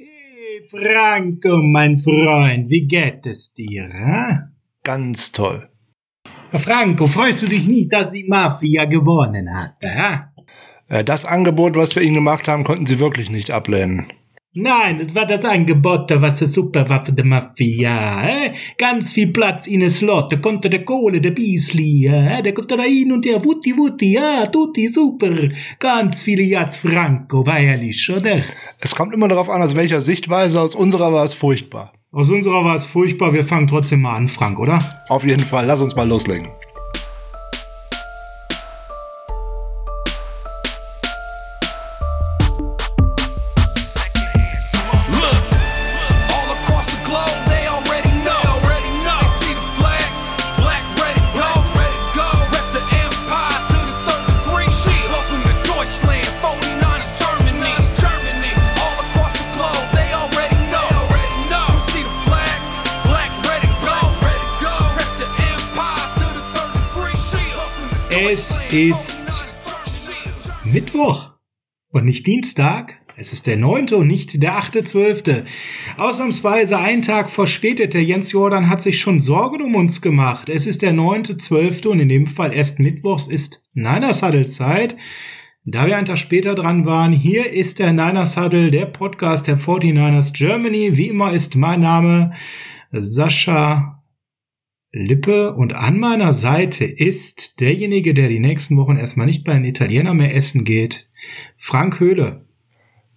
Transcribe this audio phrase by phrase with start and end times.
[0.00, 3.88] Hey Franco, mein Freund, wie geht es dir?
[3.92, 4.38] Hä?
[4.84, 5.68] Ganz toll.
[6.52, 9.74] Franco, freust du dich nicht, dass die Mafia gewonnen hat?
[9.82, 10.20] Hä?
[10.88, 14.06] Äh, Das Angebot, was wir Ihnen gemacht haben, konnten Sie wirklich nicht ablehnen.
[14.54, 18.26] Nein, das war das Angebot, was eine Superwaffe der Mafia.
[18.26, 18.52] Eh?
[18.78, 22.42] Ganz viel Platz in a Slot, da konnte der Kohle, der Beasley, eh?
[22.42, 25.50] der konnte da hin und her, wutti wutti, ja, tutti, super.
[25.78, 28.38] Ganz viele Yards Franco, war ehrlich, oder?
[28.80, 30.60] Es kommt immer darauf an, aus welcher Sichtweise.
[30.60, 31.92] Aus unserer war es furchtbar.
[32.10, 34.78] Aus unserer war es furchtbar, wir fangen trotzdem mal an, Frank, oder?
[35.10, 35.66] Auf jeden Fall.
[35.66, 36.48] Lass uns mal loslegen.
[71.98, 72.94] Und nicht Dienstag.
[73.16, 73.88] Es ist der 9.
[73.94, 75.44] und nicht der 8.12.
[75.96, 77.92] Ausnahmsweise einen Tag verspätet.
[77.92, 80.48] Der Jens Jordan hat sich schon Sorgen um uns gemacht.
[80.48, 81.88] Es ist der 9.12.
[81.88, 84.96] und in dem Fall erst Mittwochs ist Niners Huddle Zeit.
[85.64, 89.58] Da wir einen Tag später dran waren, hier ist der Niners Huddle, der Podcast der
[89.58, 90.96] 49ers Germany.
[90.96, 92.32] Wie immer ist mein Name
[92.92, 93.98] Sascha
[94.92, 99.64] Lippe und an meiner Seite ist derjenige, der die nächsten Wochen erstmal nicht bei den
[99.64, 101.07] Italienern mehr essen geht,
[101.56, 102.44] Frank Höhle.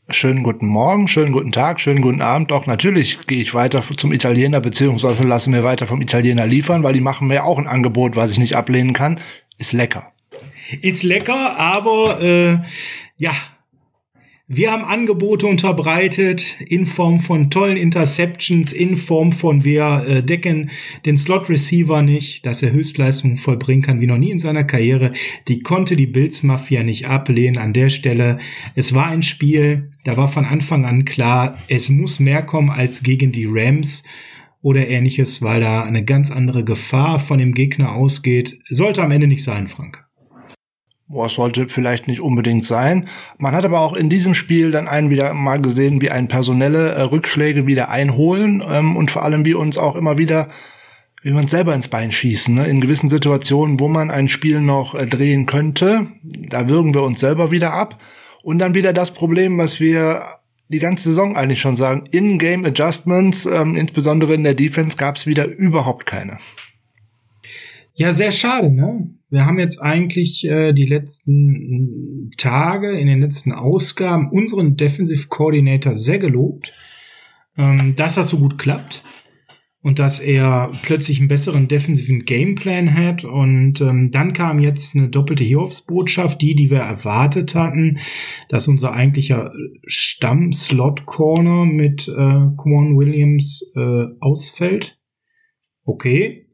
[0.10, 2.52] Schönen guten Morgen, schönen guten Tag, schönen guten Abend.
[2.52, 6.94] Doch natürlich gehe ich weiter zum Italiener, beziehungsweise lasse mir weiter vom Italiener liefern, weil
[6.94, 9.20] die machen mir auch ein Angebot, was ich nicht ablehnen kann.
[9.58, 10.12] Ist lecker.
[10.82, 12.58] Ist lecker, aber äh,
[13.18, 13.32] ja,
[14.54, 20.72] wir haben Angebote unterbreitet in Form von tollen Interceptions, in Form von wir äh, decken
[21.06, 25.14] den Slot Receiver nicht, dass er Höchstleistungen vollbringen kann wie noch nie in seiner Karriere.
[25.48, 28.40] Die konnte die Bills Mafia nicht ablehnen an der Stelle.
[28.76, 33.04] Es war ein Spiel, da war von Anfang an klar, es muss mehr kommen als
[33.04, 34.04] gegen die Rams
[34.62, 38.60] oder ähnliches, weil da eine ganz andere Gefahr von dem Gegner ausgeht.
[38.70, 40.11] Sollte am Ende nicht sein, Frank.
[41.12, 43.10] Boah, sollte vielleicht nicht unbedingt sein.
[43.38, 46.94] Man hat aber auch in diesem Spiel dann einen wieder mal gesehen, wie ein personelle
[46.94, 50.48] äh, Rückschläge wieder einholen ähm, und vor allem wie uns auch immer wieder,
[51.22, 52.56] wie uns selber ins Bein schießen.
[52.56, 52.66] Ne?
[52.68, 57.20] In gewissen Situationen, wo man ein Spiel noch äh, drehen könnte, da würgen wir uns
[57.20, 58.00] selber wieder ab.
[58.42, 60.24] Und dann wieder das Problem, was wir
[60.70, 65.28] die ganze Saison eigentlich schon sagen, In-Game Adjustments, ähm, insbesondere in der Defense, gab es
[65.28, 66.38] wieder überhaupt keine.
[67.96, 69.10] Ja, sehr schade, ne?
[69.32, 75.96] Wir haben jetzt eigentlich äh, die letzten Tage, in den letzten Ausgaben unseren Defensive Coordinator
[75.96, 76.74] sehr gelobt,
[77.58, 79.04] ähm, dass das so gut klappt
[79.82, 83.24] und dass er plötzlich einen besseren defensiven Gameplan hat.
[83.24, 88.00] Und ähm, dann kam jetzt eine doppelte Hiobsbotschaft, die, die wir erwartet hatten,
[88.50, 89.50] dass unser eigentlicher
[89.88, 92.12] Stamm-Slot-Corner mit äh,
[92.58, 95.00] Quan Williams äh, ausfällt.
[95.86, 96.51] Okay,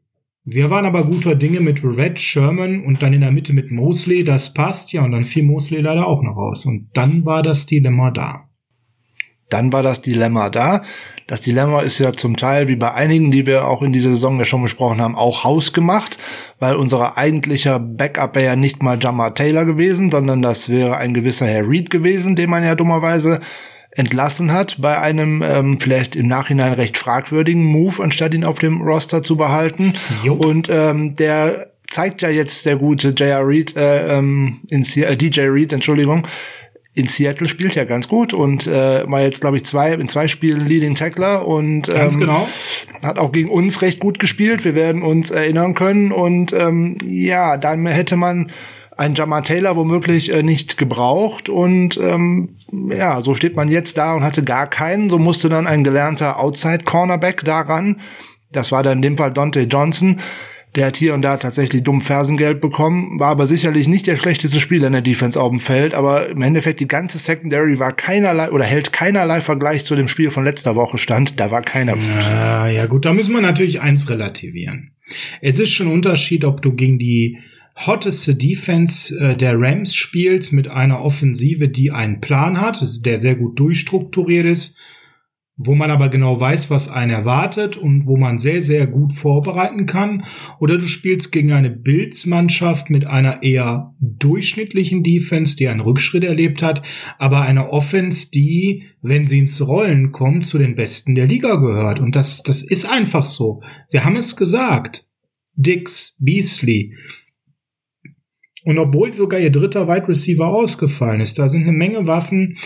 [0.50, 4.24] wir waren aber guter Dinge mit Red Sherman und dann in der Mitte mit Mosley,
[4.24, 6.64] das passt ja, und dann fiel Mosley leider auch noch raus.
[6.64, 8.48] Und dann war das Dilemma da.
[9.50, 10.82] Dann war das Dilemma da.
[11.26, 14.38] Das Dilemma ist ja zum Teil, wie bei einigen, die wir auch in dieser Saison
[14.38, 16.18] ja schon besprochen haben, auch hausgemacht,
[16.58, 21.12] weil unser eigentlicher Backup wäre ja nicht mal Jamar Taylor gewesen, sondern das wäre ein
[21.12, 23.40] gewisser Herr Reed gewesen, den man ja dummerweise
[23.90, 28.82] entlassen hat bei einem ähm, vielleicht im Nachhinein recht fragwürdigen Move, anstatt ihn auf dem
[28.82, 29.94] Roster zu behalten.
[30.22, 30.34] Jo.
[30.34, 33.46] Und ähm, der zeigt ja jetzt der gute J.R.
[33.46, 36.26] Reed, äh, ähm, in äh, DJ Reed, Entschuldigung,
[36.98, 40.26] in Seattle spielt ja ganz gut und äh, war jetzt, glaube ich, zwei, in zwei
[40.26, 42.48] Spielen Leading Tackler und ähm, genau.
[43.02, 44.64] hat auch gegen uns recht gut gespielt.
[44.64, 48.50] Wir werden uns erinnern können und ähm, ja, dann hätte man
[48.98, 52.56] einen Jamar Taylor womöglich äh, nicht gebraucht und ähm,
[52.90, 55.08] ja, so steht man jetzt da und hatte gar keinen.
[55.08, 58.00] So musste dann ein gelernter Outside Cornerback daran.
[58.52, 60.20] Das war dann in dem Fall Dante Johnson.
[60.74, 64.60] Der hat hier und da tatsächlich dumm Fersengeld bekommen, war aber sicherlich nicht der schlechteste
[64.60, 68.50] Spieler in der Defense auf dem Feld, aber im Endeffekt die ganze Secondary war keinerlei
[68.50, 71.40] oder hält keinerlei Vergleich zu dem Spiel von letzter Woche stand.
[71.40, 71.96] Da war keiner.
[71.96, 74.90] Ja, ja gut, da müssen wir natürlich eins relativieren.
[75.40, 77.38] Es ist schon ein Unterschied, ob du gegen die
[77.86, 83.36] hotteste Defense äh, der Rams spielst mit einer Offensive, die einen Plan hat, der sehr
[83.36, 84.76] gut durchstrukturiert ist,
[85.60, 89.86] wo man aber genau weiß, was einen erwartet und wo man sehr, sehr gut vorbereiten
[89.86, 90.24] kann.
[90.60, 96.62] Oder du spielst gegen eine Bills-Mannschaft mit einer eher durchschnittlichen Defense, die einen Rückschritt erlebt
[96.62, 96.82] hat,
[97.18, 101.98] aber einer Offense, die, wenn sie ins Rollen kommt, zu den Besten der Liga gehört.
[101.98, 103.60] Und das, das ist einfach so.
[103.90, 105.06] Wir haben es gesagt.
[105.56, 106.94] Dix, Beasley,
[108.68, 112.58] und obwohl sogar ihr dritter Wide Receiver ausgefallen ist, da sind eine Menge Waffen.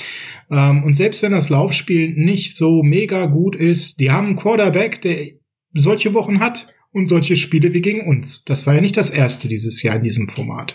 [0.50, 5.00] Ähm, und selbst wenn das Laufspiel nicht so mega gut ist, die haben einen Quarterback,
[5.02, 5.28] der
[5.74, 8.42] solche Wochen hat und solche Spiele wie gegen uns.
[8.46, 10.74] Das war ja nicht das erste dieses Jahr in diesem Format.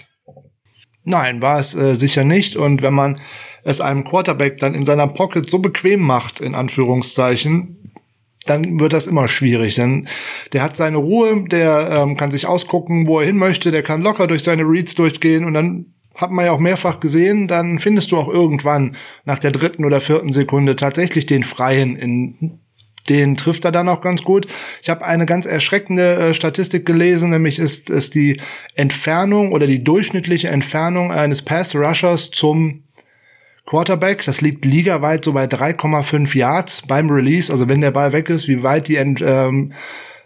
[1.04, 2.56] Nein, war es äh, sicher nicht.
[2.56, 3.20] Und wenn man
[3.66, 7.87] es einem Quarterback dann in seiner Pocket so bequem macht, in Anführungszeichen,
[8.50, 9.76] dann wird das immer schwierig.
[9.76, 10.08] Denn
[10.54, 14.02] der hat seine Ruhe, der ähm, kann sich ausgucken, wo er hin möchte, der kann
[14.02, 18.12] locker durch seine Reads durchgehen und dann hat man ja auch mehrfach gesehen, dann findest
[18.12, 18.96] du auch irgendwann
[19.26, 22.60] nach der dritten oder vierten Sekunde tatsächlich den Freien in
[23.10, 24.48] den trifft er dann auch ganz gut.
[24.82, 28.42] Ich habe eine ganz erschreckende äh, Statistik gelesen, nämlich ist es die
[28.76, 32.84] Entfernung oder die durchschnittliche Entfernung eines Pass Rushers zum
[33.68, 34.26] Quarterback.
[34.26, 37.52] Das liegt ligaweit so bei 3,5 Yards beim Release.
[37.52, 39.74] Also wenn der Ball weg ist, wie weit die ähm,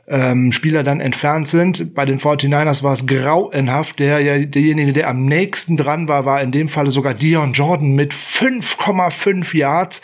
[0.08, 1.94] ähm, Spieler dann entfernt sind.
[1.96, 4.00] Bei den 49ers war es grauenhaft.
[4.00, 8.14] Der, derjenige, der am nächsten dran war, war in dem Falle sogar Dion Jordan mit
[8.14, 10.02] 5,5 Yards.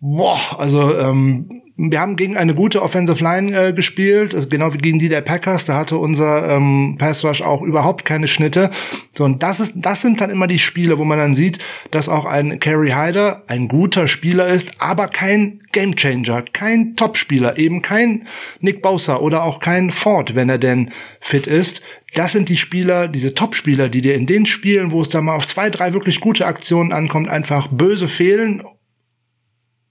[0.00, 4.78] Boah, also ähm, wir haben gegen eine gute Offensive Line äh, gespielt, also genau wie
[4.78, 5.64] gegen die der Packers.
[5.64, 8.72] Da hatte unser ähm, Pass Rush auch überhaupt keine Schnitte.
[9.16, 11.60] So und das ist, das sind dann immer die Spiele, wo man dann sieht,
[11.92, 17.80] dass auch ein Kerry Hyder ein guter Spieler ist, aber kein Gamechanger, kein Topspieler, eben
[17.80, 18.26] kein
[18.58, 20.90] Nick Bosa oder auch kein Ford, wenn er denn
[21.20, 21.80] fit ist.
[22.14, 25.36] Das sind die Spieler, diese Topspieler, die dir in den Spielen, wo es dann mal
[25.36, 28.64] auf zwei, drei wirklich gute Aktionen ankommt, einfach böse fehlen.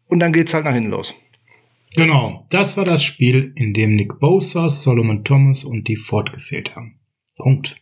[0.07, 1.15] Und dann geht's halt nach hinten los.
[1.97, 6.75] Genau, das war das Spiel, in dem Nick Bosa, Solomon Thomas und die Ford gefehlt
[6.75, 6.99] haben.
[7.35, 7.75] Punkt.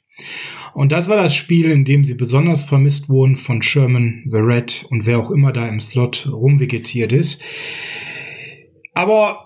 [0.73, 5.05] Und das war das Spiel, in dem sie besonders vermisst wurden von Sherman, Verrett und
[5.05, 7.43] wer auch immer da im Slot rumvegetiert ist.
[8.93, 9.44] Aber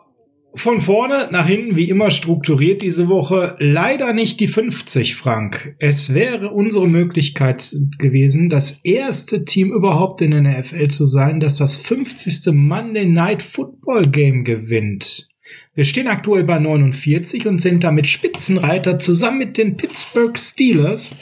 [0.56, 3.56] von vorne nach hinten wie immer strukturiert diese Woche.
[3.60, 5.75] Leider nicht die 50, Frank.
[5.80, 11.56] Es wäre unsere Möglichkeit gewesen, das erste Team überhaupt in der NFL zu sein, das
[11.56, 12.54] das 50.
[12.54, 15.30] Monday Night Football Game gewinnt.
[15.75, 21.16] Wir stehen aktuell bei 49 und sind damit Spitzenreiter zusammen mit den Pittsburgh Steelers.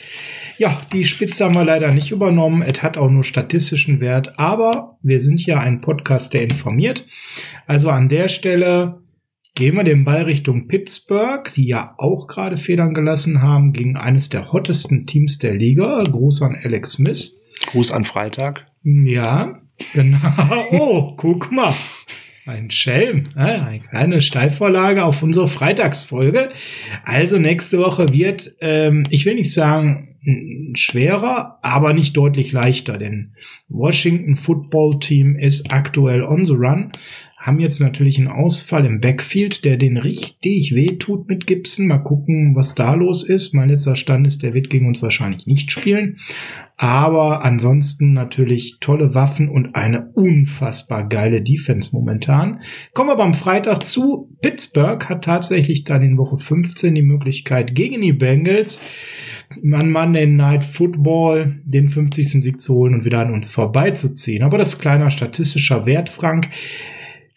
[0.57, 2.63] Ja, die Spitze haben wir leider nicht übernommen.
[2.63, 7.05] Es hat auch nur statistischen Wert, aber wir sind ja ein Podcast, der informiert.
[7.67, 9.03] Also an der Stelle
[9.57, 14.29] Gehen wir den Ball Richtung Pittsburgh, die ja auch gerade Federn gelassen haben gegen eines
[14.29, 16.03] der hottesten Teams der Liga.
[16.03, 17.35] Gruß an Alex Smith.
[17.71, 18.67] Gruß an Freitag.
[18.83, 19.59] Ja,
[19.95, 20.19] genau.
[20.73, 21.73] Oh, guck mal.
[22.45, 23.23] Ein Schelm.
[23.33, 26.51] Eine kleine Steilvorlage auf unsere Freitagsfolge.
[27.03, 30.17] Also nächste Woche wird, ähm, ich will nicht sagen
[30.75, 33.33] schwerer, aber nicht deutlich leichter, denn
[33.69, 36.91] Washington Football Team ist aktuell on the run
[37.47, 41.87] haben jetzt natürlich einen Ausfall im Backfield, der den richtig wehtut mit Gibson.
[41.87, 43.53] Mal gucken, was da los ist.
[43.53, 46.17] Mein letzter Stand ist, der wird gegen uns wahrscheinlich nicht spielen.
[46.75, 52.59] Aber ansonsten natürlich tolle Waffen und eine unfassbar geile Defense momentan.
[52.93, 54.29] Kommen wir beim Freitag zu.
[54.41, 58.81] Pittsburgh hat tatsächlich dann in Woche 15 die Möglichkeit gegen die Bengals
[59.63, 62.43] man Monday Night Football den 50.
[62.43, 64.43] Sieg zu holen und wieder an uns vorbeizuziehen.
[64.43, 66.49] Aber das ist kleiner statistischer Wert, Frank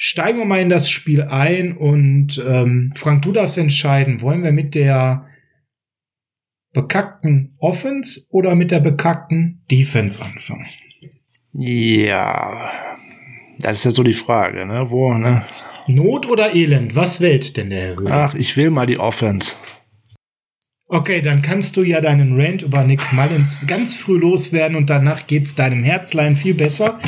[0.03, 4.51] steigen wir mal in das Spiel ein und ähm, Frank, du darfst entscheiden, wollen wir
[4.51, 5.27] mit der
[6.73, 10.67] bekackten Offense oder mit der bekackten Defense anfangen?
[11.53, 12.71] Ja,
[13.59, 14.87] das ist ja so die Frage, ne?
[14.89, 15.45] Wo, ne?
[15.87, 16.97] Not oder Elend?
[16.97, 18.11] Was wählt denn der Herr Höhe?
[18.11, 19.57] Ach, ich will mal die Offense.
[20.93, 25.29] Okay, dann kannst du ja deinen Rant über Nick Mullins ganz früh loswerden und danach
[25.29, 26.99] geht's deinem Herzlein viel besser.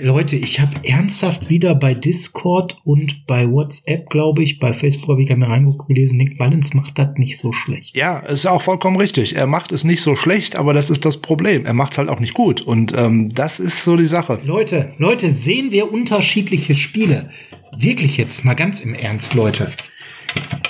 [0.00, 5.22] Leute, ich habe ernsthaft wieder bei Discord und bei WhatsApp, glaube ich, bei Facebook habe
[5.22, 7.96] ich mir reingeguckt gelesen, Nick Mullins macht das nicht so schlecht.
[7.96, 9.36] Ja, ist auch vollkommen richtig.
[9.36, 11.64] Er macht es nicht so schlecht, aber das ist das Problem.
[11.64, 14.40] Er macht es halt auch nicht gut und ähm, das ist so die Sache.
[14.44, 17.30] Leute, Leute, sehen wir unterschiedliche Spiele.
[17.76, 19.72] Wirklich jetzt mal ganz im Ernst, Leute.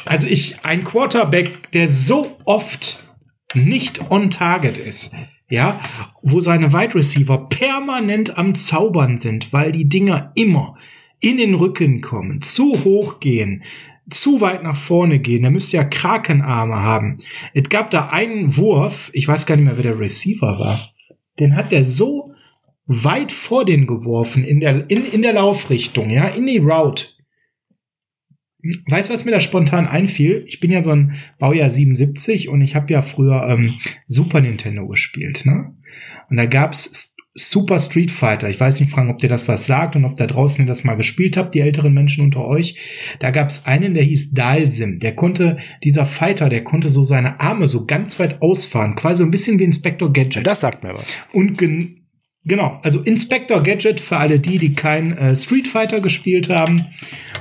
[0.04, 3.02] Also ich, ein Quarterback, der so oft
[3.54, 5.14] nicht on target ist,
[5.49, 5.81] ja,
[6.23, 10.76] wo seine Wide Receiver permanent am Zaubern sind, weil die Dinger immer
[11.21, 13.62] in den Rücken kommen, zu hoch gehen,
[14.11, 17.19] zu weit nach vorne gehen, der müsste ja Krakenarme haben.
[17.54, 20.81] Es gab da einen Wurf, ich weiß gar nicht mehr, wer der Receiver war.
[21.38, 22.33] Den hat der so
[22.87, 27.07] weit vor den geworfen in der, in, in der Laufrichtung, ja, in die Route.
[28.88, 30.45] Weißt du, was mir da spontan einfiel?
[30.47, 33.75] Ich bin ja so ein Baujahr 77 und ich habe ja früher ähm,
[34.07, 35.75] Super Nintendo gespielt, ne?
[36.31, 38.50] Und da gab's Super Street Fighter.
[38.50, 40.85] Ich weiß nicht, Frank, ob dir das was sagt und ob da draußen ihr das
[40.85, 42.76] mal gespielt habt, die älteren Menschen unter euch.
[43.21, 44.99] Da gab's einen, der hieß Dalsim.
[44.99, 49.25] Der konnte, dieser Fighter, der konnte so seine Arme so ganz weit ausfahren, quasi so
[49.25, 50.47] ein bisschen wie Inspector Gadget.
[50.47, 51.07] Das sagt mir was.
[51.33, 52.01] Und gen
[52.44, 56.87] genau, also Inspector Gadget für alle die, die kein äh, Street Fighter gespielt haben.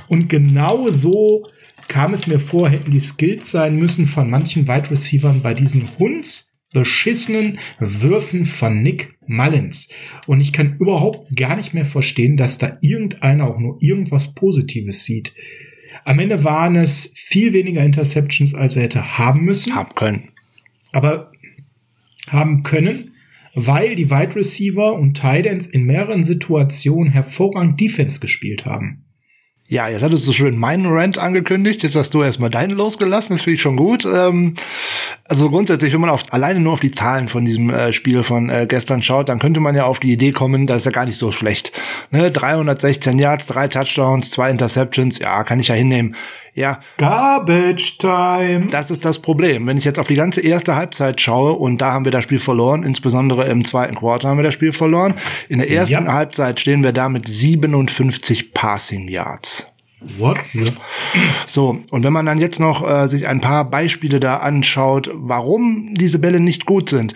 [0.08, 1.46] Und genau so
[1.88, 5.98] kam es mir vor, hätten die Skills sein müssen von manchen Wide Receivern bei diesen
[5.98, 9.88] Hunds beschissenen Würfen von Nick Mullins.
[10.26, 15.04] Und ich kann überhaupt gar nicht mehr verstehen, dass da irgendeiner auch nur irgendwas Positives
[15.04, 15.34] sieht.
[16.04, 19.74] Am Ende waren es viel weniger Interceptions, als er hätte haben müssen.
[19.74, 20.30] Haben können.
[20.92, 21.30] Aber
[22.28, 23.11] haben können,
[23.54, 29.04] weil die Wide Receiver und Tight in mehreren Situationen hervorragend Defense gespielt haben.
[29.72, 31.82] Ja, jetzt hattest du schon meinen Rant angekündigt.
[31.82, 33.36] Jetzt hast du erstmal deinen losgelassen.
[33.36, 34.04] Das finde ich schon gut.
[34.04, 34.52] Ähm,
[35.24, 38.50] also grundsätzlich, wenn man auf, alleine nur auf die Zahlen von diesem äh, Spiel von
[38.50, 41.06] äh, gestern schaut, dann könnte man ja auf die Idee kommen, das ist ja gar
[41.06, 41.72] nicht so schlecht.
[42.10, 42.30] Ne?
[42.30, 45.18] 316 Yards, drei Touchdowns, zwei Interceptions.
[45.20, 46.16] Ja, kann ich ja hinnehmen.
[46.54, 48.66] Ja, Garbage Time.
[48.70, 49.66] das ist das Problem.
[49.66, 52.38] Wenn ich jetzt auf die ganze erste Halbzeit schaue und da haben wir das Spiel
[52.40, 55.14] verloren, insbesondere im zweiten Quarter haben wir das Spiel verloren.
[55.48, 56.12] In der ersten Ja.
[56.12, 59.66] Halbzeit stehen wir da mit 57 Passing Yards.
[60.18, 60.36] What
[61.46, 65.94] So, und wenn man dann jetzt noch äh, sich ein paar Beispiele da anschaut, warum
[65.94, 67.14] diese Bälle nicht gut sind.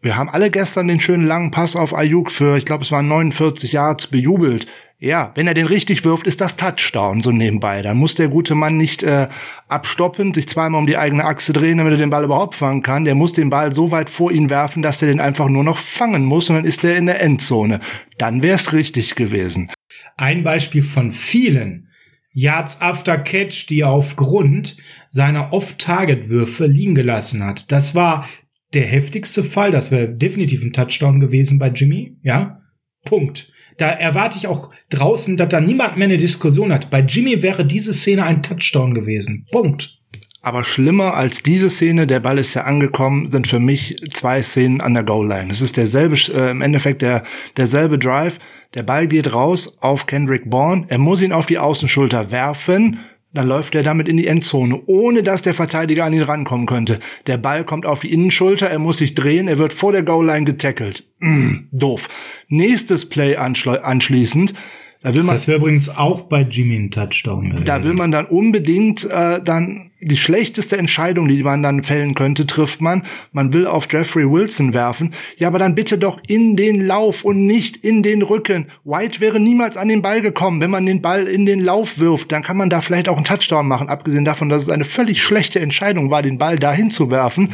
[0.00, 3.08] Wir haben alle gestern den schönen langen Pass auf Ayuk für, ich glaube, es waren
[3.08, 4.66] 49 Yards bejubelt.
[5.00, 7.82] Ja, wenn er den richtig wirft, ist das Touchdown so nebenbei.
[7.82, 9.28] Dann muss der gute Mann nicht äh,
[9.68, 13.04] abstoppen, sich zweimal um die eigene Achse drehen, damit er den Ball überhaupt fangen kann.
[13.04, 15.78] Der muss den Ball so weit vor ihn werfen, dass er den einfach nur noch
[15.78, 17.78] fangen muss und dann ist er in der Endzone.
[18.18, 19.70] Dann wär's richtig gewesen.
[20.16, 21.90] Ein Beispiel von vielen
[22.32, 24.76] Yards after Catch, die er aufgrund
[25.10, 27.70] seiner Off-Target-Würfe liegen gelassen hat.
[27.70, 28.28] Das war
[28.74, 29.70] der heftigste Fall.
[29.70, 32.16] Das wäre definitiv ein Touchdown gewesen bei Jimmy.
[32.24, 32.62] Ja,
[33.04, 33.48] Punkt.
[33.78, 36.90] Da erwarte ich auch draußen, dass da niemand mehr eine Diskussion hat.
[36.90, 39.46] Bei Jimmy wäre diese Szene ein Touchdown gewesen.
[39.50, 39.98] Punkt.
[40.42, 44.80] Aber schlimmer als diese Szene, der Ball ist ja angekommen, sind für mich zwei Szenen
[44.80, 45.50] an der Goal-Line.
[45.50, 47.22] Es ist derselbe, äh, im Endeffekt der,
[47.56, 48.38] derselbe Drive.
[48.74, 50.84] Der Ball geht raus auf Kendrick Bourne.
[50.88, 53.00] Er muss ihn auf die Außenschulter werfen.
[53.34, 56.98] Dann läuft er damit in die Endzone, ohne dass der Verteidiger an ihn rankommen könnte.
[57.26, 60.46] Der Ball kommt auf die Innenschulter, er muss sich drehen, er wird vor der Goal-Line
[60.46, 61.04] getackelt.
[61.18, 62.08] Mm, doof.
[62.48, 64.54] Nächstes Play anschl anschließend.
[65.02, 67.64] Da will man Das wäre übrigens auch bei Jimmy ein Touchdown gewesen.
[67.64, 72.46] da will man dann unbedingt äh, dann die schlechteste Entscheidung, die man dann fällen könnte,
[72.46, 73.04] trifft man.
[73.32, 75.12] Man will auf Jeffrey Wilson werfen.
[75.36, 78.66] Ja, aber dann bitte doch in den Lauf und nicht in den Rücken.
[78.84, 80.60] White wäre niemals an den Ball gekommen.
[80.60, 83.24] Wenn man den Ball in den Lauf wirft, dann kann man da vielleicht auch einen
[83.24, 83.88] Touchdown machen.
[83.88, 87.50] Abgesehen davon, dass es eine völlig schlechte Entscheidung war, den Ball dahin zu werfen.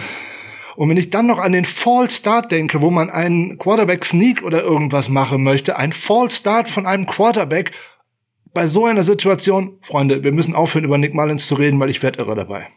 [0.76, 4.42] Und wenn ich dann noch an den Fall Start denke, wo man einen Quarterback Sneak
[4.42, 7.72] oder irgendwas machen möchte, ein Fall Start von einem Quarterback,
[8.52, 12.02] bei so einer Situation, Freunde, wir müssen aufhören, über Nick Mullins zu reden, weil ich
[12.02, 12.68] werde irre dabei.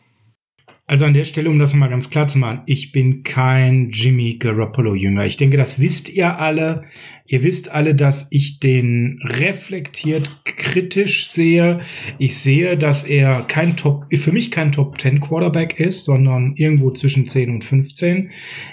[0.89, 4.37] Also an der Stelle, um das mal ganz klar zu machen, ich bin kein Jimmy
[4.39, 5.25] Garoppolo-Jünger.
[5.25, 6.85] Ich denke, das wisst ihr alle.
[7.25, 11.81] Ihr wisst alle, dass ich den reflektiert kritisch sehe.
[12.19, 16.91] Ich sehe, dass er kein Top, für mich kein Top 10 Quarterback ist, sondern irgendwo
[16.91, 18.29] zwischen 10 und 15.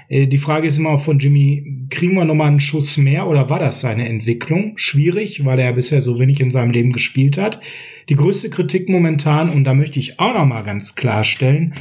[0.09, 3.59] Äh, Die Frage ist immer von Jimmy, kriegen wir nochmal einen Schuss mehr oder war
[3.59, 4.75] das seine Entwicklung?
[4.77, 7.59] Schwierig, weil er bisher so wenig in seinem Leben gespielt hat.
[8.09, 11.75] Die größte Kritik momentan, und da möchte ich auch nochmal ganz klarstellen,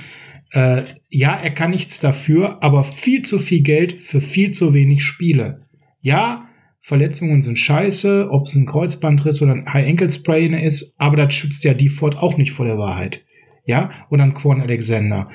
[0.54, 5.04] äh, ja, er kann nichts dafür, aber viel zu viel Geld für viel zu wenig
[5.04, 5.66] Spiele.
[6.02, 6.48] Ja,
[6.80, 11.34] Verletzungen sind scheiße, ob es ein Kreuzbandriss oder ein High Ankle Sprain ist, aber das
[11.34, 13.24] schützt ja Default auch nicht vor der Wahrheit.
[13.66, 15.30] Ja, oder ein Quan Alexander.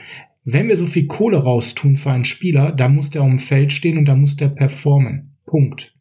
[0.44, 3.72] Wenn wir so viel Kohle raustun für einen Spieler, dann muss der auf dem Feld
[3.72, 5.37] stehen und dann muss der performen.
[5.46, 5.97] Punkt.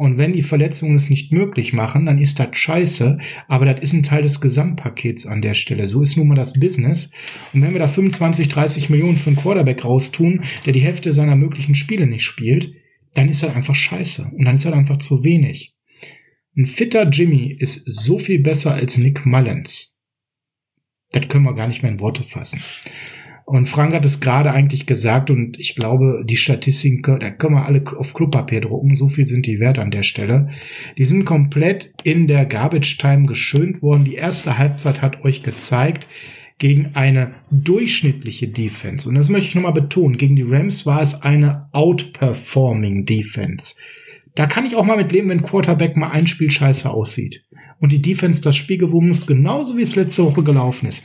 [0.00, 3.92] Und wenn die Verletzungen es nicht möglich machen, dann ist das scheiße, aber das ist
[3.92, 5.84] ein Teil des Gesamtpakets an der Stelle.
[5.84, 7.12] So ist nun mal das Business.
[7.52, 11.36] Und wenn wir da 25, 30 Millionen für einen Quarterback raustun, der die Hälfte seiner
[11.36, 12.72] möglichen Spiele nicht spielt,
[13.12, 14.30] dann ist das einfach scheiße.
[14.34, 15.76] Und dann ist das einfach zu wenig.
[16.56, 20.00] Ein fitter Jimmy ist so viel besser als Nick Mullins.
[21.10, 22.62] Das können wir gar nicht mehr in Worte fassen.
[23.50, 27.66] Und Frank hat es gerade eigentlich gesagt und ich glaube, die Statistiken, da können wir
[27.66, 30.50] alle auf Klopapier drucken, so viel sind die wert an der Stelle.
[30.98, 34.04] Die sind komplett in der Garbage Time geschönt worden.
[34.04, 36.06] Die erste Halbzeit hat euch gezeigt,
[36.58, 39.08] gegen eine durchschnittliche Defense.
[39.08, 40.16] Und das möchte ich nochmal betonen.
[40.16, 43.74] Gegen die Rams war es eine outperforming Defense.
[44.36, 47.42] Da kann ich auch mal mit leben, wenn Quarterback mal ein Spiel scheiße aussieht.
[47.80, 51.04] Und die Defense das Spiel gewonnen ist, genauso wie es letzte Woche gelaufen ist.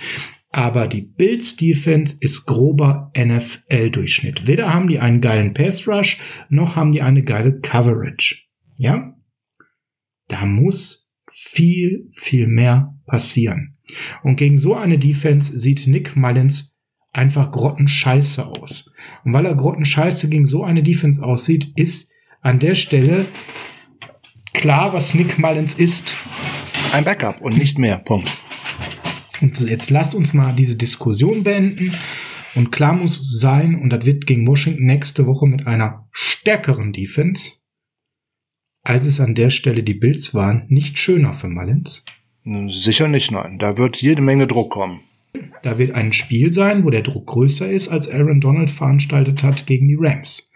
[0.55, 4.47] Aber die Bills Defense ist grober NFL-Durchschnitt.
[4.47, 8.43] Weder haben die einen geilen Pass Rush, noch haben die eine geile Coverage.
[8.77, 9.17] Ja?
[10.29, 13.75] Da muss viel, viel mehr passieren.
[14.23, 16.73] Und gegen so eine Defense sieht Nick Mullins
[17.11, 18.89] einfach grottenscheiße aus.
[19.25, 23.25] Und weil er grottenscheiße gegen so eine Defense aussieht, ist an der Stelle
[24.53, 26.15] klar, was Nick Mullins ist.
[26.93, 27.99] Ein Backup und nicht mehr.
[27.99, 28.31] Punkt.
[29.41, 31.93] Und jetzt lasst uns mal diese Diskussion beenden.
[32.55, 37.51] Und klar muss sein, und das wird gegen Washington nächste Woche mit einer stärkeren Defense,
[38.81, 42.03] als es an der Stelle die Bills waren, nicht schöner für Mullins.
[42.67, 43.57] Sicher nicht, nein.
[43.57, 45.01] Da wird jede Menge Druck kommen.
[45.63, 49.65] Da wird ein Spiel sein, wo der Druck größer ist, als Aaron Donald veranstaltet hat
[49.65, 50.51] gegen die Rams.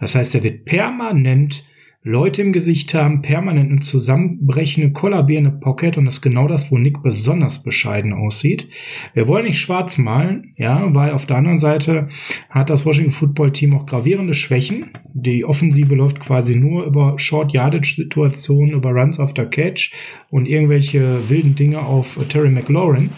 [0.00, 1.64] Das heißt, er wird permanent
[2.02, 6.78] Leute im Gesicht haben, permanent eine zusammenbrechende, kollabierende Pocket und das ist genau das, wo
[6.78, 8.68] Nick besonders bescheiden aussieht.
[9.12, 12.08] Wir wollen nicht schwarz malen, ja, weil auf der anderen Seite
[12.48, 14.92] hat das Washington Football Team auch gravierende Schwächen.
[15.12, 19.92] Die Offensive läuft quasi nur über Short Yardage Situationen, über Runs after Catch
[20.30, 23.10] und irgendwelche wilden Dinge auf Terry McLaurin.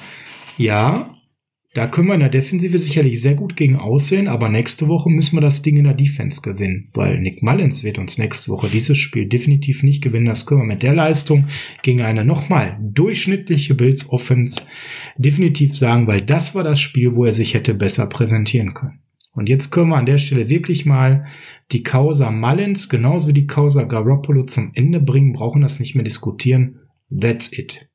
[0.59, 1.12] Ja,
[1.75, 5.37] da können wir in der Defensive sicherlich sehr gut gegen aussehen, aber nächste Woche müssen
[5.37, 8.99] wir das Ding in der Defense gewinnen, weil Nick Mullins wird uns nächste Woche dieses
[8.99, 10.27] Spiel definitiv nicht gewinnen.
[10.27, 11.47] Das können wir mit der Leistung
[11.83, 14.61] gegen eine nochmal durchschnittliche Bills Offense
[15.17, 19.01] definitiv sagen, weil das war das Spiel, wo er sich hätte besser präsentieren können.
[19.35, 21.27] Und jetzt können wir an der Stelle wirklich mal
[21.71, 26.05] die Causa Mullins genauso wie die Causa Garoppolo zum Ende bringen, brauchen das nicht mehr
[26.05, 26.81] diskutieren.
[27.11, 27.89] That's it.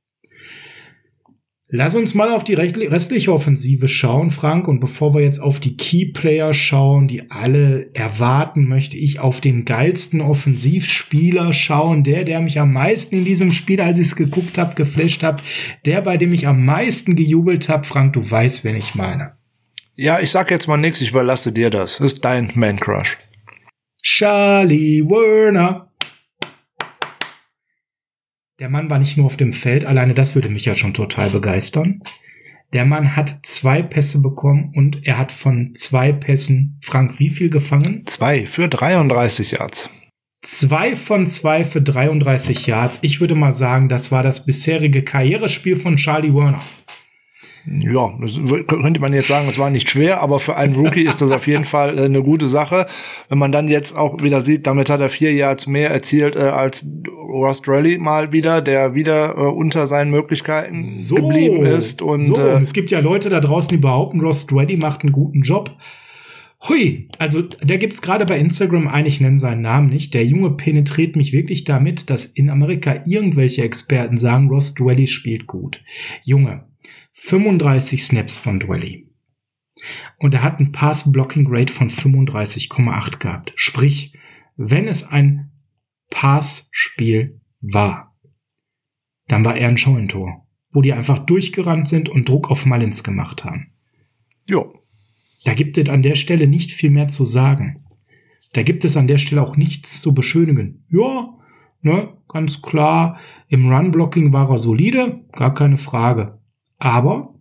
[1.70, 4.70] Lass uns mal auf die restliche Offensive schauen, Frank.
[4.70, 9.66] Und bevor wir jetzt auf die Key-Player schauen, die alle erwarten, möchte ich auf den
[9.66, 12.06] geilsten Offensivspieler schauen.
[12.06, 15.44] Der, der mich am meisten in diesem Spiel, als ich es geguckt habe, geflasht habe.
[15.86, 17.84] Der, bei dem ich am meisten gejubelt habe.
[17.84, 19.34] Frank, du weißt, wen ich meine.
[19.96, 21.98] Ja, ich sag jetzt mal nichts, ich überlasse dir das.
[21.98, 23.18] Das ist dein Man-Crush.
[24.02, 25.92] Charlie Werner.
[28.60, 31.30] Der Mann war nicht nur auf dem Feld, alleine das würde mich ja schon total
[31.30, 32.02] begeistern.
[32.74, 37.52] Der Mann hat zwei Pässe bekommen und er hat von zwei Pässen, Frank, wie viel
[37.52, 38.02] gefangen?
[38.08, 39.92] Zwei für 33 Yards.
[40.42, 42.98] Zwei von zwei für 33 Yards.
[43.04, 46.64] Ich würde mal sagen, das war das bisherige Karrierespiel von Charlie Werner.
[47.70, 51.22] Ja, das könnte man jetzt sagen, es war nicht schwer, aber für einen Rookie ist
[51.22, 52.88] das auf jeden Fall äh, eine gute Sache.
[53.28, 56.40] Wenn man dann jetzt auch wieder sieht, damit hat er vier Yards mehr erzielt äh,
[56.40, 62.02] als Ross Rally mal wieder, der wieder äh, unter seinen Möglichkeiten so, geblieben ist.
[62.02, 65.12] Und, so, äh, es gibt ja Leute da draußen, die behaupten, Ross Rally macht einen
[65.12, 65.76] guten Job.
[66.68, 70.14] Hui, also der gibt's gerade bei Instagram ein, ich nenne seinen Namen nicht.
[70.14, 75.46] Der Junge penetriert mich wirklich damit, dass in Amerika irgendwelche Experten sagen, Ross Dwelly spielt
[75.46, 75.84] gut.
[76.24, 76.64] Junge,
[77.20, 79.10] 35 Snaps von Dwelly.
[80.18, 83.54] Und er hat ein Pass-Blocking-Rate von 35,8 gehabt.
[83.56, 84.14] Sprich,
[84.56, 85.52] wenn es ein
[86.10, 88.16] Pass-Spiel war,
[89.28, 93.44] dann war er ein Scheunentor, wo die einfach durchgerannt sind und Druck auf Mullins gemacht
[93.44, 93.74] haben.
[94.48, 94.82] Jo.
[95.44, 97.84] Da gibt es an der Stelle nicht viel mehr zu sagen.
[98.54, 100.86] Da gibt es an der Stelle auch nichts zu beschönigen.
[100.90, 101.36] Ja,
[101.82, 106.40] ne, ganz klar, im Run-Blocking war er solide, gar keine Frage.
[106.78, 107.38] Aber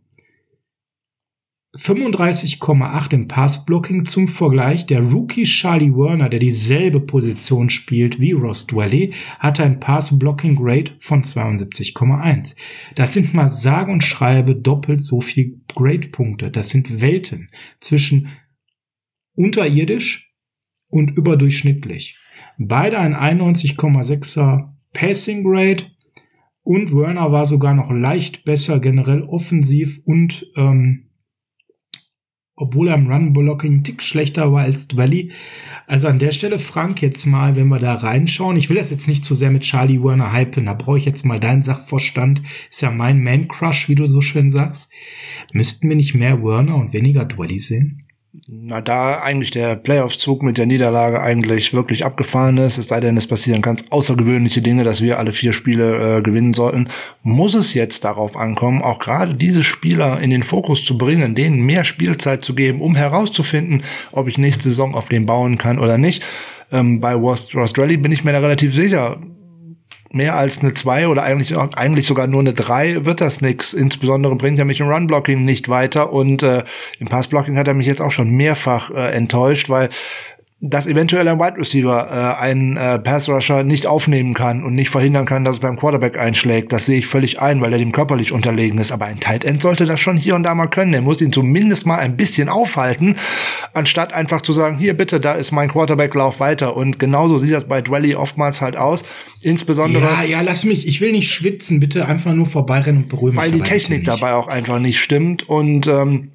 [1.76, 4.86] 35,8 im Passblocking zum Vergleich.
[4.86, 10.92] Der Rookie Charlie Werner, der dieselbe Position spielt wie Ross Dwelly, hatte ein Passblocking Grade
[11.00, 12.56] von 72,1.
[12.94, 16.50] Das sind mal sage und schreibe doppelt so viel Grade-Punkte.
[16.50, 18.28] Das sind Welten zwischen
[19.34, 20.32] unterirdisch
[20.88, 22.16] und überdurchschnittlich.
[22.58, 25.84] Beide ein 91,6er Passing Grade
[26.66, 31.10] und Werner war sogar noch leicht besser generell offensiv und ähm,
[32.56, 35.30] obwohl er im Run-Blocking einen Tick schlechter war als Dwelly.
[35.86, 39.06] Also an der Stelle, Frank, jetzt mal, wenn wir da reinschauen, ich will das jetzt
[39.06, 42.82] nicht zu sehr mit Charlie Werner hypen, da brauche ich jetzt mal deinen Sachverstand, ist
[42.82, 44.90] ja mein Man-Crush, wie du so schön sagst.
[45.52, 48.05] Müssten wir nicht mehr Werner und weniger Dwelly sehen?
[48.48, 53.16] Na, da eigentlich der Playoff-Zug mit der Niederlage eigentlich wirklich abgefahren ist, es sei denn,
[53.16, 56.88] es passieren ganz außergewöhnliche Dinge, dass wir alle vier Spiele äh, gewinnen sollten,
[57.22, 61.62] muss es jetzt darauf ankommen, auch gerade diese Spieler in den Fokus zu bringen, denen
[61.62, 65.98] mehr Spielzeit zu geben, um herauszufinden, ob ich nächste Saison auf den bauen kann oder
[65.98, 66.22] nicht.
[66.70, 69.18] Ähm, bei Rostrelli bin ich mir da relativ sicher
[70.12, 73.72] mehr als eine 2 oder eigentlich, eigentlich sogar nur eine 3 wird das nix.
[73.72, 76.64] Insbesondere bringt er mich im Run-Blocking nicht weiter und äh,
[76.98, 79.90] im Pass-Blocking hat er mich jetzt auch schon mehrfach äh, enttäuscht, weil
[80.60, 84.88] dass eventuell ein Wide Receiver äh, einen äh, Pass Rusher nicht aufnehmen kann und nicht
[84.88, 86.72] verhindern kann, dass es beim Quarterback einschlägt.
[86.72, 88.90] Das sehe ich völlig ein, weil er dem körperlich unterlegen ist.
[88.90, 90.94] Aber ein Tight End sollte das schon hier und da mal können.
[90.94, 93.16] Er muss ihn zumindest mal ein bisschen aufhalten,
[93.74, 96.74] anstatt einfach zu sagen, hier bitte, da ist mein Quarterback, lauf weiter.
[96.74, 99.04] Und genauso sieht das bei Dwelly oftmals halt aus.
[99.42, 100.88] Insbesondere, Ja, ja, lass mich.
[100.88, 101.80] Ich will nicht schwitzen.
[101.80, 105.46] Bitte einfach nur vorbeirennen und beruhigen weil die Technik dabei auch einfach nicht stimmt.
[105.46, 106.30] Und ähm,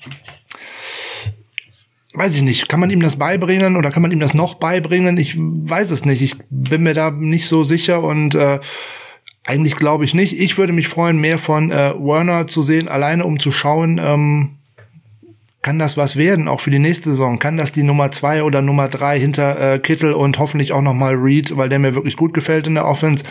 [2.14, 5.18] weiß ich nicht, kann man ihm das beibringen oder kann man ihm das noch beibringen?
[5.18, 6.22] Ich weiß es nicht.
[6.22, 8.60] Ich bin mir da nicht so sicher und äh,
[9.46, 10.40] eigentlich glaube ich nicht.
[10.40, 14.58] Ich würde mich freuen, mehr von äh, Werner zu sehen, alleine um zu schauen, ähm,
[15.62, 17.38] kann das was werden, auch für die nächste Saison?
[17.38, 20.94] Kann das die Nummer zwei oder Nummer drei hinter äh, Kittel und hoffentlich auch noch
[20.94, 23.24] mal Reed, weil der mir wirklich gut gefällt in der Offense?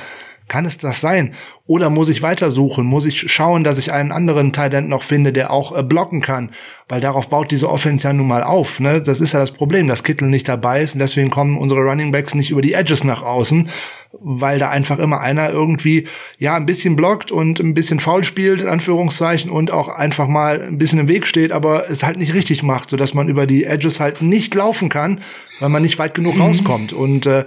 [0.50, 1.34] Kann es das sein?
[1.68, 2.84] Oder muss ich weitersuchen?
[2.84, 6.50] Muss ich schauen, dass ich einen anderen Talent noch finde, der auch äh, blocken kann?
[6.88, 8.80] Weil darauf baut diese Offense ja nun mal auf.
[8.80, 9.00] Ne?
[9.00, 12.10] Das ist ja das Problem, dass Kittel nicht dabei ist und deswegen kommen unsere Running
[12.10, 13.70] Backs nicht über die Edges nach außen,
[14.18, 18.60] weil da einfach immer einer irgendwie ja ein bisschen blockt und ein bisschen faul spielt
[18.60, 22.34] in Anführungszeichen und auch einfach mal ein bisschen im Weg steht, aber es halt nicht
[22.34, 25.20] richtig macht, so dass man über die Edges halt nicht laufen kann,
[25.60, 27.44] weil man nicht weit genug rauskommt und äh,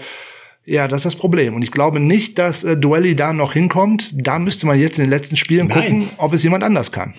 [0.65, 1.55] ja, das ist das Problem.
[1.55, 4.13] Und ich glaube nicht, dass äh, Duelli da noch hinkommt.
[4.15, 5.79] Da müsste man jetzt in den letzten Spielen Nein.
[5.79, 7.13] gucken, ob es jemand anders kann.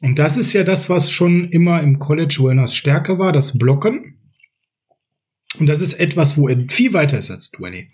[0.00, 4.16] Und das ist ja das, was schon immer im College Werners Stärke war, das Blocken.
[5.58, 7.90] Und das ist etwas, wo er viel weiter ist als Dwelly.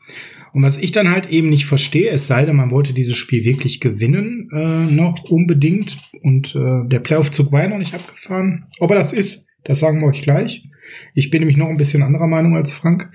[0.53, 3.45] Und was ich dann halt eben nicht verstehe, es sei denn, man wollte dieses Spiel
[3.45, 5.99] wirklich gewinnen, äh, noch unbedingt.
[6.23, 8.67] Und äh, der Playoff-Zug war ja noch nicht abgefahren.
[8.81, 10.65] Ob er das ist, das sagen wir euch gleich.
[11.15, 13.11] Ich bin nämlich noch ein bisschen anderer Meinung als Frank.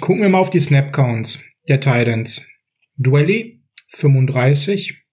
[0.00, 2.48] Gucken wir mal auf die Snap-Counts der Titans.
[2.96, 5.04] Dwelly 35,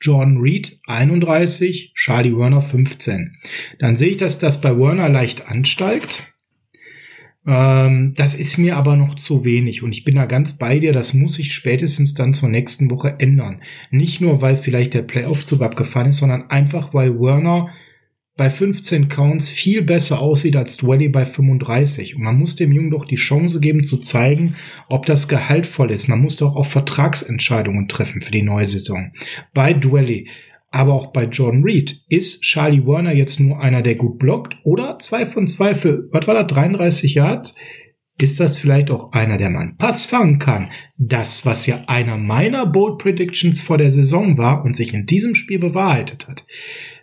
[0.00, 3.36] John Reed 31, Charlie Werner 15.
[3.78, 6.32] Dann sehe ich, dass das bei Werner leicht ansteigt.
[7.46, 10.92] Ähm, das ist mir aber noch zu wenig und ich bin da ganz bei dir,
[10.92, 13.62] das muss sich spätestens dann zur nächsten Woche ändern.
[13.90, 17.70] Nicht nur, weil vielleicht der Playoff-Zug abgefallen ist, sondern einfach, weil Werner
[18.36, 22.16] bei 15 Counts viel besser aussieht als Dwelly bei 35.
[22.16, 24.56] Und man muss dem Jungen doch die Chance geben zu zeigen,
[24.88, 26.06] ob das gehaltvoll ist.
[26.08, 29.12] Man muss doch auch Vertragsentscheidungen treffen für die neue Saison.
[29.54, 30.28] Bei Dwelly,
[30.70, 34.98] aber auch bei John Reed, ist Charlie Werner jetzt nur einer, der gut blockt oder
[34.98, 37.54] zwei von zwei für, was war das, 33 Yards?
[38.18, 40.70] Ist das vielleicht auch einer, der einen Pass fangen kann?
[40.96, 45.34] Das, was ja einer meiner Bold Predictions vor der Saison war und sich in diesem
[45.34, 46.44] Spiel bewahrheitet hat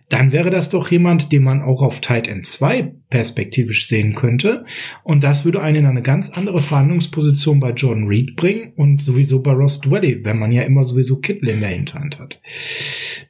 [0.09, 4.65] dann wäre das doch jemand, den man auch auf Tight End 2 perspektivisch sehen könnte.
[5.03, 9.41] Und das würde einen in eine ganz andere Verhandlungsposition bei Jordan Reed bringen und sowieso
[9.41, 12.41] bei Ross Dwelly, wenn man ja immer sowieso Kittle in der Hinterhand hat.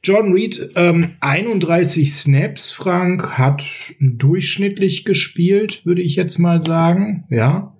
[0.02, 3.64] Jordan Reed, ähm, 31 Snaps, Frank, hat
[4.00, 7.24] durchschnittlich gespielt, würde ich jetzt mal sagen.
[7.30, 7.76] Ja.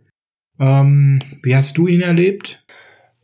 [0.59, 2.64] Ähm, wie hast du ihn erlebt?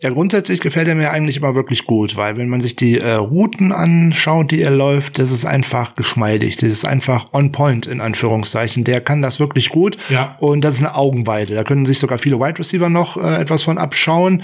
[0.03, 3.13] Ja, grundsätzlich gefällt er mir eigentlich immer wirklich gut, weil wenn man sich die äh,
[3.13, 8.01] Routen anschaut, die er läuft, das ist einfach geschmeidig, das ist einfach on point in
[8.01, 8.85] Anführungszeichen.
[8.85, 10.37] Der kann das wirklich gut Ja.
[10.41, 11.55] und das ist eine Augenweide.
[11.55, 14.43] Da können sich sogar viele Wide Receiver noch äh, etwas von abschauen.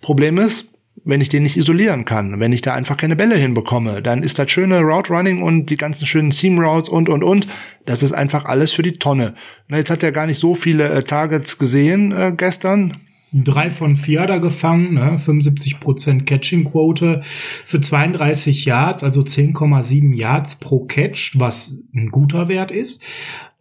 [0.00, 0.66] Problem ist,
[1.04, 4.38] wenn ich den nicht isolieren kann, wenn ich da einfach keine Bälle hinbekomme, dann ist
[4.38, 7.48] das schöne Route Running und die ganzen schönen Seam Routes und und und,
[7.84, 9.34] das ist einfach alles für die Tonne.
[9.66, 12.98] Na, jetzt hat er gar nicht so viele äh, Targets gesehen äh, gestern,
[13.32, 15.18] Drei von vier er gefangen, ne?
[15.18, 17.22] 75% Catching-Quote
[17.64, 23.02] für 32 Yards, also 10,7 Yards pro Catch, was ein guter Wert ist.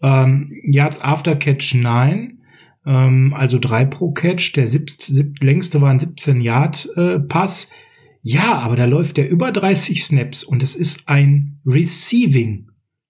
[0.02, 2.40] Ähm, Yards after Catch 9,
[2.86, 4.54] ähm, also drei pro Catch.
[4.54, 7.70] Der siebst, sieb, längste war ein 17 Yard äh, Pass.
[8.22, 12.70] Ja, aber da läuft der über 30 Snaps und es ist ein Receiving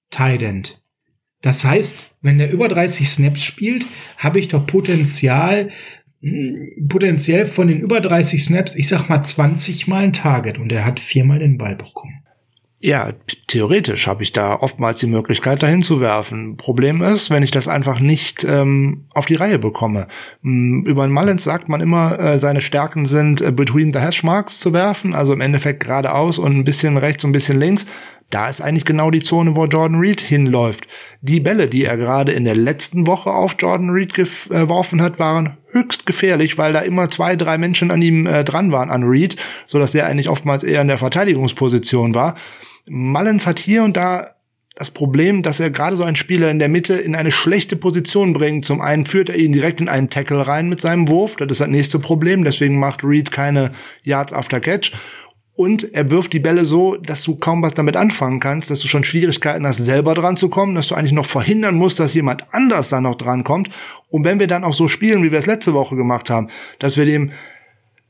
[0.10, 0.82] Tight End.
[1.41, 3.86] Das heißt, wenn der über 30 Snaps spielt,
[4.17, 5.70] habe ich doch Potenzial,
[6.88, 10.86] potenziell von den über 30 Snaps, ich sag mal 20 mal ein Target und er
[10.86, 12.24] hat viermal den Ball bekommen.
[12.80, 13.10] Ja,
[13.48, 16.58] theoretisch habe ich da oftmals die Möglichkeit, dahin zu werfen.
[16.58, 20.08] Problem ist, wenn ich das einfach nicht ähm, auf die Reihe bekomme.
[20.44, 24.22] M, Über den Mullins sagt man immer, äh, seine Stärken sind äh, between the hash
[24.22, 27.88] marks zu werfen, also im Endeffekt geradeaus und ein bisschen rechts und ein bisschen links.
[28.30, 30.88] Da ist eigentlich genau die Zone, wo Jordan Reed hinläuft.
[31.22, 35.58] Die Bälle, die er gerade in der letzten Woche auf Jordan Reed geworfen hat, waren
[35.72, 39.38] höchst gefährlich, weil da immer zwei, drei Menschen an ihm äh, dran waren, an Reed,
[39.66, 42.36] so dass er eigentlich oftmals eher in der Verteidigungsposition war.
[42.88, 44.32] Mullins hat hier und da
[44.78, 48.34] das Problem, dass er gerade so einen Spieler in der Mitte in eine schlechte Position
[48.34, 48.63] bringt.
[48.63, 51.36] Zum einen führt er ihn direkt in einen Tackle rein mit seinem Wurf.
[51.36, 52.44] Das ist das nächste Problem.
[52.44, 53.72] Deswegen macht Reed keine
[54.04, 54.92] Yards after Catch.
[55.58, 58.88] Und er wirft die Bälle so, dass du kaum was damit anfangen kannst, dass du
[58.88, 62.43] schon Schwierigkeiten hast, selber dran zu kommen, dass du eigentlich noch verhindern musst, dass jemand
[62.52, 63.72] anders da noch dran kommt.
[64.10, 66.96] Und wenn wir dann auch so spielen, wie wir es letzte Woche gemacht haben, dass
[66.96, 67.32] wir dem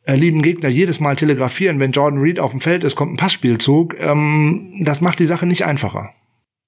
[0.03, 3.17] äh, lieben Gegner jedes Mal telegrafieren, wenn Jordan Reed auf dem Feld ist, kommt ein
[3.17, 6.09] Passspielzug, ähm, das macht die Sache nicht einfacher.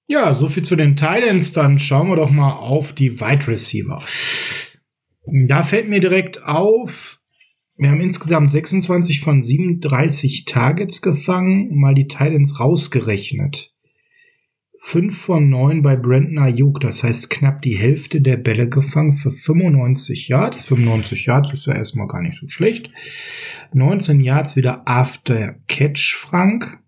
[0.06, 1.52] Ja, so viel zu den Titans.
[1.52, 4.02] Dann schauen wir doch mal auf die Wide Receiver.
[5.46, 7.19] Da fällt mir direkt auf,
[7.80, 13.72] wir haben insgesamt 26 von 37 Targets gefangen, mal die Titans rausgerechnet.
[14.82, 19.30] 5 von 9 bei Brandon Ayuk, das heißt knapp die Hälfte der Bälle gefangen für
[19.30, 20.62] 95 Yards.
[20.64, 22.90] 95 Yards ist ja erstmal gar nicht so schlecht.
[23.72, 26.80] 19 Yards wieder after Catch, Frank.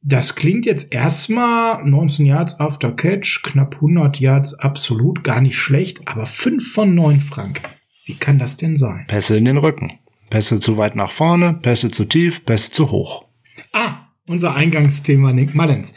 [0.00, 6.08] Das klingt jetzt erstmal 19 Yards after Catch, knapp 100 Yards absolut gar nicht schlecht,
[6.08, 7.60] aber 5 von 9, Frank.
[8.04, 9.04] Wie kann das denn sein?
[9.08, 9.92] Pässe in den Rücken.
[10.30, 13.26] Pässe zu weit nach vorne, Pässe zu tief, Pässe zu hoch.
[13.72, 15.92] Ah, unser Eingangsthema Nick Mullins.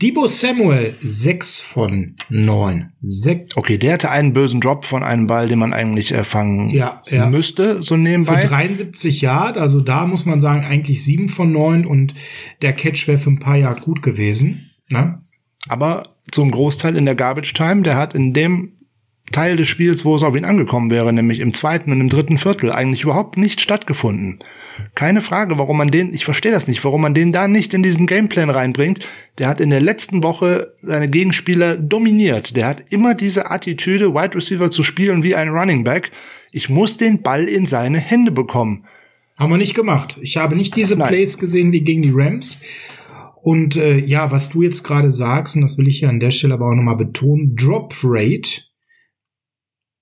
[0.00, 2.92] Debo Samuel, 6 von 9.
[3.00, 6.70] Sek Okay, der hatte einen bösen Drop von einem Ball, den man eigentlich äh, fangen
[6.70, 7.28] Ja, ja.
[7.28, 8.44] müsste, so für nebenbei.
[8.44, 12.14] 73 Yard, also da muss man sagen, eigentlich 7 von 9 und
[12.60, 14.70] der Catch wäre für ein paar Yard gut gewesen.
[14.90, 15.22] Ne?
[15.68, 18.72] Aber zum Großteil in der Garbage Time, der hat in dem
[19.32, 22.38] Teil des Spiels, wo es auf ihn angekommen wäre, nämlich im zweiten und im dritten
[22.38, 24.38] Viertel, eigentlich überhaupt nicht stattgefunden.
[24.94, 27.82] Keine Frage, warum man den, ich verstehe das nicht, warum man den da nicht in
[27.82, 29.00] diesen Gameplan reinbringt.
[29.38, 32.56] Der hat in der letzten Woche seine Gegenspieler dominiert.
[32.56, 36.10] Der hat immer diese Attitüde, Wide Receiver zu spielen wie ein Running Back.
[36.52, 38.84] Ich muss den Ball in seine Hände bekommen.
[39.36, 40.18] Haben wir nicht gemacht.
[40.20, 41.08] Ich habe nicht diese Nein.
[41.08, 42.60] Plays gesehen wie gegen die Rams.
[43.42, 46.30] Und äh, ja, was du jetzt gerade sagst, und das will ich ja an der
[46.30, 48.62] Stelle aber auch nochmal betonen, Drop Rate,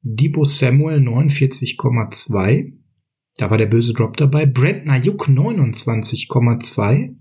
[0.02, 2.72] Debo Samuel 49,2.
[3.36, 4.46] Da war der böse Drop dabei.
[4.46, 7.14] Brent Ayuk 29,2,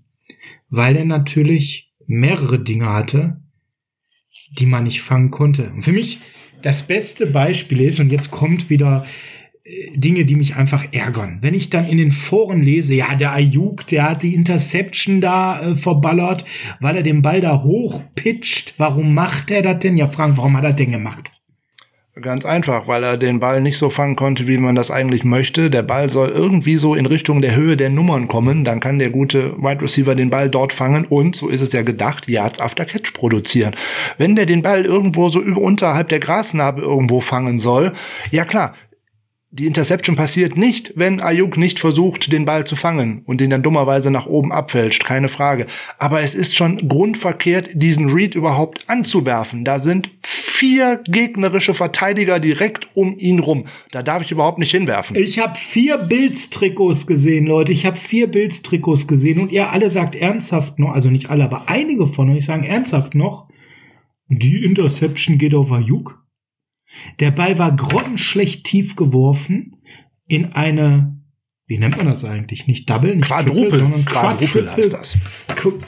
[0.70, 3.42] weil er natürlich mehrere Dinge hatte,
[4.58, 5.72] die man nicht fangen konnte.
[5.72, 6.20] Und für mich
[6.62, 9.06] das beste Beispiel ist, und jetzt kommt wieder
[9.64, 11.38] äh, Dinge, die mich einfach ärgern.
[11.42, 15.62] Wenn ich dann in den Foren lese, ja, der Ayuk, der hat die Interception da
[15.62, 16.46] äh, verballert,
[16.80, 18.74] weil er den Ball da hochpitcht.
[18.78, 19.98] Warum macht er das denn?
[19.98, 21.32] Ja, Frank, warum hat er denn gemacht?
[22.22, 25.70] Ganz einfach, weil er den Ball nicht so fangen konnte, wie man das eigentlich möchte.
[25.70, 28.66] Der Ball soll irgendwie so in Richtung der Höhe der Nummern kommen.
[28.66, 31.82] Dann kann der gute Wide Receiver den Ball dort fangen und, so ist es ja
[31.82, 33.76] gedacht, Yards after Catch produzieren.
[34.18, 37.94] Wenn der den Ball irgendwo so über, unterhalb der Grasnarbe irgendwo fangen soll,
[38.32, 38.74] ja klar,
[39.52, 43.64] die Interception passiert nicht, wenn Ayuk nicht versucht, den Ball zu fangen und den dann
[43.64, 45.66] dummerweise nach oben abfälscht, keine Frage.
[45.98, 49.66] Aber es ist schon grundverkehrt, diesen Read überhaupt anzuwerfen.
[49.66, 53.66] Da sind vier gegnerische Verteidiger direkt um ihn rum.
[53.92, 55.16] Da darf ich überhaupt nicht hinwerfen.
[55.16, 57.72] Ich habe vier Bills-Trikots gesehen, Leute.
[57.72, 61.70] Ich habe vier Bills-Trikots gesehen und ihr alle sagt ernsthaft noch, also nicht alle, aber
[61.70, 63.48] einige von euch sagen ernsthaft noch,
[64.28, 66.24] die Interception geht auf Ayuk.
[67.20, 69.82] Der Ball war grottenschlecht tief geworfen
[70.28, 71.18] in eine,
[71.68, 72.68] wie nennt man das eigentlich?
[72.68, 75.18] Nicht Double, nicht Triple, Quadruple, sondern Quadruple heißt das.
[75.56, 75.80] Qu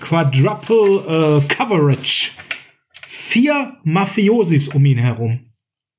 [0.00, 2.30] Quadruple äh, Coverage.
[3.08, 5.52] Vier Mafiosis um ihn herum.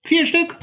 [0.04, 0.58] Vier Stück.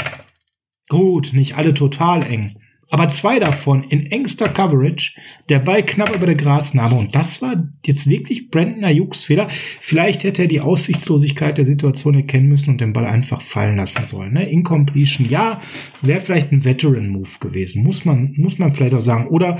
[0.88, 2.56] Gut, nicht alle total eng.
[2.88, 5.18] Aber zwei davon in engster Coverage,
[5.48, 6.94] der Ball knapp über der Grasnarbe.
[6.94, 9.48] Und das war jetzt wirklich Brandon Ayuks Fehler.
[9.80, 14.06] Vielleicht hätte er die Aussichtslosigkeit der Situation erkennen müssen und den Ball einfach fallen lassen
[14.06, 14.34] sollen.
[14.34, 14.48] Ne?
[14.48, 15.60] Incompletion, ja,
[16.00, 17.82] wäre vielleicht ein Veteran-Move gewesen.
[17.82, 19.26] Muss man, muss man vielleicht auch sagen.
[19.28, 19.58] Oder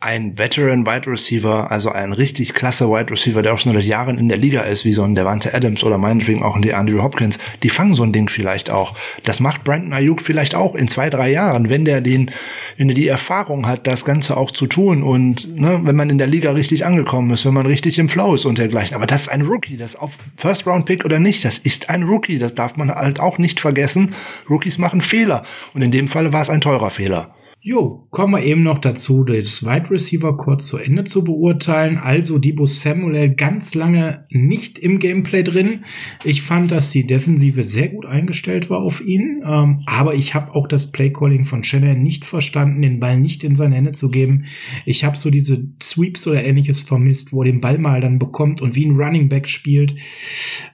[0.00, 4.16] ein Veteran Wide Receiver, also ein richtig klasse Wide Receiver, der auch schon seit Jahren
[4.16, 7.40] in der Liga ist, wie so ein Devante Adams oder meinetwegen auch ein DeAndre Hopkins,
[7.64, 8.94] die fangen so ein Ding vielleicht auch.
[9.24, 12.30] Das macht Brandon Ayuk vielleicht auch in zwei, drei Jahren, wenn der den,
[12.76, 16.18] wenn er die Erfahrung hat, das Ganze auch zu tun und ne, wenn man in
[16.18, 18.94] der Liga richtig angekommen ist, wenn man richtig im Flow ist und dergleichen.
[18.94, 22.04] Aber das ist ein Rookie, das auf First Round Pick oder nicht, das ist ein
[22.04, 24.14] Rookie, das darf man halt auch nicht vergessen.
[24.48, 25.42] Rookies machen Fehler
[25.74, 27.34] und in dem Falle war es ein teurer Fehler.
[27.60, 31.98] Jo, kommen wir eben noch dazu, das Wide Receiver kurz zu Ende zu beurteilen.
[31.98, 35.84] Also Debo Samuel ganz lange nicht im Gameplay drin.
[36.22, 39.42] Ich fand, dass die Defensive sehr gut eingestellt war auf ihn.
[39.44, 43.56] Ähm, aber ich habe auch das Playcalling von Shannon nicht verstanden, den Ball nicht in
[43.56, 44.44] seine Hände zu geben.
[44.86, 48.62] Ich habe so diese Sweeps oder ähnliches vermisst, wo er den Ball mal dann bekommt
[48.62, 49.96] und wie ein Running Back spielt.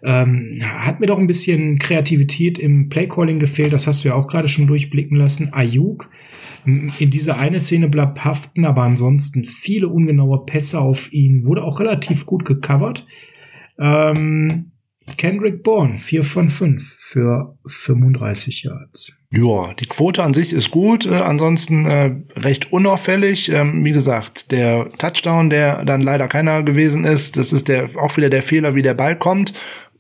[0.03, 3.73] Ähm, hat mir doch ein bisschen Kreativität im Playcalling gefehlt.
[3.73, 5.49] Das hast du ja auch gerade schon durchblicken lassen.
[5.55, 6.11] Ayuk
[6.65, 11.81] in dieser eine Szene bleibt haften, aber ansonsten viele ungenaue Pässe auf ihn, wurde auch
[11.81, 13.07] relativ gut gecovert.
[13.79, 14.73] Ähm,
[15.19, 19.13] Kendrick Bourne, 4 von 5 für 35 Yards.
[19.31, 23.51] Ja, die Quote an sich ist gut, äh, ansonsten äh, recht unauffällig.
[23.51, 28.17] Ähm, wie gesagt, der Touchdown, der dann leider keiner gewesen ist, das ist der auch
[28.17, 29.53] wieder der Fehler, wie der Ball kommt.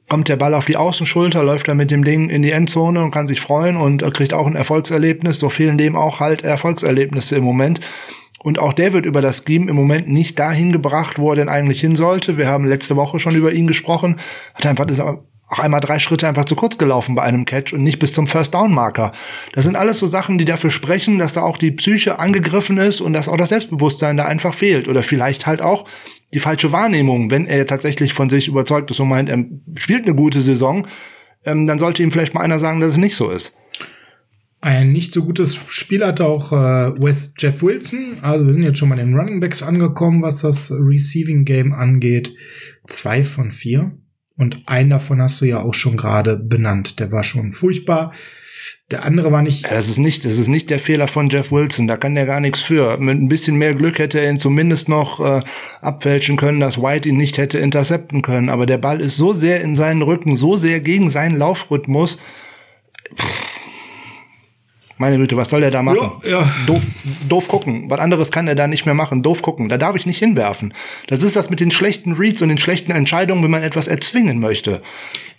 [0.08, 3.10] Kommt der Ball auf die Außenschulter, läuft er mit dem Ding in die Endzone und
[3.10, 5.38] kann sich freuen und äh, kriegt auch ein Erfolgserlebnis.
[5.38, 7.80] So fehlen dem auch halt Erfolgserlebnisse im Moment.
[8.38, 11.48] Und auch der wird über das Scheme im Moment nicht dahin gebracht, wo er denn
[11.48, 12.36] eigentlich hin sollte.
[12.36, 14.20] Wir haben letzte Woche schon über ihn gesprochen.
[14.52, 14.86] Hat einfach
[15.48, 18.26] auch einmal drei Schritte einfach zu kurz gelaufen bei einem Catch und nicht bis zum
[18.26, 19.12] First Down Marker.
[19.52, 23.00] Das sind alles so Sachen, die dafür sprechen, dass da auch die Psyche angegriffen ist
[23.00, 24.88] und dass auch das Selbstbewusstsein da einfach fehlt.
[24.88, 25.86] Oder vielleicht halt auch
[26.32, 29.44] die falsche Wahrnehmung, wenn er tatsächlich von sich überzeugt ist und meint, er
[29.76, 30.86] spielt eine gute Saison,
[31.44, 33.54] ähm, dann sollte ihm vielleicht mal einer sagen, dass es nicht so ist.
[34.60, 36.56] Ein nicht so gutes Spiel hatte auch äh,
[36.98, 38.20] West Jeff Wilson.
[38.22, 41.74] Also wir sind jetzt schon mal in den Running Backs angekommen, was das Receiving Game
[41.74, 42.32] angeht.
[42.86, 43.92] Zwei von vier.
[44.36, 46.98] Und einen davon hast du ja auch schon gerade benannt.
[46.98, 48.12] Der war schon furchtbar.
[48.90, 49.62] Der andere war nicht.
[49.62, 51.86] Ja, das ist nicht, das ist nicht der Fehler von Jeff Wilson.
[51.86, 52.98] Da kann der gar nichts für.
[52.98, 55.42] Mit ein bisschen mehr Glück hätte er ihn zumindest noch äh,
[55.80, 58.48] abfälschen können, dass White ihn nicht hätte intercepten können.
[58.48, 62.18] Aber der Ball ist so sehr in seinen Rücken, so sehr gegen seinen Laufrhythmus.
[63.16, 63.43] Pff,
[64.96, 66.12] meine Güte, was soll der da machen?
[66.22, 66.54] Ja, ja.
[66.66, 66.80] Doof,
[67.28, 67.90] doof gucken.
[67.90, 69.22] Was anderes kann er da nicht mehr machen.
[69.22, 69.68] Doof gucken.
[69.68, 70.72] Da darf ich nicht hinwerfen.
[71.08, 74.38] Das ist das mit den schlechten Reads und den schlechten Entscheidungen, wenn man etwas erzwingen
[74.38, 74.82] möchte.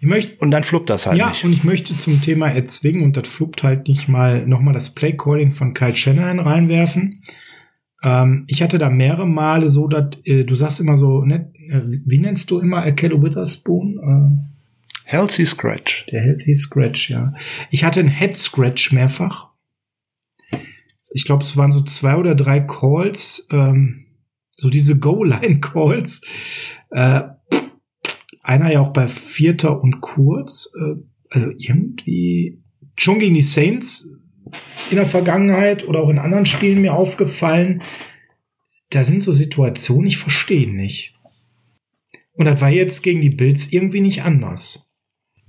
[0.01, 1.43] Ich möchte Und dann fluppt das halt ja, nicht.
[1.45, 5.51] und ich möchte zum Thema erzwingen und das fluppt halt nicht mal nochmal das Play-Calling
[5.51, 7.21] von Kyle Shanahan reinwerfen.
[8.03, 11.81] Ähm, ich hatte da mehrere Male so, dass äh, du sagst immer so, ne, äh,
[12.05, 14.51] wie nennst du immer Akello Witherspoon?
[15.05, 16.05] Healthy Scratch.
[16.11, 17.33] Der Healthy Scratch, ja.
[17.69, 19.49] Ich hatte einen Head Scratch mehrfach.
[21.13, 24.07] Ich glaube, es waren so zwei oder drei Calls, ähm,
[24.57, 26.21] so diese Goal-Line-Calls.
[26.89, 27.21] Äh,
[28.41, 30.71] einer ja auch bei Vierter und Kurz.
[30.75, 30.95] Äh,
[31.29, 32.61] also irgendwie
[32.97, 34.09] schon gegen die Saints
[34.89, 37.83] in der Vergangenheit oder auch in anderen Spielen mir aufgefallen.
[38.89, 41.13] Da sind so Situationen, ich verstehe nicht.
[42.33, 44.85] Und das war jetzt gegen die Bills irgendwie nicht anders.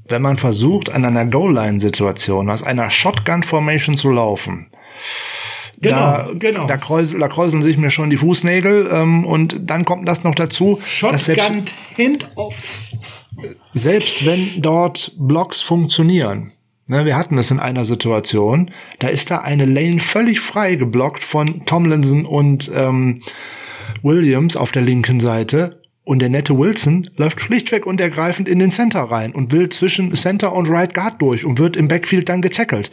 [0.08, 4.70] Wenn man versucht, an einer Goal-Line-Situation aus einer Shotgun-Formation zu laufen,
[5.78, 6.66] Genau, da, genau.
[6.66, 10.34] Da, kräusel, da kräuseln sich mir schon die Fußnägel ähm, und dann kommt das noch
[10.34, 11.64] dazu, dass selbst, Shotgun
[11.98, 12.88] Handoffs.
[13.74, 16.52] selbst wenn dort Blocks funktionieren,
[16.86, 21.22] ne, wir hatten es in einer Situation, da ist da eine Lane völlig frei geblockt
[21.22, 23.22] von Tomlinson und ähm,
[24.02, 28.70] Williams auf der linken Seite und der nette Wilson läuft schlichtweg und ergreifend in den
[28.70, 32.42] Center rein und will zwischen Center und Right Guard durch und wird im Backfield dann
[32.42, 32.92] getackelt.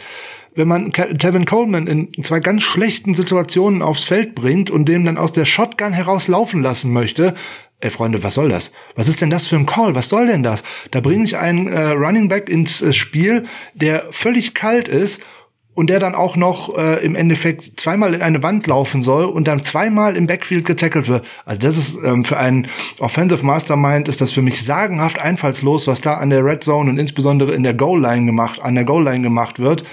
[0.55, 5.19] Wenn man Tevin Coleman in zwei ganz schlechten Situationen aufs Feld bringt und dem dann
[5.19, 7.35] aus der Shotgun heraus laufen lassen möchte,
[7.81, 8.71] ey Freunde, was soll das?
[8.95, 9.93] Was ist denn das für ein Call?
[9.93, 10.63] Was soll denn das?
[10.89, 13.45] Da bringe ich einen äh, Running Back ins äh, Spiel,
[13.75, 15.21] der völlig kalt ist
[15.75, 19.47] und der dann auch noch äh, im Endeffekt zweimal in eine Wand laufen soll und
[19.47, 21.25] dann zweimal im Backfield getackelt wird.
[21.45, 22.67] Also das ist ähm, für einen
[22.99, 26.99] Offensive Mastermind ist das für mich sagenhaft einfallslos, was da an der Red Zone und
[26.99, 29.83] insbesondere in der Goal Line gemacht, an der Goal Line gemacht wird.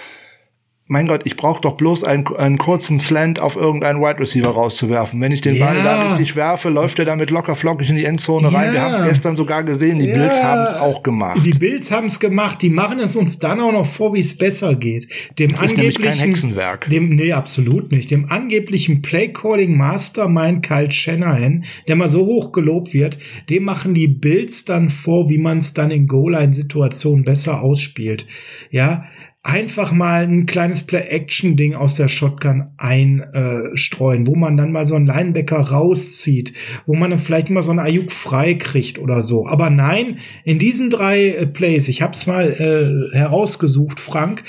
[0.92, 5.20] Mein Gott, ich brauche doch bloß einen, einen kurzen Slant auf irgendeinen Wide Receiver rauszuwerfen.
[5.20, 5.84] Wenn ich den Ball Ja.
[5.84, 8.70] da richtig werfe, läuft er damit locker flockig in die Endzone rein.
[8.72, 8.82] Wir Ja.
[8.86, 10.00] haben es gestern sogar gesehen.
[10.00, 10.14] Die Ja.
[10.14, 11.38] Bills haben es auch gemacht.
[11.46, 12.60] Die Bills haben es gemacht.
[12.60, 15.06] Die machen es uns dann auch noch vor, wie es besser geht.
[15.38, 16.90] Dem Das ist nämlich kein angeblichen, Hexenwerk.
[16.90, 18.10] Dem, nee, absolut nicht.
[18.10, 23.16] Dem angeblichen Play-Calling Mastermind Kyle Shanahan, der mal so hoch gelobt wird,
[23.48, 28.26] dem machen die Bills dann vor, wie man es dann in Goal-Line-Situationen besser ausspielt.
[28.72, 29.04] Ja,
[29.42, 35.06] einfach mal ein kleines Play-Action-Ding aus der Shotgun einstreuen, wo man dann mal so einen
[35.06, 36.52] Linebacker rauszieht,
[36.84, 39.46] wo man dann vielleicht mal so einen Ayuk frei kriegt oder so.
[39.46, 44.44] Aber nein, in diesen drei äh, Plays, ich habe es mal äh, herausgesucht, Frank,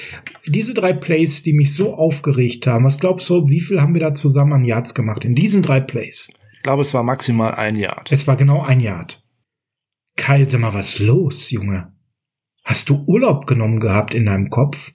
[0.45, 4.01] diese drei Plays, die mich so aufgeregt haben, was glaubst du, wie viel haben wir
[4.01, 5.23] da zusammen an Yards gemacht?
[5.23, 6.29] In diesen drei Plays.
[6.57, 8.11] Ich glaube, es war maximal ein Yard.
[8.11, 9.23] Es war genau ein Yard.
[10.17, 11.90] Kyle, sag mal, was los, Junge?
[12.63, 14.91] Hast du Urlaub genommen gehabt in deinem Kopf?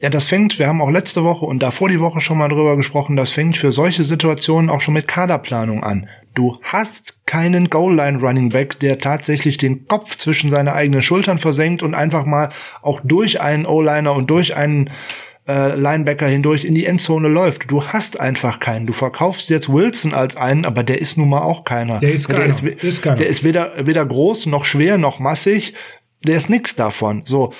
[0.00, 2.76] Ja, das fängt, wir haben auch letzte Woche und davor die Woche schon mal drüber
[2.76, 6.08] gesprochen, das fängt für solche Situationen auch schon mit Kaderplanung an.
[6.34, 11.94] Du hast keinen Goal-Line-Running Back, der tatsächlich den Kopf zwischen seine eigenen Schultern versenkt und
[11.94, 14.90] einfach mal auch durch einen O-Liner und durch einen
[15.48, 17.70] äh, Linebacker hindurch in die Endzone läuft.
[17.70, 18.86] Du hast einfach keinen.
[18.86, 21.98] Du verkaufst jetzt Wilson als einen, aber der ist nun mal auch keiner.
[21.98, 22.52] Der ist der keiner.
[22.52, 25.74] ist, Der ist der ist weder, weder groß noch schwer noch massig.
[26.26, 27.22] Der ist nix davon.
[27.24, 27.52] So,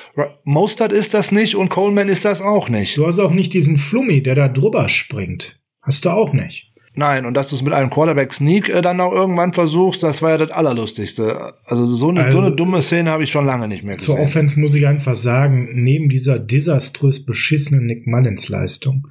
[0.44, 2.96] Mostert ist das nicht und Coleman ist das auch nicht.
[2.96, 5.60] Du hast auch nicht diesen Flummi, der da drüber springt.
[5.82, 6.64] Hast du auch nicht.
[6.94, 10.30] Nein, und dass du es mit einem Quarterback-Sneak äh, dann auch irgendwann versuchst, das war
[10.30, 11.54] ja das Allerlustigste.
[11.64, 14.16] Also so eine, Also- so eine dumme Szene habe ich schon lange nicht mehr Zur
[14.16, 14.26] gesehen.
[14.26, 19.06] Offense muss ich einfach sagen, neben dieser desaströs beschissenen Nick Mullins Leistung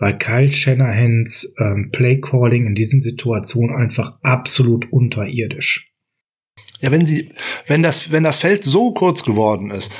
[0.00, 5.91] war Kyle Shanahans ähm, Playcalling in diesen Situationen einfach absolut unterirdisch.
[6.82, 7.30] Ja, wenn sie,
[7.68, 9.90] wenn das, wenn das Feld so kurz geworden ist,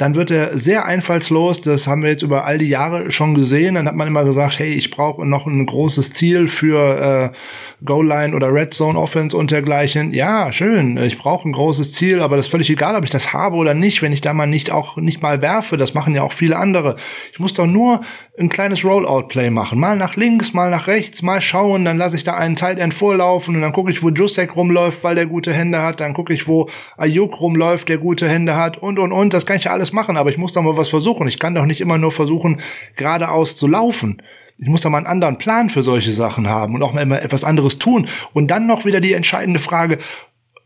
[0.00, 1.60] dann wird er sehr einfallslos.
[1.60, 3.74] Das haben wir jetzt über all die Jahre schon gesehen.
[3.74, 8.06] Dann hat man immer gesagt, hey, ich brauche noch ein großes Ziel für äh, Goal
[8.06, 10.14] Line oder Red Zone Offense und dergleichen.
[10.14, 10.96] Ja, schön.
[10.96, 13.74] Ich brauche ein großes Ziel, aber das ist völlig egal, ob ich das habe oder
[13.74, 15.76] nicht, wenn ich da mal nicht auch nicht mal werfe.
[15.76, 16.96] Das machen ja auch viele andere.
[17.32, 18.00] Ich muss doch nur
[18.40, 19.78] ein kleines Rollout-Play machen.
[19.78, 22.94] Mal nach links, mal nach rechts, mal schauen, dann lasse ich da einen Tight End
[22.94, 26.32] vorlaufen und dann gucke ich, wo Jusek rumläuft, weil der gute Hände hat, dann gucke
[26.32, 29.34] ich, wo Ayuk rumläuft, der gute Hände hat und und und.
[29.34, 31.28] Das kann ich ja alles machen, aber ich muss doch mal was versuchen.
[31.28, 32.60] Ich kann doch nicht immer nur versuchen,
[32.96, 34.22] geradeaus zu laufen.
[34.58, 37.22] Ich muss da mal einen anderen Plan für solche Sachen haben und auch mal immer
[37.22, 38.08] etwas anderes tun.
[38.32, 39.98] Und dann noch wieder die entscheidende Frage,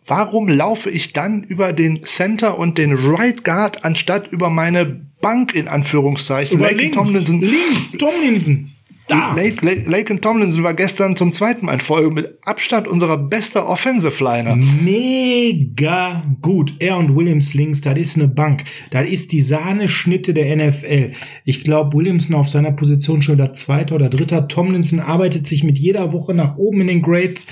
[0.06, 4.84] warum laufe ich dann über den Center und den Right Guard anstatt über meine
[5.20, 6.58] Bank in Anführungszeichen?
[6.58, 7.40] Über Laken links, Tomlinson.
[7.40, 8.73] links, Tomlinson.
[9.06, 9.34] Da.
[9.34, 14.56] Lake, Tomlinson war gestern zum zweiten Mal in Folge mit Abstand unserer bester Offensive Liner.
[14.56, 16.74] Mega gut.
[16.78, 18.64] Er und Williams links, das ist eine Bank.
[18.90, 21.12] Das ist die Sahneschnitte der NFL.
[21.44, 24.48] Ich glaube, Williamson auf seiner Position schon der zweite oder dritter.
[24.48, 27.46] Tomlinson arbeitet sich mit jeder Woche nach oben in den Grades,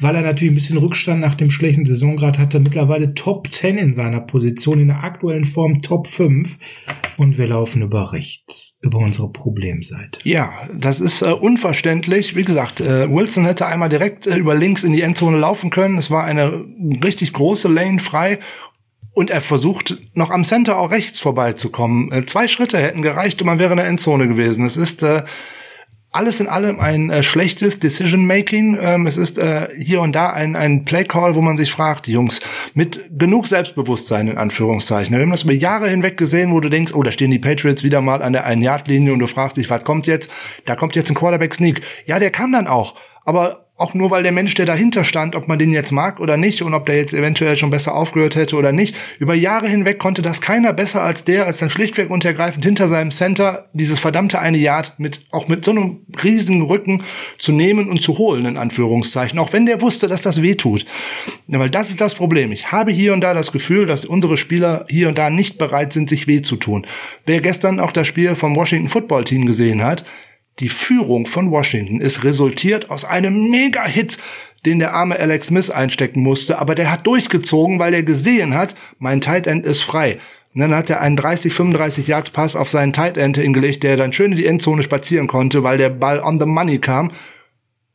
[0.00, 2.60] weil er natürlich ein bisschen Rückstand nach dem schlechten Saisongrad hatte.
[2.60, 6.58] Mittlerweile Top 10 in seiner Position, in der aktuellen Form Top 5.
[7.16, 10.20] Und wir laufen über rechts, über unsere Problemseite.
[10.24, 12.34] Ja, das ist äh, unverständlich.
[12.34, 15.98] Wie gesagt, äh, Wilson hätte einmal direkt äh, über links in die Endzone laufen können.
[15.98, 16.64] Es war eine
[17.04, 18.40] richtig große Lane frei.
[19.12, 22.10] Und er versucht noch am Center auch rechts vorbeizukommen.
[22.10, 24.64] Äh, zwei Schritte hätten gereicht und man wäre in der Endzone gewesen.
[24.64, 25.22] Es ist äh,
[26.12, 28.78] alles in allem ein äh, schlechtes Decision-Making.
[28.80, 32.40] Ähm, es ist äh, hier und da ein, ein Play-Call, wo man sich fragt, Jungs,
[32.74, 35.14] mit genug Selbstbewusstsein in Anführungszeichen.
[35.14, 37.84] Wir haben das über Jahre hinweg gesehen, wo du denkst, oh, da stehen die Patriots
[37.84, 40.30] wieder mal an der Ein-Yard-Linie und du fragst dich, was kommt jetzt?
[40.66, 41.80] Da kommt jetzt ein Quarterback-Sneak.
[42.06, 42.96] Ja, der kam dann auch.
[43.24, 46.36] Aber auch nur, weil der Mensch, der dahinter stand, ob man den jetzt mag oder
[46.36, 49.98] nicht und ob der jetzt eventuell schon besser aufgehört hätte oder nicht, über Jahre hinweg
[49.98, 53.98] konnte das keiner besser als der, als dann schlichtweg und ergreifend hinter seinem Center dieses
[53.98, 57.04] verdammte eine Yard mit, auch mit so einem riesigen Rücken
[57.38, 60.84] zu nehmen und zu holen, in Anführungszeichen, auch wenn der wusste, dass das weh tut.
[61.48, 62.52] Ja, weil das ist das Problem.
[62.52, 65.92] Ich habe hier und da das Gefühl, dass unsere Spieler hier und da nicht bereit
[65.92, 66.86] sind, sich weh zu tun.
[67.26, 70.04] Wer gestern auch das Spiel vom Washington Football Team gesehen hat,
[70.58, 74.18] die Führung von Washington ist resultiert aus einem Mega-Hit,
[74.66, 78.74] den der arme Alex Smith einstecken musste, aber der hat durchgezogen, weil er gesehen hat,
[78.98, 80.18] mein Tight End ist frei.
[80.54, 83.96] Und dann hat er einen 30, 35 Yards Pass auf seinen Tight End hingelegt, der
[83.96, 87.12] dann schön in die Endzone spazieren konnte, weil der Ball on the money kam.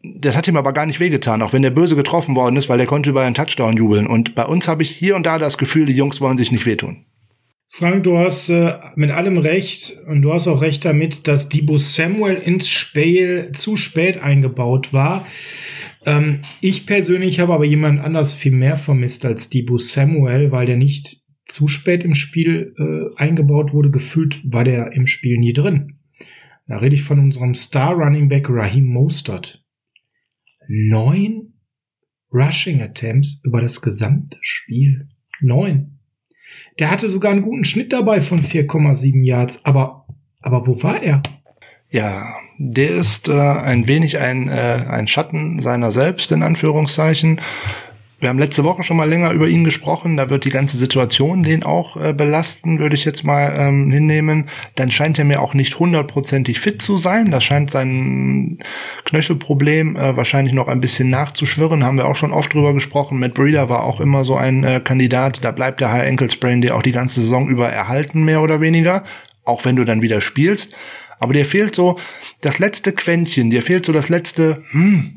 [0.02, 2.78] Das hat ihm aber gar nicht wehgetan, auch wenn der böse getroffen worden ist, weil
[2.78, 4.08] der konnte über einen Touchdown jubeln.
[4.08, 6.66] Und bei uns habe ich hier und da das Gefühl, die Jungs wollen sich nicht
[6.66, 7.06] wehtun.
[7.78, 11.78] Frank, du hast äh, mit allem recht und du hast auch recht damit, dass Debo
[11.78, 15.28] Samuel ins Spiel zu spät eingebaut war.
[16.06, 20.78] Ähm, ich persönlich habe aber jemand anders viel mehr vermisst als Debo Samuel, weil der
[20.78, 23.92] nicht zu spät im Spiel äh, eingebaut wurde.
[23.92, 26.00] Gefühlt war der im Spiel nie drin.
[26.68, 29.62] Da rede ich von unserem Star Running Back Raheem Mostert.
[30.70, 31.56] Neun
[32.32, 35.10] Rushing Attempts über das gesamte Spiel.
[35.42, 35.95] Neun.
[36.80, 39.64] Der hatte sogar einen guten Schnitt dabei von 4,7 Yards.
[39.66, 40.06] Aber,
[40.42, 41.22] aber wo war er?
[41.90, 47.40] Ja, der ist äh, ein wenig ein, äh, ein Schatten seiner selbst, in Anführungszeichen.
[48.20, 50.16] Wir haben letzte Woche schon mal länger über ihn gesprochen.
[50.16, 54.50] Da wird die ganze Situation den auch äh, belasten, würde ich jetzt mal ähm, hinnehmen.
[54.76, 57.30] Dann scheint er mir auch nicht hundertprozentig fit zu sein.
[57.30, 58.60] Das scheint sein
[59.04, 61.84] Knöchelproblem äh, wahrscheinlich noch ein bisschen nachzuschwirren.
[61.84, 63.20] Haben wir auch schon oft drüber gesprochen.
[63.20, 65.44] Matt Breeder war auch immer so ein äh, Kandidat.
[65.44, 68.62] Da bleibt der High Ankle Sprain dir auch die ganze Saison über erhalten, mehr oder
[68.62, 69.04] weniger.
[69.44, 70.74] Auch wenn du dann wieder spielst.
[71.20, 72.00] Aber dir fehlt so
[72.42, 73.50] das letzte Quäntchen.
[73.50, 75.15] Dir fehlt so das letzte, hm,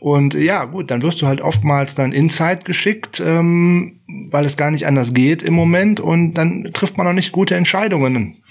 [0.00, 4.70] und ja, gut, dann wirst du halt oftmals dann Inside geschickt, ähm, weil es gar
[4.70, 8.42] nicht anders geht im Moment und dann trifft man noch nicht gute Entscheidungen.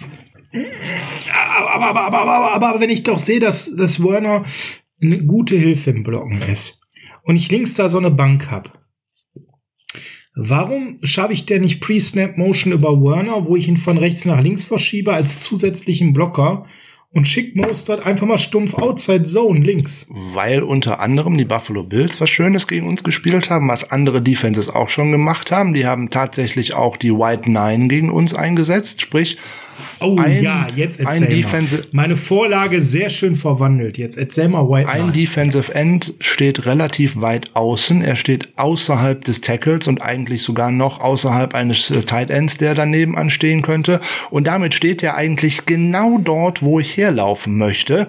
[1.31, 4.45] Aber, aber, aber, aber, aber, aber, aber wenn ich doch sehe, dass, dass Werner
[5.01, 6.81] eine gute Hilfe im Blocken ist
[7.23, 8.71] und ich links da so eine Bank habe,
[10.35, 14.41] warum schaffe ich denn nicht Pre-Snap Motion über Werner, wo ich ihn von rechts nach
[14.41, 16.65] links verschiebe als zusätzlichen Blocker
[17.17, 20.05] und schick Mostert einfach mal stumpf Outside Zone links?
[20.09, 24.69] Weil unter anderem die Buffalo Bills was Schönes gegen uns gespielt haben, was andere Defenses
[24.69, 25.73] auch schon gemacht haben.
[25.73, 29.37] Die haben tatsächlich auch die White Nine gegen uns eingesetzt, sprich
[29.99, 31.29] Oh ein, ja, jetzt erzähl ein mal.
[31.29, 33.97] Defensive, Meine Vorlage sehr schön verwandelt.
[33.97, 35.15] Jetzt erzähl mal White ein Knight.
[35.15, 38.01] Defensive End steht relativ weit außen.
[38.01, 42.75] Er steht außerhalb des Tackles und eigentlich sogar noch außerhalb eines äh, Tight Ends, der
[42.75, 44.01] daneben anstehen könnte.
[44.29, 48.07] Und damit steht er eigentlich genau dort, wo ich herlaufen möchte.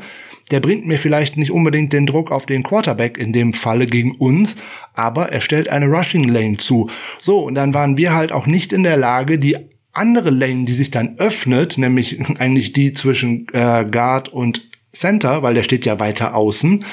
[0.51, 4.13] Der bringt mir vielleicht nicht unbedingt den Druck auf den Quarterback in dem Falle gegen
[4.13, 4.57] uns,
[4.95, 6.89] aber er stellt eine Rushing Lane zu.
[7.19, 9.57] So, und dann waren wir halt auch nicht in der Lage, die
[9.99, 15.55] andere Lane, die sich dann öffnet, nämlich eigentlich die zwischen äh, Guard und Center, weil
[15.55, 16.85] der steht ja weiter außen,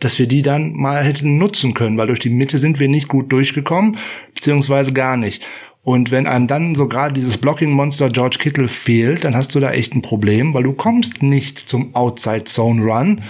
[0.00, 3.08] dass wir die dann mal hätten nutzen können, weil durch die Mitte sind wir nicht
[3.08, 3.98] gut durchgekommen,
[4.34, 5.46] beziehungsweise gar nicht.
[5.82, 9.70] Und wenn einem dann so gerade dieses Blocking-Monster George Kittle fehlt, dann hast du da
[9.70, 13.22] echt ein Problem, weil du kommst nicht zum Outside-Zone-Run.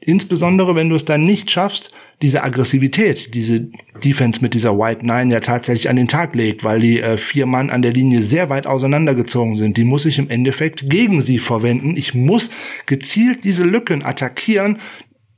[0.00, 3.68] Insbesondere, wenn du es dann nicht schaffst, diese Aggressivität, diese
[4.02, 7.46] Defense mit dieser White Nine ja tatsächlich an den Tag legt, weil die äh, vier
[7.46, 9.76] Mann an der Linie sehr weit auseinandergezogen sind.
[9.76, 11.96] Die muss ich im Endeffekt gegen sie verwenden.
[11.96, 12.50] Ich muss
[12.86, 14.78] gezielt diese Lücken attackieren,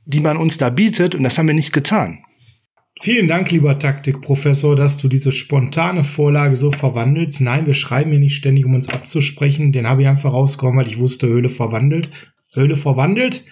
[0.05, 2.23] die man uns da bietet, und das haben wir nicht getan.
[2.99, 7.41] Vielen Dank, lieber Taktikprofessor, dass du diese spontane Vorlage so verwandelst.
[7.41, 9.71] Nein, wir schreiben hier nicht ständig, um uns abzusprechen.
[9.71, 12.09] Den habe ich einfach rausgekommen, weil ich wusste, Höhle verwandelt.
[12.53, 13.43] Höhle verwandelt.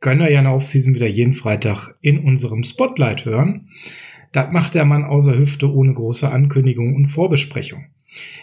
[0.00, 3.68] Können wir ja in der Offseason wieder jeden Freitag in unserem Spotlight hören.
[4.32, 7.86] Das macht der Mann außer Hüfte ohne große Ankündigung und Vorbesprechung.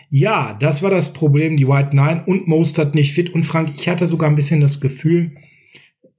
[0.10, 3.34] Ja, das war das Problem, die White Nine und Mostert nicht fit.
[3.34, 5.32] Und Frank, ich hatte sogar ein bisschen das Gefühl,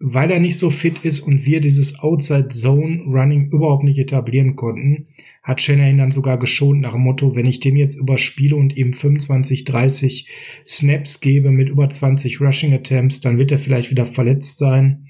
[0.00, 4.54] weil er nicht so fit ist und wir dieses Outside Zone Running überhaupt nicht etablieren
[4.54, 5.08] konnten,
[5.42, 8.92] hat Shanahan dann sogar geschont nach dem Motto, wenn ich den jetzt überspiele und ihm
[8.92, 10.28] 25, 30
[10.66, 15.07] Snaps gebe mit über 20 Rushing Attempts, dann wird er vielleicht wieder verletzt sein.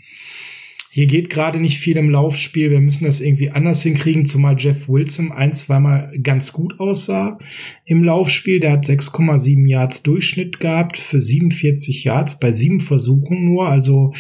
[0.91, 2.71] Hier geht gerade nicht viel im Laufspiel.
[2.71, 7.39] Wir müssen das irgendwie anders hinkriegen, zumal Jeff Wilson ein, zweimal ganz gut aussah
[7.85, 8.61] im Laufspiel.
[8.61, 13.69] Der hat 6,7 Yards Durchschnitt gehabt für 47 Yards bei sieben Versuchen nur.
[13.69, 14.13] Also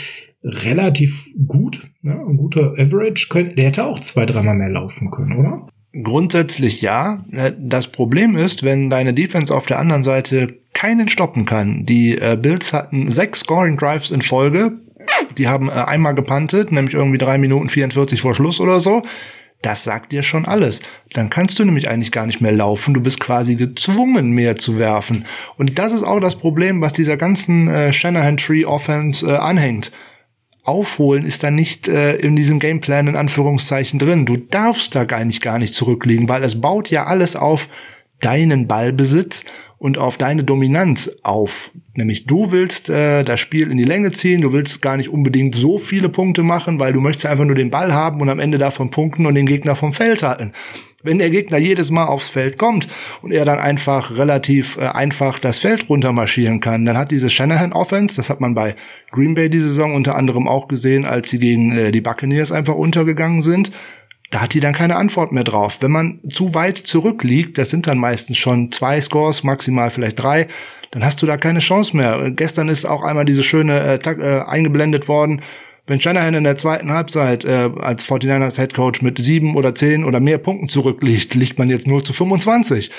[0.42, 3.54] relativ gut, ja, ein guter Average.
[3.56, 5.68] Der hätte auch zwei, dreimal mehr laufen können, oder?
[6.02, 7.24] Grundsätzlich ja.
[7.58, 11.86] Das Problem ist, wenn deine Defense auf der anderen Seite keinen stoppen kann.
[11.86, 14.78] Die äh, Bills hatten sechs Scoring Drives in Folge.
[15.36, 19.02] Die haben äh, einmal gepantet, nämlich irgendwie drei Minuten 44 vor Schluss oder so.
[19.62, 20.80] Das sagt dir schon alles.
[21.14, 22.94] Dann kannst du nämlich eigentlich gar nicht mehr laufen.
[22.94, 25.26] Du bist quasi gezwungen, mehr zu werfen.
[25.56, 29.90] Und das ist auch das Problem, was dieser ganzen äh, Shanahan Tree Offense äh, anhängt
[30.68, 34.26] aufholen ist da nicht äh, in diesem Gameplan in Anführungszeichen drin.
[34.26, 37.68] Du darfst da gar nicht gar nicht zurückliegen, weil es baut ja alles auf
[38.20, 39.44] deinen Ballbesitz
[39.78, 41.70] und auf deine Dominanz auf.
[41.94, 45.54] Nämlich du willst äh, das Spiel in die Länge ziehen, du willst gar nicht unbedingt
[45.54, 48.58] so viele Punkte machen, weil du möchtest einfach nur den Ball haben und am Ende
[48.58, 50.52] davon punkten und den Gegner vom Feld halten.
[51.00, 52.88] Wenn der Gegner jedes Mal aufs Feld kommt
[53.22, 57.72] und er dann einfach relativ äh, einfach das Feld runtermarschieren kann, dann hat diese Shanahan
[57.72, 58.74] Offense, das hat man bei
[59.12, 62.74] Green Bay die Saison unter anderem auch gesehen, als sie gegen äh, die Buccaneers einfach
[62.74, 63.70] untergegangen sind,
[64.30, 65.78] da hat die dann keine Antwort mehr drauf.
[65.80, 70.48] Wenn man zu weit zurückliegt, das sind dann meistens schon zwei Scores, maximal vielleicht drei,
[70.90, 72.30] dann hast du da keine Chance mehr.
[72.30, 75.42] Gestern ist auch einmal diese schöne äh, äh, eingeblendet worden,
[75.88, 80.04] wenn Shanahan in der zweiten Halbzeit äh, als 49ers Head Coach mit sieben oder zehn
[80.04, 82.90] oder mehr Punkten zurückliegt, liegt man jetzt nur zu 25.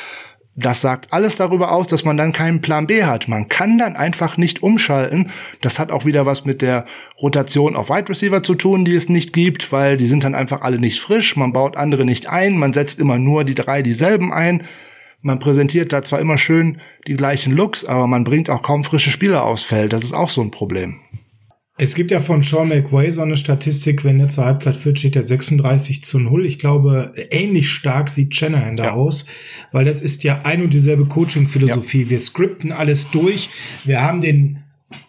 [0.61, 3.29] Das sagt alles darüber aus, dass man dann keinen Plan B hat.
[3.29, 5.31] Man kann dann einfach nicht umschalten.
[5.61, 6.85] Das hat auch wieder was mit der
[7.21, 10.59] Rotation auf Wide Receiver zu tun, die es nicht gibt, weil die sind dann einfach
[10.61, 11.37] alle nicht frisch.
[11.37, 12.57] Man baut andere nicht ein.
[12.57, 14.63] Man setzt immer nur die drei dieselben ein.
[15.21, 19.11] Man präsentiert da zwar immer schön die gleichen Looks, aber man bringt auch kaum frische
[19.11, 19.93] Spieler aufs Feld.
[19.93, 20.99] Das ist auch so ein Problem.
[21.81, 25.15] Es gibt ja von Sean McWay so eine Statistik, wenn er zur Halbzeit führt, steht
[25.15, 26.45] er 36 zu 0.
[26.45, 28.93] Ich glaube, ähnlich stark sieht Shanahan da Ja.
[28.93, 29.25] aus,
[29.71, 32.09] weil das ist ja ein und dieselbe Coaching-Philosophie.
[32.09, 33.49] Wir skripten alles durch,
[33.85, 34.59] wir haben den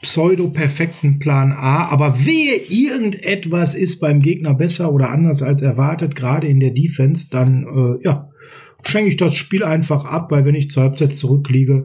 [0.02, 6.46] pseudo-perfekten Plan A, aber wehe, irgendetwas ist beim Gegner besser oder anders als erwartet, gerade
[6.46, 8.28] in der Defense, dann, äh, ja,
[8.86, 11.84] schenke ich das Spiel einfach ab, weil wenn ich zur Halbzeit zurückliege,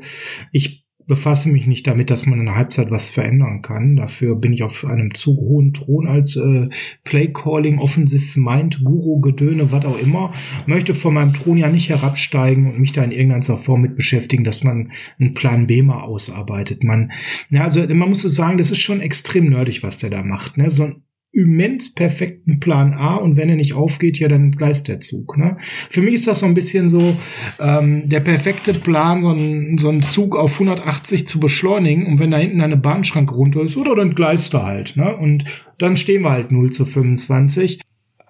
[0.52, 3.96] ich befasse mich nicht damit, dass man in der Halbzeit was verändern kann.
[3.96, 6.68] Dafür bin ich auf einem zu hohen Thron als äh,
[7.04, 10.34] Play-Calling, Offensive Mind, Guru, Gedöne, was auch immer.
[10.66, 14.44] Möchte von meinem Thron ja nicht herabsteigen und mich da in irgendeiner Form mit beschäftigen,
[14.44, 16.84] dass man einen Plan B mal ausarbeitet.
[16.84, 17.12] Man,
[17.50, 20.58] ja, also man muss so sagen, das ist schon extrem nerdig, was der da macht.
[20.58, 20.70] Ne?
[20.70, 21.04] So ein
[21.36, 25.38] immens perfekten Plan A und wenn er nicht aufgeht, ja, dann gleist der Zug.
[25.38, 25.58] Ne?
[25.90, 27.18] Für mich ist das so ein bisschen so
[27.60, 32.32] ähm, der perfekte Plan, so einen so einen Zug auf 180 zu beschleunigen und wenn
[32.32, 34.96] da hinten eine Bahnschranke runter ist, oder dann gleist er halt.
[34.96, 35.16] Ne?
[35.16, 35.44] Und
[35.78, 37.82] dann stehen wir halt 0 zu 25.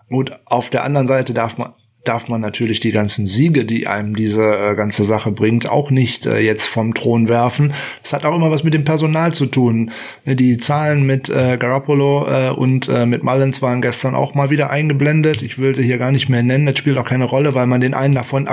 [0.09, 1.73] Gut, auf der anderen Seite darf man
[2.07, 6.25] darf man natürlich die ganzen Siege, die einem diese äh, ganze Sache bringt, auch nicht
[6.25, 7.73] äh, jetzt vom Thron werfen.
[8.03, 9.91] Das hat auch immer was mit dem Personal zu tun.
[10.23, 14.49] Ne, Die Zahlen mit äh, Garoppolo äh, und äh, mit Mullins waren gestern auch mal
[14.49, 15.41] wieder eingeblendet.
[15.41, 16.65] Ich will sie hier gar nicht mehr nennen.
[16.65, 18.47] Das spielt auch keine Rolle, weil man den einen davon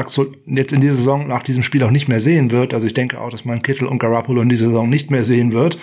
[0.46, 2.74] jetzt in dieser Saison nach diesem Spiel auch nicht mehr sehen wird.
[2.74, 5.52] Also ich denke auch, dass man Kittel und Garoppolo in dieser Saison nicht mehr sehen
[5.52, 5.78] wird.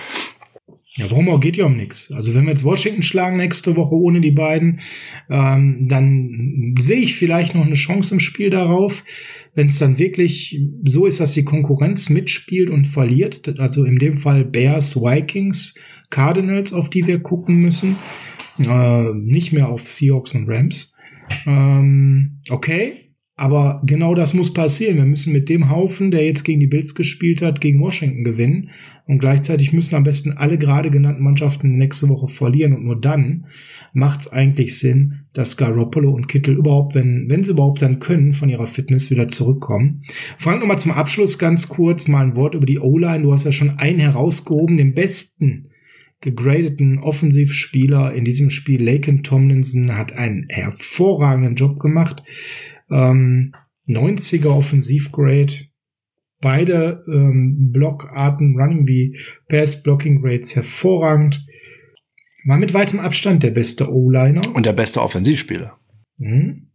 [1.00, 2.12] Ja, warum auch geht ja um nichts.
[2.12, 4.82] Also wenn wir jetzt Washington schlagen nächste Woche ohne die beiden,
[5.30, 9.06] ähm, dann sehe ich vielleicht noch eine Chance im Spiel darauf.
[9.56, 14.18] Wenn es dann wirklich so ist, dass die Konkurrenz mitspielt und verliert, also in dem
[14.18, 15.74] Fall Bears, Vikings,
[16.10, 17.96] Cardinals, auf die wir gucken müssen,
[18.60, 20.94] äh, nicht mehr auf Seahawks und Rams.
[21.48, 24.98] Ähm, okay, aber genau das muss passieren.
[24.98, 28.72] Wir müssen mit dem Haufen, der jetzt gegen die Bills gespielt hat, gegen Washington gewinnen.
[29.10, 32.76] Und gleichzeitig müssen am besten alle gerade genannten Mannschaften nächste Woche verlieren.
[32.76, 33.48] Und nur dann
[33.92, 38.34] macht es eigentlich Sinn, dass Garoppolo und Kittel überhaupt, wenn, wenn sie überhaupt dann können,
[38.34, 40.04] von ihrer Fitness wieder zurückkommen.
[40.38, 43.24] Frank, nochmal zum Abschluss ganz kurz mal ein Wort über die O-Line.
[43.24, 45.72] Du hast ja schon einen herausgehoben, den besten
[46.22, 48.84] gegradeten Offensivspieler in diesem Spiel.
[48.84, 52.22] Laken Tomlinson hat einen hervorragenden Job gemacht.
[52.92, 53.56] Ähm,
[53.88, 55.69] 90er Offensivgrade.
[56.42, 59.18] Beide ähm, Blockarten, Running wie
[59.50, 61.46] Pass Blocking Grades hervorragend.
[62.46, 64.42] War mit weitem Abstand der beste O-Liner.
[64.54, 65.74] Und der beste Offensivspieler.
[66.18, 66.70] Mhm.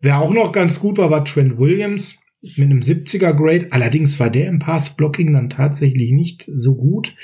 [0.00, 3.68] Wer auch noch ganz gut war, war Trent Williams mit einem 70er Grade.
[3.70, 7.14] Allerdings war der im Pass Blocking dann tatsächlich nicht so gut.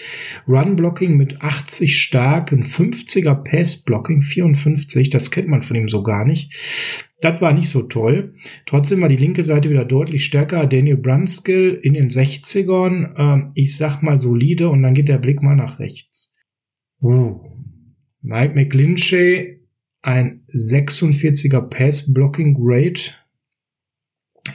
[0.46, 5.10] Run Blocking mit 80 stark, ein 50er Pass Blocking 54.
[5.10, 6.54] Das kennt man von ihm so gar nicht.
[7.20, 8.34] Das war nicht so toll.
[8.66, 10.66] Trotzdem war die linke Seite wieder deutlich stärker.
[10.66, 13.14] Daniel Brunskill in den 60ern.
[13.18, 16.32] Ähm, ich sag mal solide und dann geht der Blick mal nach rechts.
[17.02, 17.40] Uh.
[18.20, 19.60] Mike McGlinchey,
[20.02, 23.00] ein 46er Pass Blocking Grade.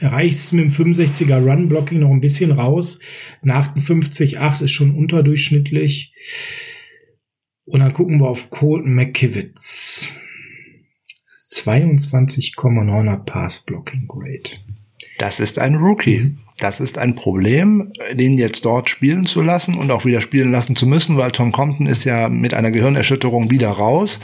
[0.00, 2.98] Reicht es mit dem 65er Run Blocking noch ein bisschen raus.
[3.42, 6.14] Nach 58,8 ist schon unterdurchschnittlich.
[7.66, 10.12] Und dann gucken wir auf Colton McKivitz.
[11.54, 14.50] 22,9er Pass Blocking Grade.
[15.18, 16.36] Das ist ein Rookie.
[16.58, 20.76] Das ist ein Problem, den jetzt dort spielen zu lassen und auch wieder spielen lassen
[20.76, 24.20] zu müssen, weil Tom Compton ist ja mit einer Gehirnerschütterung wieder raus.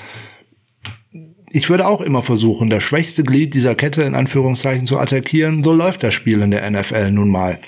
[1.50, 5.64] Ich würde auch immer versuchen, das schwächste Glied dieser Kette in Anführungszeichen zu attackieren.
[5.64, 7.58] So läuft das Spiel in der NFL nun mal.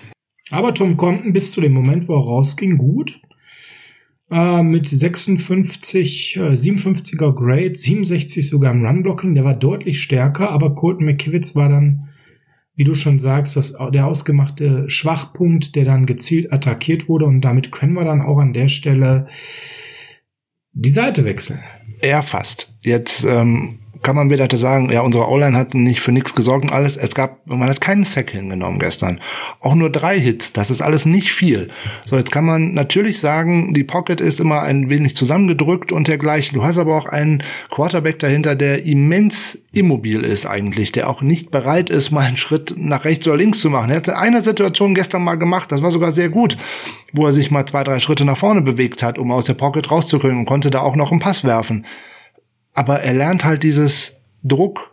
[0.50, 3.20] Aber Tom Compton bis zu dem Moment, wo er rausging, gut.
[4.32, 9.34] Äh, mit 56, äh, 57er Grade, 67 sogar im Run-Blocking.
[9.34, 12.08] Der war deutlich stärker, aber Colton McKivitz war dann,
[12.74, 17.26] wie du schon sagst, das, der ausgemachte Schwachpunkt, der dann gezielt attackiert wurde.
[17.26, 19.28] Und damit können wir dann auch an der Stelle
[20.72, 21.60] die Seite wechseln.
[22.02, 22.74] Ja, fast.
[22.80, 26.72] Jetzt ähm, kann man wieder sagen, ja, unsere O-Line hat nicht für nichts gesorgt und
[26.72, 26.96] alles.
[26.96, 29.20] Es gab, man hat keinen Sack hingenommen gestern.
[29.60, 31.70] Auch nur drei Hits, das ist alles nicht viel.
[32.04, 36.58] So, jetzt kann man natürlich sagen, die Pocket ist immer ein wenig zusammengedrückt und dergleichen.
[36.58, 41.50] Du hast aber auch einen Quarterback dahinter, der immens immobil ist eigentlich, der auch nicht
[41.50, 43.90] bereit ist, mal einen Schritt nach rechts oder links zu machen.
[43.90, 46.58] Er hat in einer Situation gestern mal gemacht, das war sogar sehr gut,
[47.12, 49.90] wo er sich mal zwei, drei Schritte nach vorne bewegt hat, um aus der Pocket
[49.90, 51.86] rauszukommen und konnte da auch noch einen Pass werfen
[52.74, 54.12] aber er lernt halt dieses
[54.42, 54.92] Druck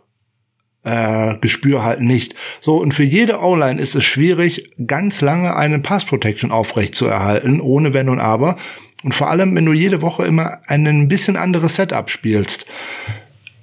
[0.82, 2.34] äh, Gespür halt nicht.
[2.60, 7.06] So, und für jede O-Line ist es schwierig, ganz lange eine Pass Protection aufrecht zu
[7.06, 8.56] erhalten, ohne Wenn und Aber.
[9.02, 12.66] Und vor allem, wenn du jede Woche immer ein bisschen anderes Setup spielst.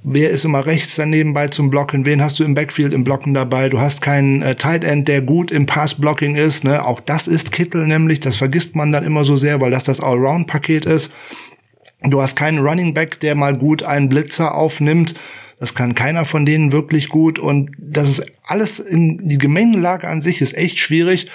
[0.03, 2.05] Wer ist immer rechts daneben bei zum Blocken?
[2.05, 3.67] Wen hast du im Backfield im Blocken dabei?
[3.67, 6.63] Du hast keinen äh, Tight End, der gut im Pass-Blocking ist.
[6.63, 6.85] Ne?
[6.85, 8.19] Auch das ist Kittel nämlich.
[8.19, 11.11] Das vergisst man dann immer so sehr, weil das das Allround-Paket ist.
[12.01, 15.15] Du hast keinen Running Back, der mal gut einen Blitzer aufnimmt.
[15.59, 17.39] Das kann keiner von denen wirklich gut.
[17.39, 21.27] Und das ist alles in die Gemengelage an sich ist echt schwierig.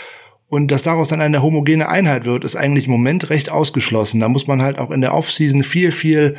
[0.49, 4.21] Und dass daraus dann eine homogene Einheit wird, ist eigentlich im Moment recht ausgeschlossen.
[4.21, 6.37] Da muss man halt auch in der Offseason viel, viel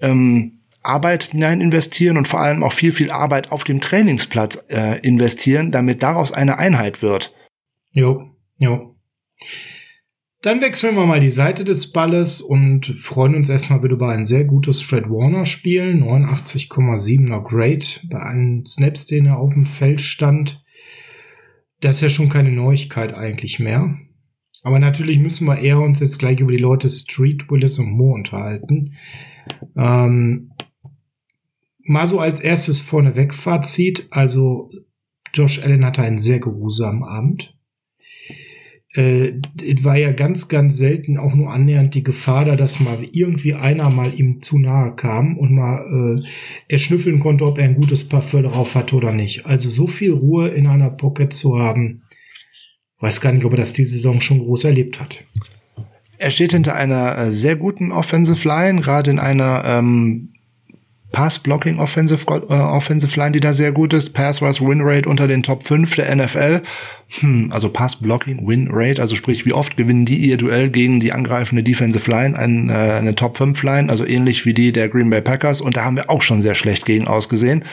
[0.00, 5.00] ähm, Arbeit hinein investieren und vor allem auch viel, viel Arbeit auf dem Trainingsplatz äh,
[5.00, 7.34] investieren, damit daraus eine Einheit wird.
[7.90, 8.94] Jo, jo.
[10.40, 14.24] Dann wechseln wir mal die Seite des Balles und freuen uns erstmal wieder über ein
[14.24, 15.96] sehr gutes Fred Warner Spiel.
[15.96, 20.62] 89,7er Grade bei allen Snaps, den er auf dem Feld stand.
[21.80, 23.98] Das ist ja schon keine Neuigkeit eigentlich mehr.
[24.62, 28.18] Aber natürlich müssen wir eher uns jetzt gleich über die Leute Street, Willis und Moore
[28.18, 28.94] unterhalten.
[29.76, 30.52] Ähm,
[31.80, 34.06] mal so als erstes vorneweg Fazit.
[34.10, 34.70] Also
[35.34, 37.57] Josh Allen hatte einen sehr geruhsamen Abend.
[38.94, 39.32] Äh,
[39.82, 43.90] war ja ganz, ganz selten auch nur annähernd die Gefahr da, dass mal irgendwie einer
[43.90, 46.26] mal ihm zu nahe kam und mal äh,
[46.68, 49.44] er schnüffeln konnte, ob er ein gutes Parfum drauf hatte oder nicht.
[49.46, 52.02] Also so viel Ruhe in einer Pocket zu haben,
[53.00, 55.22] weiß gar nicht, ob er das diese Saison schon groß erlebt hat.
[56.16, 60.32] Er steht hinter einer äh, sehr guten Offensive Line, gerade in einer ähm,
[61.12, 64.10] Pass-Blocking Offensive, äh, die da sehr gut ist.
[64.10, 66.62] Pass Rush Win Rate unter den Top 5 der NFL.
[67.20, 71.12] Hm, also Pass-Blocking Win Rate, also sprich, wie oft gewinnen die ihr Duell gegen die
[71.12, 75.08] angreifende Defensive Line, ein, äh, eine Top 5 Line, also ähnlich wie die der Green
[75.08, 75.60] Bay Packers.
[75.60, 77.64] Und da haben wir auch schon sehr schlecht gegen ausgesehen.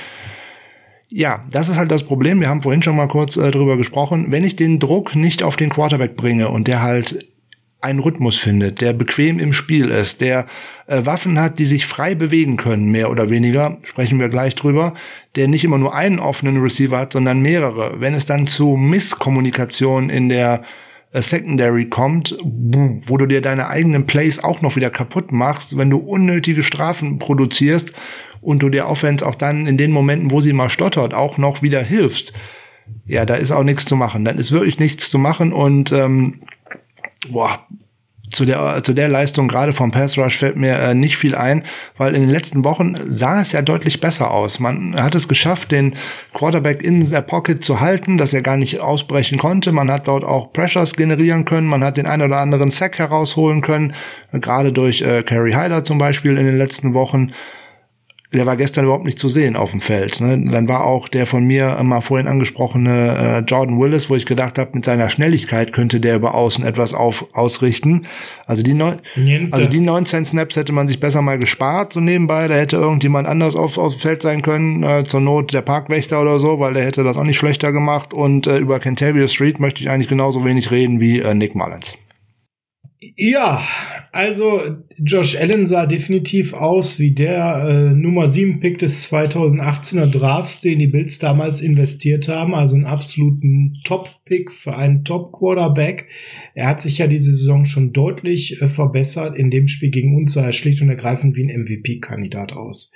[1.10, 2.40] Ja, das ist halt das Problem.
[2.40, 4.28] Wir haben vorhin schon mal kurz äh, drüber gesprochen.
[4.30, 7.26] Wenn ich den Druck nicht auf den Quarterback bringe und der halt
[7.86, 10.48] einen Rhythmus findet, der bequem im Spiel ist, der
[10.88, 14.94] äh, Waffen hat, die sich frei bewegen können, mehr oder weniger, sprechen wir gleich drüber,
[15.36, 18.00] der nicht immer nur einen offenen Receiver hat, sondern mehrere.
[18.00, 20.64] Wenn es dann zu Misskommunikation in der
[21.12, 25.90] äh, Secondary kommt, wo du dir deine eigenen Plays auch noch wieder kaputt machst, wenn
[25.90, 27.94] du unnötige Strafen produzierst
[28.42, 31.62] und du der Offense auch dann in den Momenten, wo sie mal stottert, auch noch
[31.62, 32.34] wieder hilfst,
[33.06, 34.26] ja, da ist auch nichts zu machen.
[34.26, 36.42] Dann ist wirklich nichts zu machen und ähm,
[37.32, 37.66] boah,
[38.32, 41.64] zu der, zu der Leistung gerade vom Pass Rush fällt mir äh, nicht viel ein,
[41.98, 44.60] weil in den letzten Wochen sah es ja deutlich besser aus.
[44.60, 45.96] Man hat es geschafft, den
[46.34, 49.72] Quarterback in der Pocket zu halten, dass er gar nicht ausbrechen konnte.
[49.72, 51.68] Man hat dort auch Pressures generieren können.
[51.68, 53.94] Man hat den einen oder anderen Sack herausholen können,
[54.32, 57.32] gerade durch äh, Kerry Hyder zum Beispiel in den letzten Wochen
[58.36, 60.20] der war gestern überhaupt nicht zu sehen auf dem Feld.
[60.22, 60.52] Ne?
[60.52, 64.58] Dann war auch der von mir mal vorhin angesprochene äh, Jordan Willis, wo ich gedacht
[64.58, 68.04] habe, mit seiner Schnelligkeit könnte der über außen etwas auf, ausrichten.
[68.46, 69.00] Also die, neun,
[69.52, 72.48] also die 19 Snaps hätte man sich besser mal gespart, so nebenbei.
[72.48, 76.22] Da hätte irgendjemand anders auf, auf dem Feld sein können, äh, zur Not der Parkwächter
[76.22, 78.14] oder so, weil der hätte das auch nicht schlechter gemacht.
[78.14, 81.98] Und äh, über Cantabria Street möchte ich eigentlich genauso wenig reden wie äh, Nick Mullins.
[83.02, 83.62] Ja,
[84.14, 90.62] also Josh Allen sah definitiv aus wie der äh, Nummer 7 Pick des 2018er Drafts,
[90.62, 92.56] den die Bills damals investiert haben.
[92.56, 93.74] Also einen absoluten
[94.26, 96.08] Top-Pick für einen Top-Quarterback.
[96.56, 99.38] Er hat sich ja diese Saison schon deutlich äh, verbessert.
[99.38, 102.92] In dem Spiel gegen uns sah er schlicht und ergreifend wie ein MVP-Kandidat aus.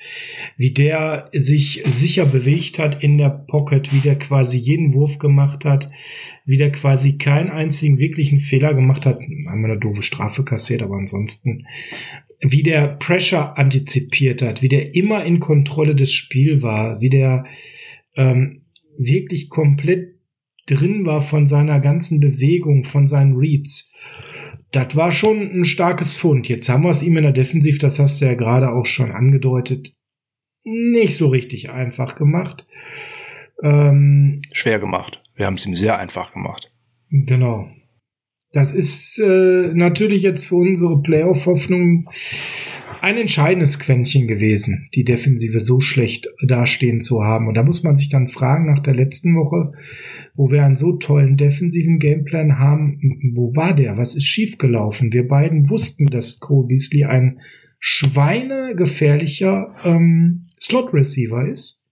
[0.58, 5.66] Wie der sich sicher bewegt hat in der Pocket, wie der quasi jeden Wurf gemacht
[5.66, 5.92] hat,
[6.46, 9.20] wie der quasi keinen einzigen wirklichen Fehler gemacht hat.
[9.20, 11.68] Einmal eine doofe Strafe kassiert, aber ansonsten,
[12.42, 17.46] wie der Pressure antizipiert hat, wie der immer in Kontrolle des Spiels war, wie der
[18.16, 18.62] ähm,
[18.98, 20.19] wirklich komplett
[20.70, 23.92] drin war von seiner ganzen Bewegung, von seinen Reads.
[24.72, 26.48] Das war schon ein starkes Fund.
[26.48, 29.12] Jetzt haben wir es ihm in der Defensiv, das hast du ja gerade auch schon
[29.12, 29.94] angedeutet,
[30.64, 32.68] nicht so richtig einfach gemacht.
[33.64, 35.24] Ähm, Schwer gemacht.
[35.36, 36.72] Wir haben es ihm sehr einfach gemacht.
[37.10, 37.68] Genau.
[38.52, 42.10] Das ist äh, natürlich jetzt für unsere Playoff-Hoffnung
[43.02, 47.48] ein entscheidendes Quäntchen gewesen, die Defensive so schlecht dastehen zu haben.
[47.48, 49.72] Und da muss man sich dann fragen, nach der letzten Woche,
[50.36, 53.00] wo wir einen so tollen defensiven Gameplan haben,
[53.34, 53.98] wo war der?
[53.98, 55.14] Was ist schiefgelaufen?
[55.14, 57.40] Wir beiden wussten, dass Cole Beasley ein
[57.80, 61.84] schweinegefährlicher ähm, Slot-Receiver ist.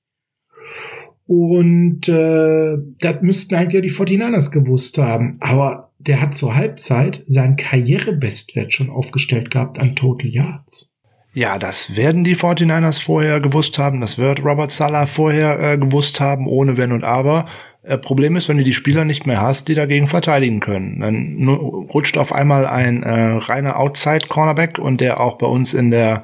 [1.25, 5.37] Und äh, das müssten eigentlich ja die 49ers gewusst haben.
[5.39, 10.93] Aber der hat zur Halbzeit seinen Karrierebestwert schon aufgestellt gehabt an Total Yards.
[11.37, 14.01] Ja, das werden die 49ers vorher gewusst haben.
[14.01, 17.45] Das wird Robert Sala vorher äh, gewusst haben, ohne Wenn und Aber.
[17.83, 20.99] Äh, Problem ist, wenn du die Spieler nicht mehr hast, die dagegen verteidigen können.
[20.99, 21.47] Dann
[21.93, 26.23] rutscht auf einmal ein äh, reiner Outside-Cornerback und der auch bei uns in der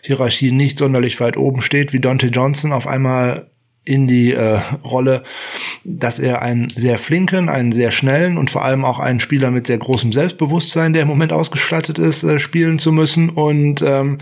[0.00, 3.50] Hierarchie nicht sonderlich weit oben steht, wie Dante Johnson, auf einmal
[3.84, 5.24] in die äh, Rolle,
[5.84, 9.66] dass er einen sehr flinken, einen sehr schnellen und vor allem auch einen Spieler mit
[9.66, 14.20] sehr großem Selbstbewusstsein, der im Moment ausgestattet ist, äh, spielen zu müssen und ähm,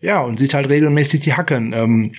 [0.00, 1.72] ja, und sieht halt regelmäßig die Hacken.
[1.72, 2.12] Ähm,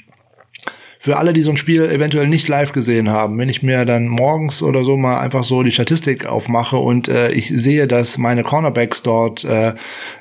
[1.04, 4.08] für alle, die so ein Spiel eventuell nicht live gesehen haben, wenn ich mir dann
[4.08, 8.44] morgens oder so mal einfach so die Statistik aufmache und äh, ich sehe, dass meine
[8.44, 9.74] Cornerbacks dort äh,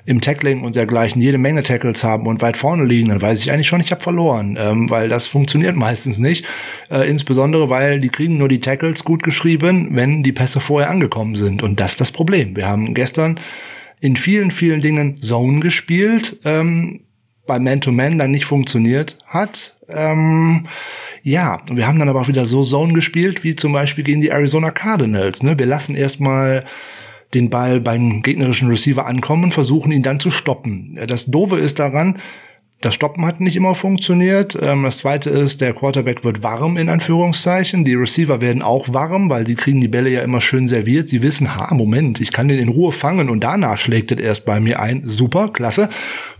[0.06, 3.52] im Tackling und dergleichen jede Menge Tackles haben und weit vorne liegen, dann weiß ich
[3.52, 6.46] eigentlich schon, ich habe verloren, ähm, weil das funktioniert meistens nicht.
[6.90, 11.36] Äh, insbesondere, weil die kriegen nur die Tackles gut geschrieben, wenn die Pässe vorher angekommen
[11.36, 11.62] sind.
[11.62, 12.56] Und das ist das Problem.
[12.56, 13.38] Wir haben gestern
[14.00, 17.00] in vielen, vielen Dingen Zone gespielt, ähm,
[17.50, 19.74] bei Man-to-Man -Man dann nicht funktioniert hat.
[19.88, 20.68] Ähm,
[21.24, 24.20] ja, und wir haben dann aber auch wieder so Zone gespielt, wie zum Beispiel gegen
[24.20, 25.42] die Arizona Cardinals.
[25.42, 25.58] Ne?
[25.58, 26.64] Wir lassen erstmal
[27.34, 30.96] den Ball beim gegnerischen Receiver ankommen und versuchen ihn dann zu stoppen.
[31.08, 32.20] Das Doofe ist daran,
[32.82, 34.58] Das Stoppen hat nicht immer funktioniert.
[34.60, 37.84] Ähm, das zweite ist, der Quarterback wird warm, in Anführungszeichen.
[37.84, 41.10] Die Receiver werden auch warm, weil sie kriegen die Bälle ja immer schön serviert.
[41.10, 44.46] Sie wissen, ha, Moment, ich kann den in Ruhe fangen und danach schlägt es erst
[44.46, 45.02] bei mir ein.
[45.04, 45.90] Super, klasse.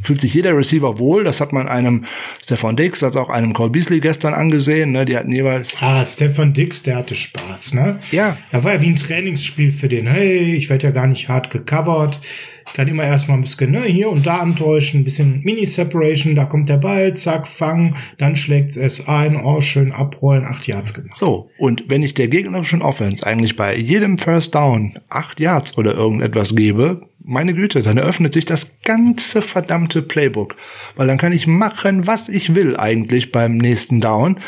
[0.01, 1.25] Fühlt sich jeder Receiver wohl.
[1.25, 2.07] Das hat man einem
[2.43, 4.93] Stefan Dix, als auch einem Cole Beasley gestern angesehen.
[4.93, 5.05] Ne?
[5.05, 7.99] Die hatten jeweils Ah, Stefan Dix, der hatte Spaß, ne?
[8.13, 8.39] Ja.
[8.51, 10.07] Da war ja wie ein Trainingsspiel für den.
[10.07, 12.23] Hey, ich werde ja gar nicht hart gecovert.
[12.67, 16.45] Ich kann immer erstmal ein bisschen ne, hier und da antäuschen, ein bisschen Mini-Separation, da
[16.45, 21.17] kommt der Ball, zack, fangen, dann schlägt's es ein, oh, schön abrollen, acht Yards gemacht.
[21.17, 25.95] So, und wenn ich der gegnerischen Offense eigentlich bei jedem First Down acht Yards oder
[25.95, 30.57] irgendetwas gebe, meine Güte, dann eröffnet sich das ganze verdammte Playbook.
[30.97, 34.41] Weil dann kann ich machen, was ich will eigentlich beim nächsten Down.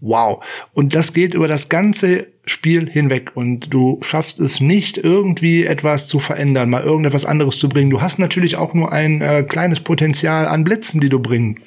[0.00, 0.44] Wow.
[0.72, 6.06] Und das geht über das ganze Spiel hinweg und du schaffst es nicht irgendwie etwas
[6.06, 7.90] zu verändern, mal irgendetwas anderes zu bringen.
[7.90, 11.60] Du hast natürlich auch nur ein äh, kleines Potenzial an Blitzen, die du bringen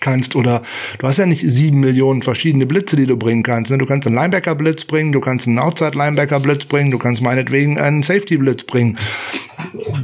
[0.00, 0.62] kannst oder
[0.98, 3.70] du hast ja nicht sieben Millionen verschiedene Blitze, die du bringen kannst.
[3.70, 3.78] ne?
[3.78, 8.64] Du kannst einen Linebacker-Blitz bringen, du kannst einen Outside-Linebacker-Blitz bringen, du kannst meinetwegen einen Safety-Blitz
[8.64, 8.98] bringen.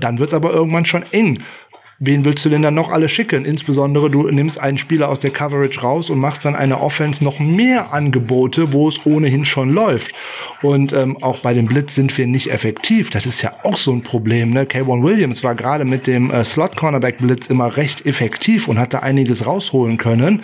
[0.01, 1.43] Dann wird's aber irgendwann schon eng.
[2.01, 3.45] Wen willst du denn dann noch alle schicken?
[3.45, 7.39] Insbesondere du nimmst einen Spieler aus der Coverage raus und machst dann eine Offense noch
[7.39, 10.13] mehr Angebote, wo es ohnehin schon läuft.
[10.61, 13.11] Und ähm, auch bei dem Blitz sind wir nicht effektiv.
[13.11, 14.51] Das ist ja auch so ein Problem.
[14.51, 14.65] Ne?
[14.65, 19.47] K1 Williams war gerade mit dem äh, Slot-Cornerback-Blitz immer recht effektiv und hat da einiges
[19.47, 20.43] rausholen können.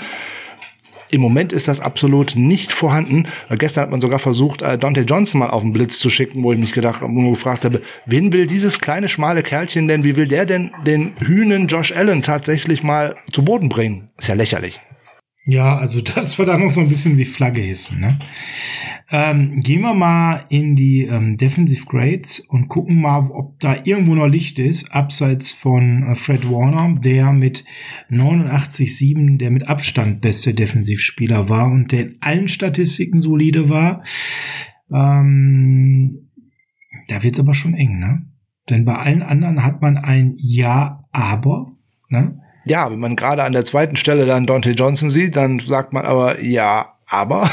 [1.10, 3.26] Im Moment ist das absolut nicht vorhanden.
[3.48, 6.42] Äh, Gestern hat man sogar versucht, äh, Dante Johnson mal auf den Blitz zu schicken,
[6.42, 10.16] wo ich mich gedacht, nur gefragt habe, wen will dieses kleine schmale Kerlchen denn, wie
[10.16, 14.10] will der denn den Hühnen Josh Allen tatsächlich mal zu Boden bringen?
[14.18, 14.80] Ist ja lächerlich.
[15.50, 18.00] Ja, also das war dann noch so ein bisschen wie Flagge hissen.
[18.00, 18.20] Ne?
[19.10, 24.14] Ähm, gehen wir mal in die ähm, Defensive Grades und gucken mal, ob da irgendwo
[24.14, 27.64] noch Licht ist, abseits von äh, Fred Warner, der mit
[28.10, 34.04] 89,7 der mit Abstand beste Defensivspieler war und der in allen Statistiken solide war.
[34.92, 36.28] Ähm,
[37.08, 38.22] da wird's aber schon eng, ne?
[38.68, 41.72] Denn bei allen anderen hat man ein Ja, aber,
[42.08, 42.40] ne?
[42.70, 46.04] Ja, wenn man gerade an der zweiten Stelle dann Dante Johnson sieht, dann sagt man
[46.04, 47.50] aber, ja, aber.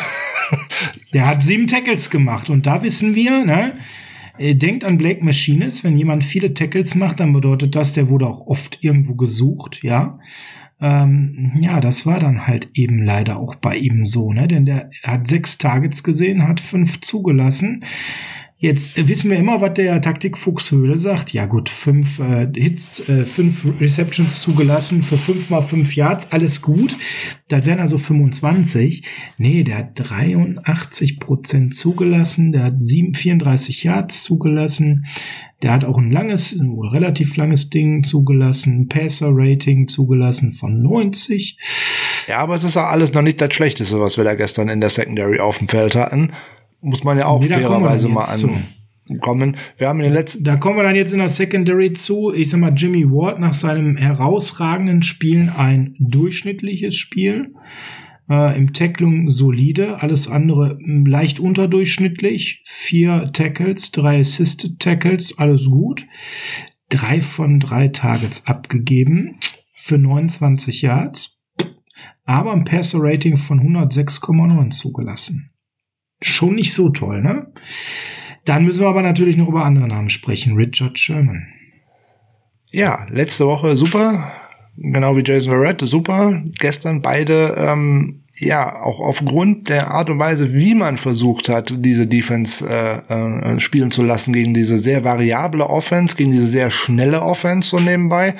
[1.13, 3.79] Der hat sieben Tackles gemacht und da wissen wir, ne?
[4.37, 8.27] äh, Denkt an Blake Machines, wenn jemand viele Tackles macht, dann bedeutet das, der wurde
[8.27, 10.19] auch oft irgendwo gesucht, ja.
[10.79, 14.47] Ähm, ja, das war dann halt eben leider auch bei ihm so, ne?
[14.47, 17.79] Denn der hat sechs Targets gesehen, hat fünf zugelassen.
[18.59, 21.31] Jetzt wissen wir immer, was der Taktikfuchshöhle sagt.
[21.31, 26.63] Ja gut, fünf äh, Hits, äh, fünf Receptions zugelassen für fünf mal fünf Yards, alles
[26.63, 26.97] gut.
[27.49, 29.03] Das wären also 25.
[29.37, 35.05] Nee, der hat 83 Prozent zugelassen, der hat sieben, 34 Yards zugelassen,
[35.61, 41.59] der hat auch ein langes, ein relativ langes Ding zugelassen, Passer-Rating zugelassen von 90.
[42.27, 44.81] Ja, aber es ist ja alles noch nicht das Schlechteste, was wir da gestern in
[44.81, 46.33] der Secondary auf dem Feld hatten.
[46.81, 48.25] Muss man ja auch Nee, fairerweise mal
[49.09, 49.57] ankommen.
[49.77, 52.33] Wir haben in den letzten Da kommen wir dann jetzt in der Secondary zu.
[52.33, 57.53] Ich sag mal, Jimmy Ward nach seinem herausragenden Spielen ein durchschnittliches Spiel.
[58.29, 62.61] Äh, Im Tackling solide, alles andere leicht unterdurchschnittlich.
[62.65, 66.05] Vier Tackles, drei Assisted Tackles, alles gut.
[66.89, 69.37] Drei von drei Targets abgegeben
[69.73, 71.39] für 29 Yards.
[72.25, 75.51] Aber ein Passer-Rating von 106,9 zugelassen.
[76.21, 77.47] Schon nicht so toll, ne?
[78.45, 80.55] Dann müssen wir aber natürlich noch über andere Namen sprechen.
[80.55, 81.47] Richard Sherman.
[82.71, 84.31] Ja, letzte Woche super,
[84.77, 86.41] genau wie Jason Verrett, super.
[86.59, 92.07] Gestern beide, ähm, ja, auch aufgrund der Art und Weise, wie man versucht hat, diese
[92.07, 97.21] Defense äh, äh, spielen zu lassen gegen diese sehr variable Offense, gegen diese sehr schnelle
[97.21, 98.35] Offense so nebenbei,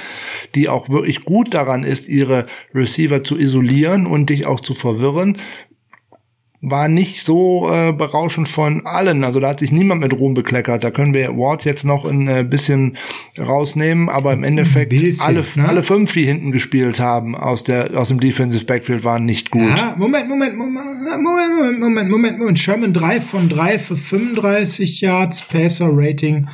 [0.55, 5.38] die auch wirklich gut daran ist, ihre Receiver zu isolieren und dich auch zu verwirren,
[6.62, 9.24] war nicht so äh, berauschend von allen.
[9.24, 10.84] Also da hat sich niemand mit Ruhm bekleckert.
[10.84, 12.97] Da können wir Ward jetzt noch ein äh, bisschen
[13.38, 15.68] rausnehmen, aber im Endeffekt bisschen, alle, ne?
[15.68, 19.78] alle fünf, die hinten gespielt haben aus der aus dem Defensive Backfield, waren nicht gut.
[19.78, 22.60] Ja, Moment, Moment, Moment, Moment, Moment, Moment, Moment, Moment.
[22.60, 26.47] Sherman 3 von 3 für 35 Yards, Passer Rating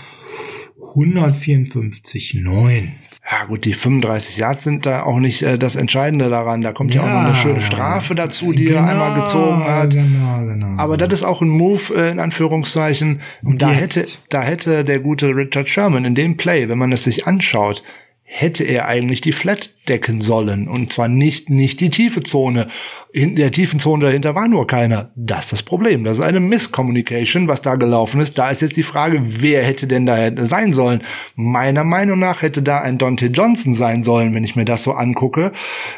[0.96, 2.89] 154,9.
[3.32, 6.62] Ja gut, die 35 Yards sind da auch nicht äh, das Entscheidende daran.
[6.62, 9.94] Da kommt ja, auch noch eine schöne Strafe dazu, die er einmal gezogen hat.
[9.94, 10.78] Genau, genau.
[10.78, 13.22] Aber das ist auch ein Move, äh, in Anführungszeichen.
[13.44, 13.96] Und da jetzt?
[13.96, 17.84] hätte, da hätte der gute Richard Sherman in dem Play, wenn man es sich anschaut,
[18.24, 20.67] hätte er eigentlich die Flat decken sollen.
[20.67, 22.67] Und zwar nicht, nicht die tiefe Zone.
[23.11, 25.11] In der tiefen Zone dahinter war nur keiner.
[25.15, 26.03] Das ist das Problem.
[26.03, 28.38] Das ist eine Misscommunication, was da gelaufen ist.
[28.38, 31.03] Da ist jetzt die Frage, wer hätte denn da sein sollen?
[31.36, 34.93] Meiner Meinung nach hätte da ein Dante Johnson sein sollen, wenn ich mir das so
[34.93, 35.51] angucke,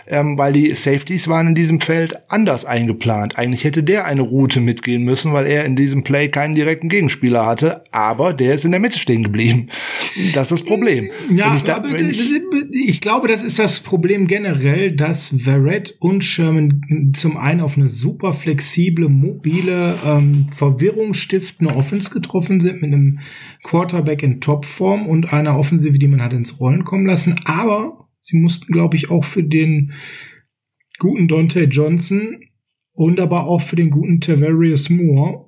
[0.08, 3.38] ähm, weil die Safeties waren in diesem Feld anders eingeplant.
[3.38, 7.46] Eigentlich hätte der eine Route mitgehen müssen, weil er in diesem Play keinen direkten Gegenspieler
[7.46, 9.70] hatte, aber der ist in der Mitte stehen geblieben.
[10.34, 11.12] Das ist das Problem.
[11.30, 12.32] Ja, ich, da, aber ich,
[12.72, 17.90] ich glaube, das ist das Problem generell, dass Verrett und Sherman zum einen auf eine
[17.90, 23.20] super flexible, mobile, ähm, verwirrungsstiftende Offense getroffen sind mit einem
[23.64, 27.36] Quarterback in Topform und einer Offensive, die man hat ins Rollen kommen lassen.
[27.46, 29.94] Aber sie mussten, glaube ich, auch für den
[31.00, 32.40] guten Dante Johnson
[32.94, 35.46] und aber auch für den guten Tavarius Moore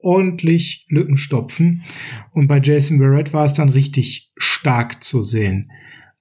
[0.00, 1.84] ordentlich Lücken stopfen.
[2.32, 5.70] Und bei Jason Barrett war es dann richtig stark zu sehen.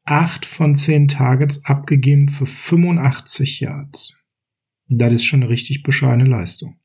[0.09, 4.17] Acht von zehn Targets abgegeben für 85 Yards.
[4.87, 6.77] Das ist schon eine richtig bescheidene Leistung.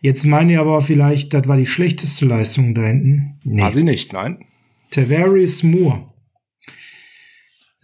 [0.00, 3.38] Jetzt meine ich aber vielleicht, das war die schlechteste Leistung da hinten.
[3.44, 3.62] Nee.
[3.62, 4.44] War sie nicht, nein.
[4.90, 6.11] Tavarius Moore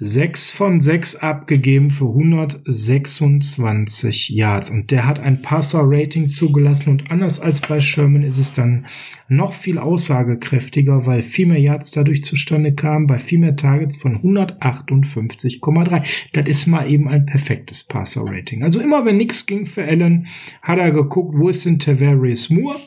[0.01, 4.71] 6 von 6 abgegeben für 126 Yards.
[4.71, 6.91] Und der hat ein Passer-Rating zugelassen.
[6.91, 8.87] Und anders als bei Sherman ist es dann
[9.27, 14.23] noch viel aussagekräftiger, weil viel mehr Yards dadurch zustande kamen, bei viel mehr Targets von
[14.23, 16.05] 158,3.
[16.33, 18.63] Das ist mal eben ein perfektes Passer-Rating.
[18.63, 20.29] Also immer wenn nichts ging für Allen,
[20.63, 22.79] hat er geguckt, wo ist denn Tavarius Moore?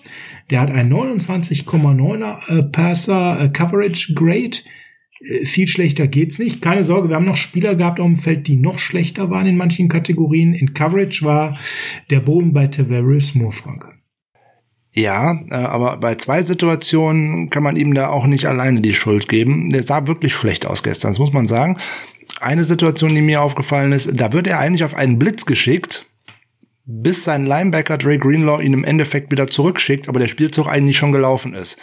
[0.49, 4.81] Der hat ein 29,9er äh, Passer äh, Coverage Grade äh,
[5.43, 6.61] viel schlechter geht's nicht.
[6.61, 9.57] Keine Sorge, wir haben noch Spieler gehabt auf dem Feld, die noch schlechter waren in
[9.57, 10.53] manchen Kategorien.
[10.53, 11.59] In Coverage war
[12.09, 13.88] der Boden bei Tavarius Moore, Frank.
[14.93, 19.30] Ja, äh, aber bei zwei Situationen kann man ihm da auch nicht alleine die Schuld
[19.30, 19.69] geben.
[19.69, 21.78] Der sah wirklich schlecht aus gestern, das muss man sagen.
[22.39, 26.05] Eine Situation, die mir aufgefallen ist, da wird er eigentlich auf einen Blitz geschickt,
[26.86, 31.11] bis sein Linebacker Dre Greenlaw ihn im Endeffekt wieder zurückschickt, aber der Spielzug eigentlich schon
[31.11, 31.78] gelaufen ist.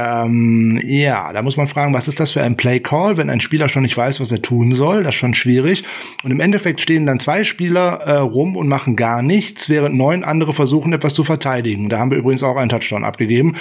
[0.00, 3.40] Ähm, ja, da muss man fragen, was ist das für ein Play Call, wenn ein
[3.40, 5.02] Spieler schon nicht weiß, was er tun soll?
[5.02, 5.84] Das ist schon schwierig.
[6.24, 10.24] Und im Endeffekt stehen dann zwei Spieler äh, rum und machen gar nichts, während neun
[10.24, 11.88] andere versuchen, etwas zu verteidigen.
[11.88, 13.56] Da haben wir übrigens auch einen Touchdown abgegeben,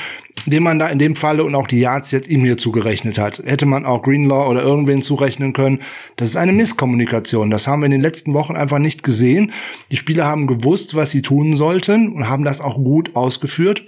[0.46, 3.42] den man da in dem Falle und auch die Yards jetzt ihm hier zugerechnet hat.
[3.44, 5.80] Hätte man auch Greenlaw oder irgendwen zurechnen können.
[6.16, 7.50] Das ist eine Misskommunikation.
[7.50, 9.52] Das haben wir in den letzten Wochen einfach nicht gesehen.
[9.92, 13.84] Die Spieler haben gewusst, was sie tun sollten und haben das auch gut ausgeführt.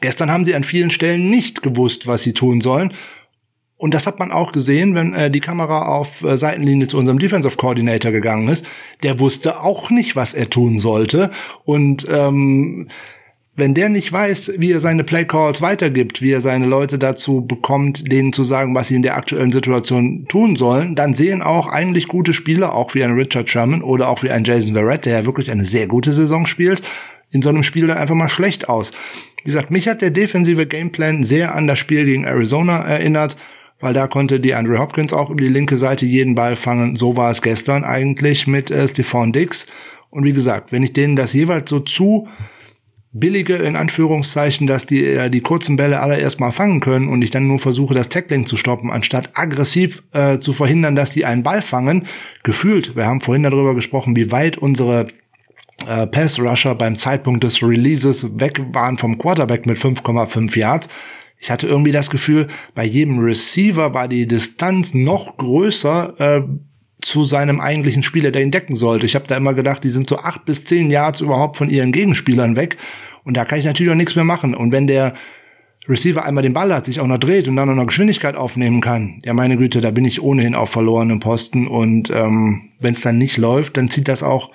[0.00, 2.94] Gestern haben sie an vielen Stellen nicht gewusst, was sie tun sollen.
[3.76, 7.20] Und das hat man auch gesehen, wenn äh, die Kamera auf äh, Seitenlinie zu unserem
[7.20, 8.66] Defensive Coordinator gegangen ist.
[9.04, 11.30] Der wusste auch nicht, was er tun sollte.
[11.64, 12.88] Und ähm,
[13.58, 17.44] wenn der nicht weiß, wie er seine Play Calls weitergibt, wie er seine Leute dazu
[17.44, 21.66] bekommt, denen zu sagen, was sie in der aktuellen Situation tun sollen, dann sehen auch
[21.66, 25.20] eigentlich gute Spieler, auch wie ein Richard Sherman oder auch wie ein Jason Verrett, der
[25.20, 26.82] ja wirklich eine sehr gute Saison spielt,
[27.30, 28.92] in so einem Spiel dann einfach mal schlecht aus.
[29.42, 33.36] Wie gesagt, mich hat der defensive Gameplan sehr an das Spiel gegen Arizona erinnert,
[33.80, 36.96] weil da konnte die Andrew Hopkins auch über die linke Seite jeden Ball fangen.
[36.96, 39.66] So war es gestern eigentlich mit äh, Stephon Dix.
[40.10, 42.28] Und wie gesagt, wenn ich denen das jeweils so zu
[43.12, 47.30] billige, in Anführungszeichen, dass die äh, die kurzen Bälle alle erstmal fangen können und ich
[47.30, 51.42] dann nur versuche, das Tackling zu stoppen, anstatt aggressiv äh, zu verhindern, dass die einen
[51.42, 52.06] Ball fangen,
[52.42, 55.06] gefühlt, wir haben vorhin darüber gesprochen, wie weit unsere
[55.86, 60.88] äh, Pass-Rusher beim Zeitpunkt des Releases weg waren vom Quarterback mit 5,5 Yards.
[61.40, 66.42] Ich hatte irgendwie das Gefühl, bei jedem Receiver war die Distanz noch größer äh,
[67.00, 69.06] zu seinem eigentlichen Spieler, der ihn decken sollte.
[69.06, 71.92] Ich habe da immer gedacht, die sind so acht bis zehn Yards überhaupt von ihren
[71.92, 72.76] Gegenspielern weg.
[73.22, 74.54] Und da kann ich natürlich auch nichts mehr machen.
[74.54, 75.14] Und wenn der
[75.88, 78.80] Receiver einmal den Ball hat, sich auch noch dreht und dann noch eine Geschwindigkeit aufnehmen
[78.80, 81.68] kann, ja meine Güte, da bin ich ohnehin auf verlorenen Posten.
[81.68, 84.50] Und ähm, wenn es dann nicht läuft, dann zieht das auch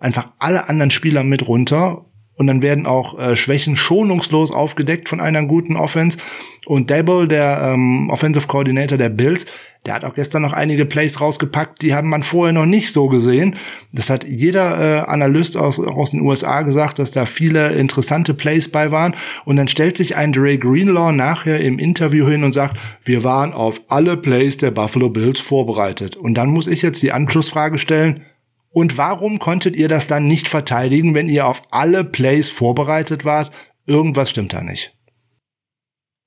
[0.00, 2.04] einfach alle anderen Spieler mit runter
[2.40, 6.16] und dann werden auch äh, Schwächen schonungslos aufgedeckt von einer guten Offense.
[6.64, 9.44] Und Dable, der ähm, Offensive Coordinator der Bills,
[9.84, 13.08] der hat auch gestern noch einige Plays rausgepackt, die haben man vorher noch nicht so
[13.08, 13.56] gesehen.
[13.92, 18.70] Das hat jeder äh, Analyst aus, aus den USA gesagt, dass da viele interessante Plays
[18.70, 19.16] bei waren.
[19.44, 23.52] Und dann stellt sich ein Dre Greenlaw nachher im Interview hin und sagt, wir waren
[23.52, 26.16] auf alle Plays der Buffalo Bills vorbereitet.
[26.16, 28.22] Und dann muss ich jetzt die Anschlussfrage stellen,
[28.70, 33.50] und warum konntet ihr das dann nicht verteidigen, wenn ihr auf alle Plays vorbereitet wart?
[33.86, 34.96] Irgendwas stimmt da nicht.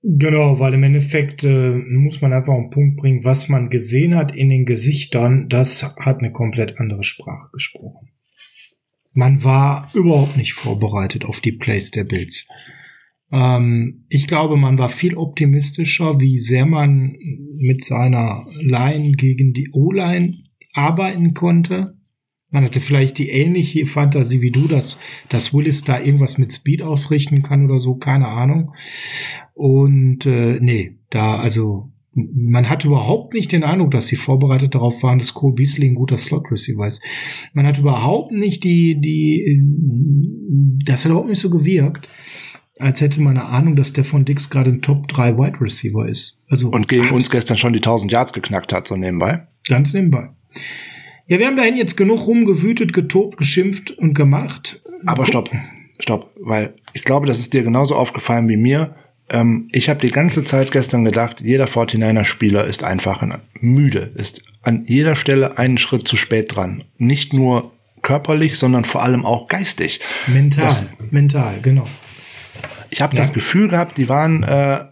[0.06, 4.36] Genau, weil im Endeffekt äh, muss man einfach einen Punkt bringen, was man gesehen hat
[4.36, 8.10] in den Gesichtern, das hat eine komplett andere Sprache gesprochen.
[9.14, 12.48] Man war überhaupt nicht vorbereitet auf die Plays der Bills.
[13.32, 17.16] Ähm, ich glaube, man war viel optimistischer, wie sehr man
[17.56, 20.36] mit seiner Line gegen die O-Line
[20.74, 21.98] arbeiten konnte.
[22.54, 26.84] Man hatte vielleicht die ähnliche Fantasie wie du, dass, dass Willis da irgendwas mit Speed
[26.84, 28.74] ausrichten kann oder so, keine Ahnung.
[29.56, 35.02] Und äh, nee, da, also man hat überhaupt nicht den Eindruck, dass sie vorbereitet darauf
[35.02, 37.02] waren, dass Cole Beasley ein guter Slot-Receiver ist.
[37.54, 39.60] Man hat überhaupt nicht die, die,
[40.86, 42.08] das hat überhaupt nicht so gewirkt,
[42.78, 46.08] als hätte man eine Ahnung, dass der von Dix gerade ein Top 3 Wide Receiver
[46.08, 46.40] ist.
[46.50, 49.48] Also Und gegen uns gestern schon die 1000 Yards geknackt hat, so nebenbei.
[49.68, 50.30] Ganz nebenbei.
[51.34, 54.80] Ja, wir haben dahin jetzt genug rumgewütet, getobt, geschimpft und gemacht.
[55.08, 55.50] Aber stopp,
[56.00, 58.94] stopp, weil ich glaube, das ist dir genauso aufgefallen wie mir.
[59.32, 63.26] Ähm, ich habe die ganze Zeit gestern gedacht, jeder 49er-Spieler ist einfach
[63.60, 66.84] müde, ist an jeder Stelle einen Schritt zu spät dran.
[67.00, 67.72] Nicht nur
[68.04, 70.02] körperlich, sondern vor allem auch geistig.
[70.28, 71.88] Mental, Das- mental, genau.
[72.92, 73.24] Ich habe Ja.
[73.24, 74.86] das Gefühl gehabt, die waren, äh,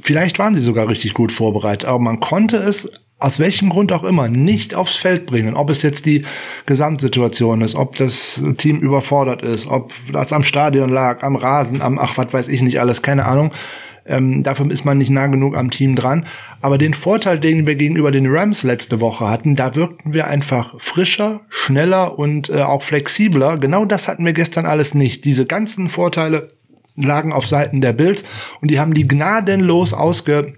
[0.00, 2.88] vielleicht waren sie sogar richtig gut vorbereitet, aber man konnte es
[3.20, 5.54] aus welchem Grund auch immer nicht aufs Feld bringen.
[5.54, 6.24] Ob es jetzt die
[6.66, 11.98] Gesamtsituation ist, ob das Team überfordert ist, ob das am Stadion lag, am Rasen, am,
[11.98, 13.52] ach, was weiß ich nicht alles, keine Ahnung.
[14.06, 16.26] Ähm, dafür ist man nicht nah genug am Team dran.
[16.62, 20.74] Aber den Vorteil, den wir gegenüber den Rams letzte Woche hatten, da wirkten wir einfach
[20.78, 23.58] frischer, schneller und äh, auch flexibler.
[23.58, 25.26] Genau das hatten wir gestern alles nicht.
[25.26, 26.48] Diese ganzen Vorteile
[26.96, 28.24] lagen auf Seiten der Bills
[28.60, 30.54] und die haben die gnadenlos ausge,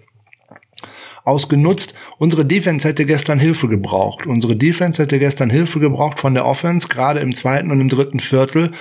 [1.25, 1.95] ausgenutzt.
[2.19, 4.27] Unsere Defense hätte gestern Hilfe gebraucht.
[4.27, 8.21] Unsere Defense hätte gestern Hilfe gebraucht von der Offense, gerade im zweiten und im dritten
[8.21, 8.73] Viertel,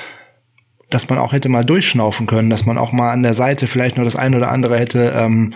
[0.90, 3.96] dass man auch hätte mal durchschnaufen können, dass man auch mal an der Seite vielleicht
[3.96, 5.54] nur das eine oder andere hätte ähm,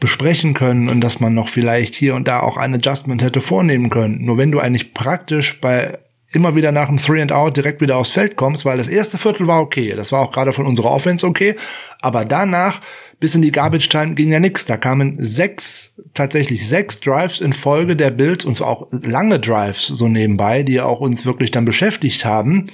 [0.00, 3.90] besprechen können und dass man noch vielleicht hier und da auch ein Adjustment hätte vornehmen
[3.90, 4.24] können.
[4.24, 5.98] Nur wenn du eigentlich praktisch bei
[6.32, 9.16] immer wieder nach dem Three and Out direkt wieder aufs Feld kommst, weil das erste
[9.16, 11.56] Viertel war okay, das war auch gerade von unserer Offense okay,
[12.00, 12.80] aber danach
[13.18, 14.64] bis in die Garbage Time ging ja nix.
[14.64, 19.86] Da kamen sechs, tatsächlich sechs Drives in Folge der Bills und zwar auch lange Drives
[19.86, 22.70] so nebenbei, die auch uns wirklich dann beschäftigt haben.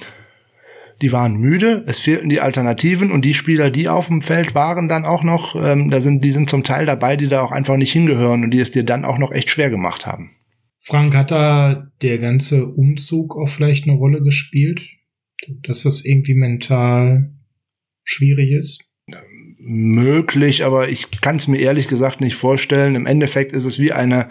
[1.01, 4.87] Die waren müde, es fehlten die Alternativen und die Spieler, die auf dem Feld waren,
[4.87, 7.75] dann auch noch, ähm, da sind, die sind zum Teil dabei, die da auch einfach
[7.75, 10.31] nicht hingehören und die es dir dann auch noch echt schwer gemacht haben.
[10.79, 14.81] Frank, hat da der ganze Umzug auch vielleicht eine Rolle gespielt?
[15.63, 17.33] Dass das irgendwie mental
[18.03, 18.83] schwierig ist?
[19.65, 22.95] Möglich, aber ich kann es mir ehrlich gesagt nicht vorstellen.
[22.95, 24.29] Im Endeffekt ist es wie eine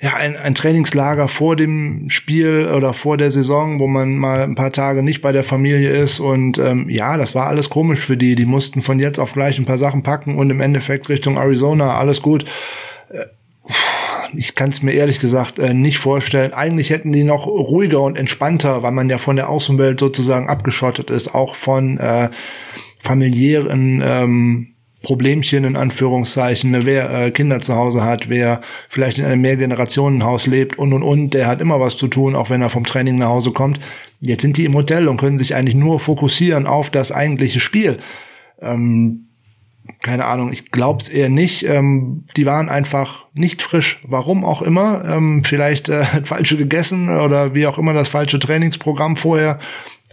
[0.00, 4.54] ja, ein, ein Trainingslager vor dem Spiel oder vor der Saison, wo man mal ein
[4.54, 6.20] paar Tage nicht bei der Familie ist.
[6.20, 8.36] Und ähm, ja, das war alles komisch für die.
[8.36, 11.96] Die mussten von jetzt auf gleich ein paar Sachen packen und im Endeffekt Richtung Arizona,
[11.96, 12.44] alles gut.
[13.10, 13.26] Äh,
[14.36, 16.52] Ich kann es mir ehrlich gesagt äh, nicht vorstellen.
[16.52, 21.10] Eigentlich hätten die noch ruhiger und entspannter, weil man ja von der Außenwelt sozusagen abgeschottet
[21.10, 22.28] ist, auch von äh,
[23.00, 29.24] familiären ähm, Problemchen in Anführungszeichen, ne, wer äh, Kinder zu Hause hat, wer vielleicht in
[29.24, 32.70] einem Mehrgenerationenhaus lebt und und und, der hat immer was zu tun, auch wenn er
[32.70, 33.78] vom Training nach Hause kommt.
[34.20, 37.98] Jetzt sind die im Hotel und können sich eigentlich nur fokussieren auf das eigentliche Spiel.
[38.60, 39.28] Ähm,
[40.02, 41.64] keine Ahnung, ich glaub's eher nicht.
[41.64, 44.00] Ähm, die waren einfach nicht frisch.
[44.02, 45.04] Warum auch immer.
[45.04, 49.60] Ähm, vielleicht äh, falsche gegessen oder wie auch immer das falsche Trainingsprogramm vorher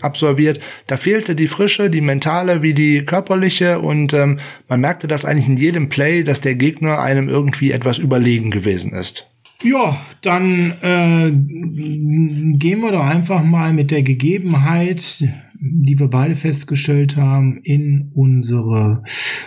[0.01, 0.59] absolviert.
[0.87, 5.47] Da fehlte die Frische, die mentale wie die körperliche und ähm, man merkte das eigentlich
[5.47, 9.29] in jedem Play, dass der Gegner einem irgendwie etwas überlegen gewesen ist.
[9.63, 15.23] Ja, dann äh, gehen wir doch einfach mal mit der Gegebenheit,
[15.59, 19.03] die wir beide festgestellt haben, in unsere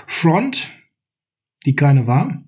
[0.06, 0.70] Front,
[1.66, 2.42] die keine war.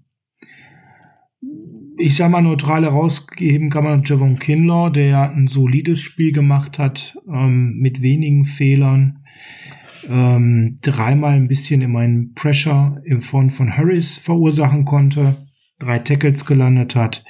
[2.03, 7.17] Ich sag mal, neutral herausgeben kann man Javon Kinlaw, der ein solides Spiel gemacht hat,
[7.29, 9.25] ähm, mit wenigen Fehlern.
[10.09, 15.47] Ähm, dreimal ein bisschen in meinen Pressure im Front von Harris verursachen konnte
[15.81, 17.25] drei Tackles gelandet hat.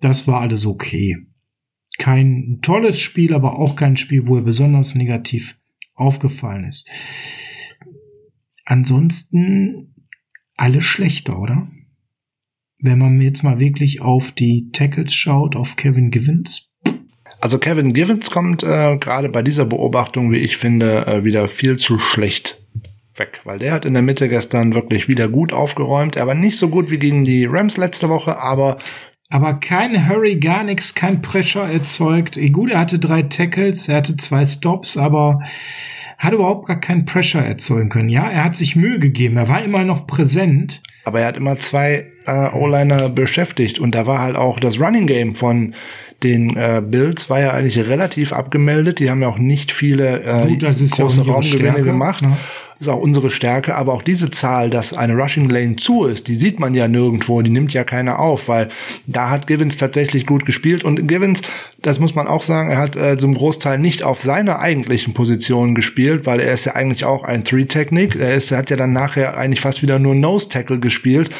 [0.00, 1.16] Das war alles okay.
[1.98, 5.58] Kein tolles Spiel, aber auch kein Spiel, wo er besonders negativ
[5.94, 6.86] aufgefallen ist.
[8.64, 9.94] Ansonsten
[10.56, 11.68] alles schlechter, oder?
[12.78, 16.70] Wenn man jetzt mal wirklich auf die Tackles schaut, auf Kevin Givens.
[17.40, 21.76] Also Kevin Givens kommt äh, gerade bei dieser Beobachtung, wie ich finde, äh, wieder viel
[21.76, 22.58] zu schlecht
[23.18, 26.16] weg, weil der hat in der Mitte gestern wirklich wieder gut aufgeräumt.
[26.16, 28.78] Er war nicht so gut wie gegen die Rams letzte Woche, aber
[29.28, 32.38] Aber kein Hurry, gar nichts, kein Pressure erzeugt.
[32.52, 35.40] Gut, er hatte drei Tackles, er hatte zwei Stops, aber
[36.18, 38.08] hat überhaupt gar keinen Pressure erzeugen können.
[38.08, 40.82] Ja, er hat sich Mühe gegeben, er war immer noch präsent.
[41.04, 45.06] aber er hat immer zwei äh, O-Liner beschäftigt und da war halt auch das Running
[45.06, 45.74] Game von
[46.22, 49.00] den äh, Bills war ja eigentlich relativ abgemeldet.
[49.00, 52.22] Die haben ja auch nicht viele äh, Gut, große Raumgewinne Stärke, gemacht.
[52.22, 52.38] ne?
[52.78, 56.36] Ist auch unsere Stärke, aber auch diese Zahl, dass eine Rushing Lane zu ist, die
[56.36, 58.68] sieht man ja nirgendwo, die nimmt ja keiner auf, weil
[59.06, 61.40] da hat Givens tatsächlich gut gespielt und Givens,
[61.80, 65.74] das muss man auch sagen, er hat äh, zum Großteil nicht auf seiner eigentlichen Position
[65.74, 68.92] gespielt, weil er ist ja eigentlich auch ein Three-Technik, er ist, er hat ja dann
[68.92, 71.30] nachher eigentlich fast wieder nur Nose-Tackle gespielt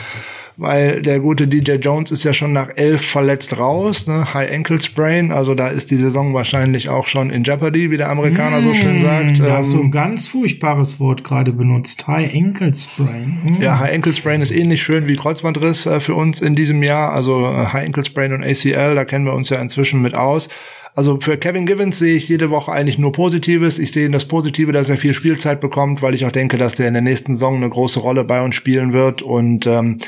[0.56, 4.32] weil der gute DJ Jones ist ja schon nach elf verletzt raus, ne?
[4.32, 8.08] High Ankle Sprain, also da ist die Saison wahrscheinlich auch schon in Jeopardy, wie der
[8.08, 9.38] Amerikaner so schön sagt.
[9.40, 12.06] Da hast du Ähm, ein ganz furchtbares Wort gerade benutzt.
[12.06, 13.40] High Ankle Sprain.
[13.42, 13.60] Hm.
[13.60, 17.12] ja, High Ankle Sprain ist ähnlich schön wie Kreuzbandriss äh, für uns in diesem Jahr,
[17.12, 20.48] also äh, High Ankle Sprain und ACL, da kennen wir uns ja inzwischen mit aus.
[20.96, 23.78] Also für Kevin Givens sehe ich jede Woche eigentlich nur Positives.
[23.78, 26.88] Ich sehe das Positive, dass er viel Spielzeit bekommt, weil ich auch denke, dass der
[26.88, 29.20] in der nächsten Saison eine große Rolle bei uns spielen wird.
[29.20, 29.98] Und ähm,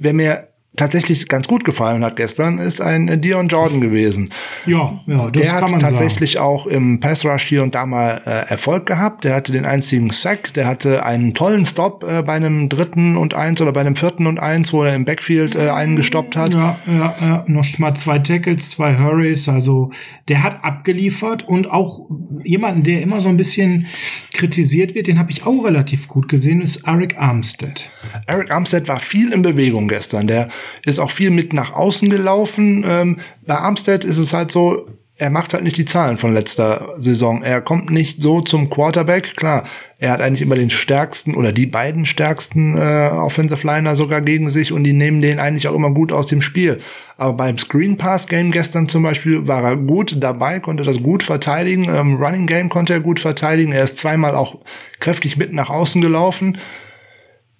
[0.00, 4.32] wer mir tatsächlich ganz gut gefallen hat gestern, ist ein äh, Dion Jordan gewesen.
[4.66, 7.86] Ja, ja, das der kann hat man tatsächlich auch im Pass Rush hier und da
[7.86, 9.24] mal äh, Erfolg gehabt.
[9.24, 13.34] Der hatte den einzigen Sack, der hatte einen tollen Stop äh, bei einem dritten und
[13.34, 16.52] eins oder bei einem vierten und eins, wo er im Backfield äh, einen gestoppt hat.
[16.52, 16.78] sagen.
[16.86, 19.90] Ja, ja, ja, noch mal zwei Tackles, zwei Hurries, also
[20.28, 22.08] der hat abgeliefert und auch
[22.44, 23.86] jemanden, der immer so ein bisschen
[24.32, 27.90] kritisiert wird, den habe ich auch relativ gut gesehen, ist Eric Armstead.
[28.26, 30.26] Eric Armstead war viel in Bewegung gestern.
[30.26, 30.48] Der
[30.84, 32.84] ist auch viel mit nach außen gelaufen.
[32.86, 36.94] Ähm, bei Armstead ist es halt so, er macht halt nicht die Zahlen von letzter
[36.96, 37.42] Saison.
[37.42, 39.36] Er kommt nicht so zum Quarterback.
[39.36, 39.64] Klar,
[39.98, 44.48] er hat eigentlich immer den stärksten oder die beiden stärksten äh, Offensive Liner sogar gegen
[44.48, 46.80] sich und die nehmen den eigentlich auch immer gut aus dem Spiel.
[47.18, 51.22] Aber beim Screen Pass Game gestern zum Beispiel war er gut dabei, konnte das gut
[51.22, 51.84] verteidigen.
[51.84, 53.72] Im Running Game konnte er gut verteidigen.
[53.72, 54.56] Er ist zweimal auch
[55.00, 56.56] kräftig mit nach außen gelaufen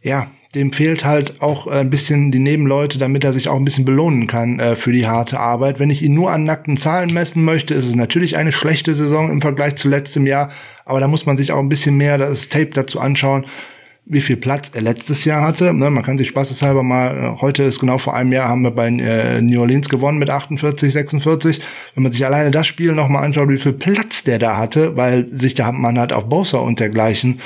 [0.02, 3.64] ja, dem fehlt halt auch äh, ein bisschen die Nebenleute, damit er sich auch ein
[3.64, 5.78] bisschen belohnen kann äh, für die harte Arbeit.
[5.78, 9.30] Wenn ich ihn nur an nackten Zahlen messen möchte, ist es natürlich eine schlechte Saison
[9.30, 10.50] im Vergleich zu letztem Jahr.
[10.84, 13.46] Aber da muss man sich auch ein bisschen mehr das Tape dazu anschauen,
[14.06, 15.72] wie viel Platz er letztes Jahr hatte.
[15.72, 18.72] Ne, man kann sich spaßeshalber mal, äh, heute ist genau vor einem Jahr, haben wir
[18.72, 21.60] bei äh, New Orleans gewonnen mit 48, 46.
[21.94, 25.28] Wenn man sich alleine das Spiel nochmal anschaut, wie viel Platz der da hatte, weil
[25.30, 27.40] sich der Mann halt auf Bosa und dergleichen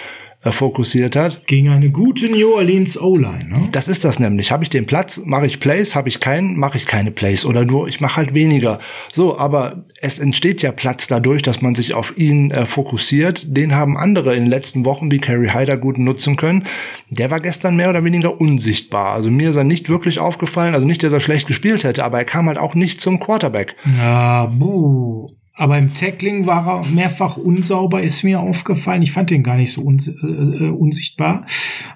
[0.53, 1.47] fokussiert hat.
[1.47, 3.69] Gegen eine gute New Orleans O-Line, ne?
[3.73, 4.53] Das ist das nämlich.
[4.53, 7.65] Habe ich den Platz, mache ich Plays, habe ich keinen, mache ich keine Plays oder
[7.65, 8.79] nur ich mache halt weniger.
[9.13, 13.57] So, aber es entsteht ja Platz dadurch, dass man sich auf ihn äh, fokussiert.
[13.57, 16.65] Den haben andere in den letzten Wochen wie Kerry Hyder gut nutzen können.
[17.11, 19.15] Der war gestern mehr oder weniger unsichtbar.
[19.15, 22.19] Also mir ist er nicht wirklich aufgefallen, also nicht, dass er schlecht gespielt hätte, aber
[22.19, 23.77] er kam halt auch nicht zum Quarterback.
[23.97, 25.31] Ja, buh.
[25.57, 29.03] Aber im Tackling war er mehrfach unsauber, ist mir aufgefallen.
[29.03, 31.47] Ich fand den gar nicht so uns äh, äh, unsichtbar.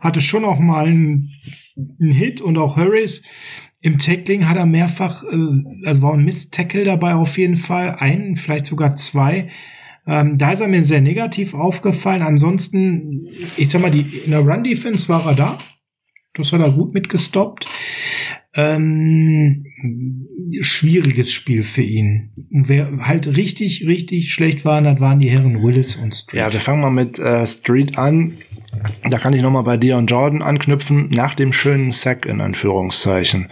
[0.01, 1.31] Hatte schon auch mal einen,
[2.01, 3.23] einen Hit und auch Hurries.
[3.81, 7.97] Im Tackling hat er mehrfach, äh, also war ein Miss-Tackle dabei auf jeden Fall.
[7.99, 9.51] Einen, vielleicht sogar zwei.
[10.07, 12.23] Ähm, da ist er mir sehr negativ aufgefallen.
[12.23, 13.27] Ansonsten,
[13.57, 15.59] ich sag mal, die, in der Run-Defense war er da.
[16.35, 17.67] Das hat er gut mitgestoppt.
[18.55, 19.65] Ähm,
[20.61, 22.31] schwieriges Spiel für ihn.
[22.51, 26.39] Und wer halt richtig, richtig schlecht waren, das waren die Herren Willis und Street.
[26.39, 28.39] Ja, wir fangen mal mit äh, Street an.
[29.09, 33.49] Da kann ich noch mal bei Dion Jordan anknüpfen, nach dem schönen Sack in Anführungszeichen.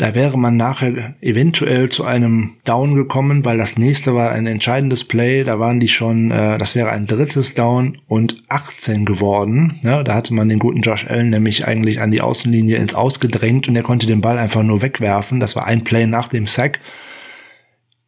[0.00, 5.04] Da wäre man nachher eventuell zu einem Down gekommen, weil das nächste war ein entscheidendes
[5.04, 5.44] Play.
[5.44, 9.78] Da waren die schon, äh, das wäre ein drittes Down und 18 geworden.
[9.82, 13.68] Ja, da hatte man den guten Josh Allen nämlich eigentlich an die Außenlinie ins Ausgedrängt
[13.68, 15.38] und er konnte den Ball einfach nur wegwerfen.
[15.38, 16.80] Das war ein Play nach dem Sack.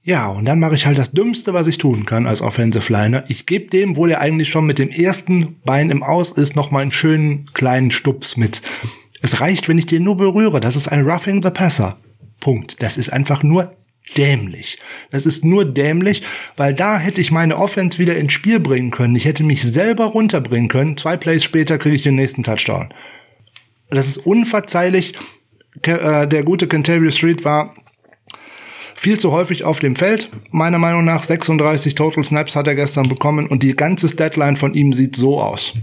[0.00, 3.24] Ja, und dann mache ich halt das Dümmste, was ich tun kann als Offensive Liner.
[3.28, 6.70] Ich gebe dem, wo der eigentlich schon mit dem ersten Bein im Aus ist, noch
[6.70, 8.62] mal einen schönen kleinen Stups mit.
[9.22, 10.60] Es reicht, wenn ich den nur berühre.
[10.60, 11.96] Das ist ein Roughing the Passer.
[12.40, 12.82] Punkt.
[12.82, 13.74] Das ist einfach nur
[14.16, 14.78] dämlich.
[15.10, 16.22] Das ist nur dämlich,
[16.56, 19.14] weil da hätte ich meine Offense wieder ins Spiel bringen können.
[19.14, 20.96] Ich hätte mich selber runterbringen können.
[20.96, 22.92] Zwei Plays später kriege ich den nächsten Touchdown.
[23.90, 25.14] Das ist unverzeihlich.
[25.82, 27.74] Äh, der gute Canterbury Street war
[28.96, 30.30] viel zu häufig auf dem Feld.
[30.50, 34.74] Meiner Meinung nach 36 Total Snaps hat er gestern bekommen und die ganze Statline von
[34.74, 35.74] ihm sieht so aus.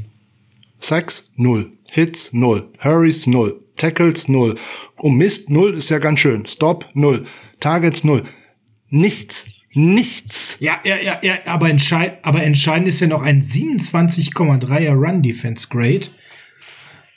[0.80, 4.56] Sacks 0, Hits 0, Hurries 0, Tackles 0.
[4.98, 6.46] Oh Mist, 0 ist ja ganz schön.
[6.46, 7.26] Stop 0,
[7.60, 8.24] Targets 0.
[8.90, 10.58] Nichts, nichts.
[10.60, 16.08] Ja, ja, ja, ja, aber, entscheid, aber entscheidend ist ja noch ein 27,3er Run-Defense Grade.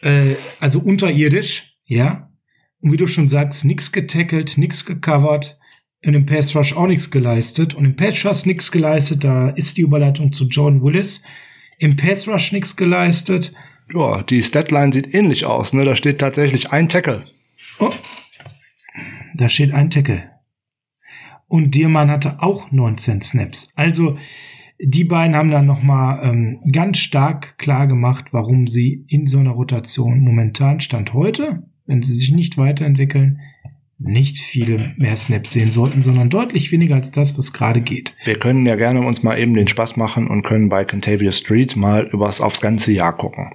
[0.02, 2.30] Äh, also unterirdisch, ja.
[2.80, 5.58] Und wie du schon sagst, nix getackelt, nix gecovert,
[6.00, 7.74] in dem Pass Rush auch nichts geleistet.
[7.74, 11.22] Und im Pass Rush nichts geleistet, da ist die Überleitung zu Jordan Willis.
[11.78, 13.52] Im Pass Rush nichts geleistet.
[13.94, 15.84] Ja, die Statline sieht ähnlich aus, ne?
[15.84, 17.24] Da steht tatsächlich ein Tackle.
[17.78, 17.92] Oh,
[19.34, 20.30] da steht ein Tackle.
[21.46, 23.72] Und Diermann hatte auch 19 Snaps.
[23.76, 24.16] Also,
[24.84, 29.52] Die beiden haben dann nochmal ähm, ganz stark klar gemacht, warum sie in so einer
[29.52, 33.38] Rotation momentan Stand heute, wenn sie sich nicht weiterentwickeln,
[34.04, 38.14] nicht viele mehr Snaps sehen sollten, sondern deutlich weniger als das, was gerade geht.
[38.24, 41.76] Wir können ja gerne uns mal eben den Spaß machen und können bei Cantavius Street
[41.76, 43.54] mal übers aufs ganze Jahr gucken.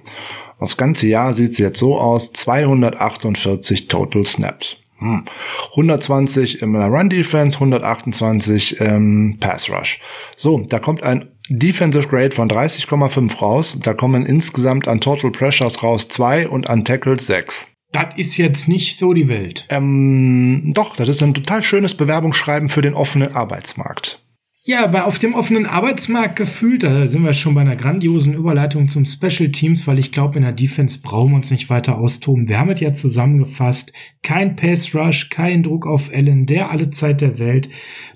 [0.58, 4.76] Aufs ganze Jahr sieht es jetzt so aus, 248 Total Snaps.
[4.98, 5.26] Hm.
[5.70, 10.00] 120 in der Run Defense, 128 im Pass Rush.
[10.36, 13.78] So, da kommt ein Defensive Grade von 30,5 raus.
[13.80, 17.68] Da kommen insgesamt an Total Pressures raus 2 und an Tackles 6.
[17.92, 19.66] Das ist jetzt nicht so die Welt.
[19.70, 24.22] Ähm, doch, das ist ein total schönes Bewerbungsschreiben für den offenen Arbeitsmarkt.
[24.70, 28.90] Ja, aber auf dem offenen Arbeitsmarkt gefühlt, da sind wir schon bei einer grandiosen Überleitung
[28.90, 32.48] zum Special Teams, weil ich glaube, in der Defense brauchen wir uns nicht weiter austoben.
[32.48, 33.94] Wir haben es ja zusammengefasst.
[34.22, 37.70] Kein Pass Rush, kein Druck auf Allen, der alle Zeit der Welt.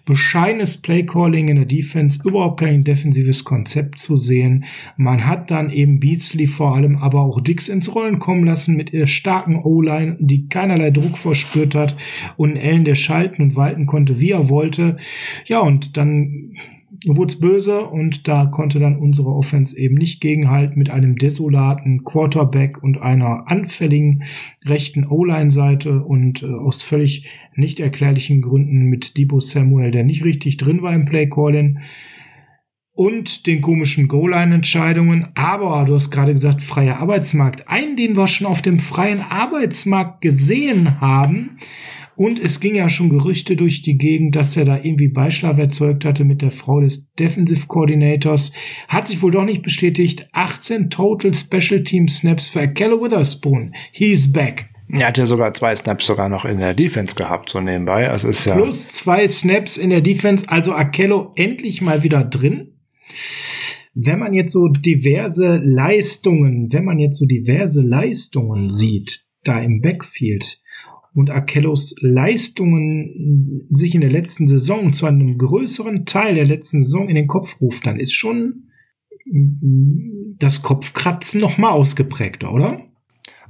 [0.04, 4.64] Bescheidenes Playcalling in der Defense, überhaupt kein defensives Konzept zu sehen.
[4.98, 8.92] Man hat dann eben Beasley vor allem, aber auch Dix ins Rollen kommen lassen mit
[8.92, 11.96] ihrer starken O-Line, die keinerlei Druck verspürt hat
[12.36, 14.98] und Allen, der schalten und walten konnte, wie er wollte.
[15.46, 16.41] Ja, und dann
[17.06, 22.04] wurde es böse und da konnte dann unsere Offense eben nicht gegenhalten mit einem desolaten
[22.04, 24.24] Quarterback und einer anfälligen
[24.64, 30.56] rechten O-Line-Seite und äh, aus völlig nicht erklärlichen Gründen mit Debo Samuel, der nicht richtig
[30.56, 31.78] drin war im Play-Calling
[32.94, 35.28] und den komischen Goal-Line-Entscheidungen.
[35.34, 37.68] Aber du hast gerade gesagt, freier Arbeitsmarkt.
[37.68, 41.58] Einen, den wir schon auf dem freien Arbeitsmarkt gesehen haben,
[42.16, 46.04] und es ging ja schon Gerüchte durch die Gegend, dass er da irgendwie Beischlaf erzeugt
[46.04, 48.52] hatte mit der Frau des Defensive Coordinators.
[48.88, 50.28] Hat sich wohl doch nicht bestätigt.
[50.32, 53.74] 18 Total Special Team Snaps für Keller Witherspoon.
[53.92, 54.68] He's back.
[54.88, 58.10] Er hat ja sogar zwei Snaps sogar noch in der Defense gehabt, so nebenbei.
[58.10, 58.54] Also ist ja.
[58.54, 62.74] Plus zwei Snaps in der Defense, also Akello endlich mal wieder drin.
[63.94, 69.80] Wenn man jetzt so diverse Leistungen, wenn man jetzt so diverse Leistungen sieht, da im
[69.80, 70.58] Backfield,
[71.14, 77.08] und Akellos Leistungen sich in der letzten Saison zu einem größeren Teil der letzten Saison
[77.08, 78.68] in den Kopf ruft, dann ist schon
[80.38, 82.80] das Kopfkratzen noch mal ausgeprägter, oder?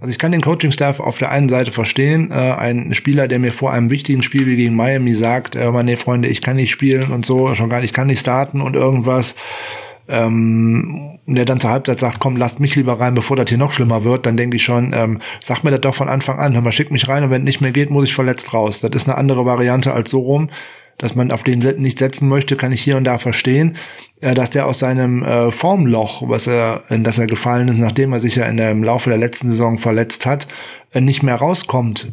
[0.02, 2.32] Also ich kann den Coaching-Staff auf der einen Seite verstehen.
[2.32, 5.96] Äh, ein Spieler, der mir vor einem wichtigen Spiel wie gegen Miami sagt, äh, nee,
[5.96, 8.74] Freunde, ich kann nicht spielen und so, schon gar nicht, ich kann nicht starten und
[8.74, 9.36] irgendwas
[10.08, 13.72] ähm, der dann zur Halbzeit sagt, komm, lasst mich lieber rein, bevor das hier noch
[13.72, 16.60] schlimmer wird, dann denke ich schon, ähm, sag mir das doch von Anfang an, hör
[16.60, 18.80] mal, schick mich rein und wenn es nicht mehr geht, muss ich verletzt raus.
[18.80, 20.50] Das ist eine andere Variante als so rum,
[20.98, 23.76] dass man auf den nicht setzen möchte, kann ich hier und da verstehen,
[24.20, 28.12] äh, dass der aus seinem äh, Formloch, was er, in das er gefallen ist, nachdem
[28.12, 30.48] er sich ja in der, im Laufe der letzten Saison verletzt hat,
[30.92, 32.12] äh, nicht mehr rauskommt.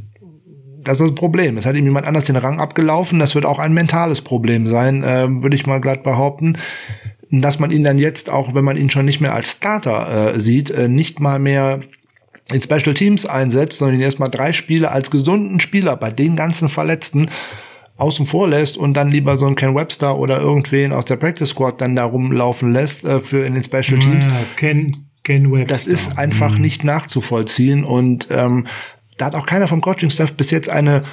[0.81, 1.57] Das ist das Problem.
[1.57, 3.19] Es hat ihm jemand anders den Rang abgelaufen.
[3.19, 6.57] Das wird auch ein mentales Problem sein, äh, würde ich mal glatt behaupten
[7.31, 10.39] dass man ihn dann jetzt auch, wenn man ihn schon nicht mehr als Starter äh,
[10.39, 11.79] sieht, äh, nicht mal mehr
[12.51, 16.69] in Special Teams einsetzt, sondern ihn erstmal drei Spiele als gesunden Spieler bei den ganzen
[16.69, 17.29] Verletzten
[17.97, 21.49] außen vor lässt und dann lieber so einen Ken Webster oder irgendwen aus der Practice
[21.49, 24.25] Squad dann da rumlaufen lässt äh, für in den Special Teams.
[24.25, 25.67] Ja, Ken, Ken Webster.
[25.67, 26.61] Das ist einfach mhm.
[26.61, 28.67] nicht nachzuvollziehen und ähm,
[29.17, 31.03] da hat auch keiner vom Coaching-Staff bis jetzt eine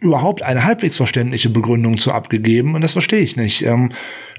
[0.00, 3.62] überhaupt eine halbwegs verständliche Begründung zu abgegeben und das verstehe ich nicht.
[3.62, 3.92] Ähm,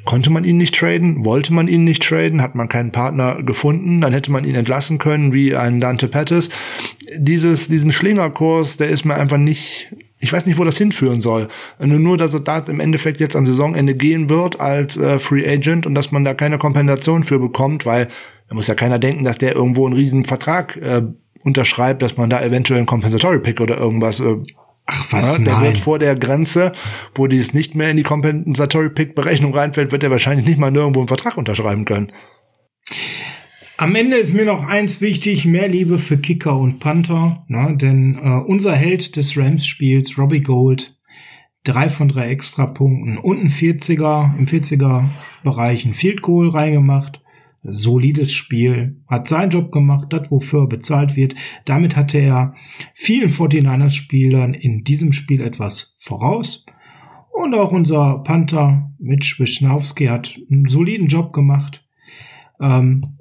[0.06, 1.26] Konnte man ihn nicht traden?
[1.26, 2.42] Wollte man ihn nicht traden?
[2.42, 4.02] Hat man keinen Partner gefunden?
[4.02, 6.50] Dann hätte man ihn entlassen können, wie ein Dante Pettis.
[7.16, 11.50] Dieses, diesen Schlingerkurs, der ist mir einfach nicht, ich weiß nicht, wo das hinführen soll.
[11.80, 15.86] Nur, dass er da im Endeffekt jetzt am Saisonende gehen wird als äh, Free Agent
[15.86, 18.08] und dass man da keine Kompensation für bekommt, weil
[18.48, 21.04] da muss ja keiner denken, dass der irgendwo einen riesen Vertrag äh,
[21.44, 24.38] unterschreibt, dass man da eventuell einen Compensatory Pick oder irgendwas äh,
[24.92, 25.64] Ach was, ja, der nein.
[25.66, 26.72] wird vor der Grenze,
[27.14, 30.72] wo dies nicht mehr in die Compensatory Pick Berechnung reinfällt, wird er wahrscheinlich nicht mal
[30.72, 32.12] nirgendwo einen Vertrag unterschreiben können.
[33.78, 37.78] Am Ende ist mir noch eins wichtig, mehr Liebe für Kicker und Panther, ne?
[37.80, 40.98] denn äh, unser Held des Rams-Spiels, Robbie Gold,
[41.64, 47.22] drei von drei Extrapunkten und ein 40er, im 40er-Bereich ein Field Goal reingemacht
[47.64, 51.36] solides Spiel, hat seinen Job gemacht, das wofür er bezahlt wird.
[51.66, 52.56] Damit hatte er
[52.94, 56.66] vielen 49ers-Spielern in diesem Spiel etwas voraus.
[57.32, 61.86] Und auch unser Panther Mitch Wischnowski hat einen soliden Job gemacht.
[62.62, 63.18] Ähm,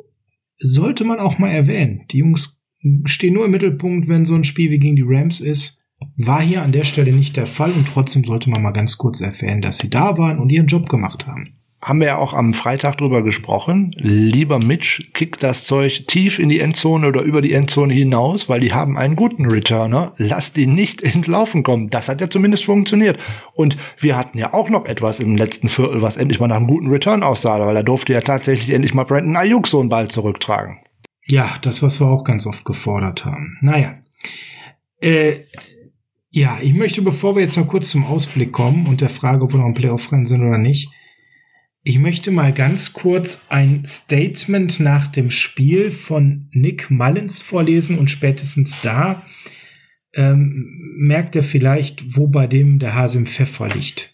[0.58, 2.02] sollte man auch mal erwähnen.
[2.10, 2.64] Die Jungs
[3.04, 5.80] stehen nur im Mittelpunkt, wenn so ein Spiel wie gegen die Rams ist.
[6.16, 9.20] War hier an der Stelle nicht der Fall und trotzdem sollte man mal ganz kurz
[9.20, 11.57] erwähnen, dass sie da waren und ihren Job gemacht haben.
[11.80, 13.92] Haben wir ja auch am Freitag drüber gesprochen.
[13.96, 18.60] Lieber Mitch, kick das Zeug tief in die Endzone oder über die Endzone hinaus, weil
[18.60, 20.12] die haben einen guten Returner.
[20.16, 21.88] Lass die nicht ins Laufen kommen.
[21.90, 23.18] Das hat ja zumindest funktioniert.
[23.54, 26.66] Und wir hatten ja auch noch etwas im letzten Viertel, was endlich mal nach einem
[26.66, 30.08] guten Return aussah, weil er durfte ja tatsächlich endlich mal Brandon Ayuk so einen Ball
[30.08, 30.78] zurücktragen.
[31.26, 33.58] Ja, das, was wir auch ganz oft gefordert haben.
[33.60, 33.98] Naja.
[35.00, 35.44] Äh,
[36.30, 39.52] ja, ich möchte, bevor wir jetzt noch kurz zum Ausblick kommen und der Frage, ob
[39.52, 40.90] wir noch im Playoff-Rennen sind oder nicht,
[41.82, 48.10] ich möchte mal ganz kurz ein Statement nach dem Spiel von Nick Mullins vorlesen und
[48.10, 49.24] spätestens da
[50.14, 54.12] ähm, merkt er vielleicht, wo bei dem der Hase im Pfeffer liegt.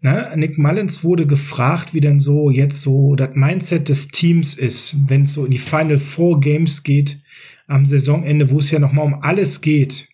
[0.00, 4.96] Na, Nick Mullins wurde gefragt, wie denn so jetzt so das Mindset des Teams ist,
[5.08, 7.20] wenn es so in die Final Four Games geht
[7.66, 10.07] am Saisonende, wo es ja noch mal um alles geht.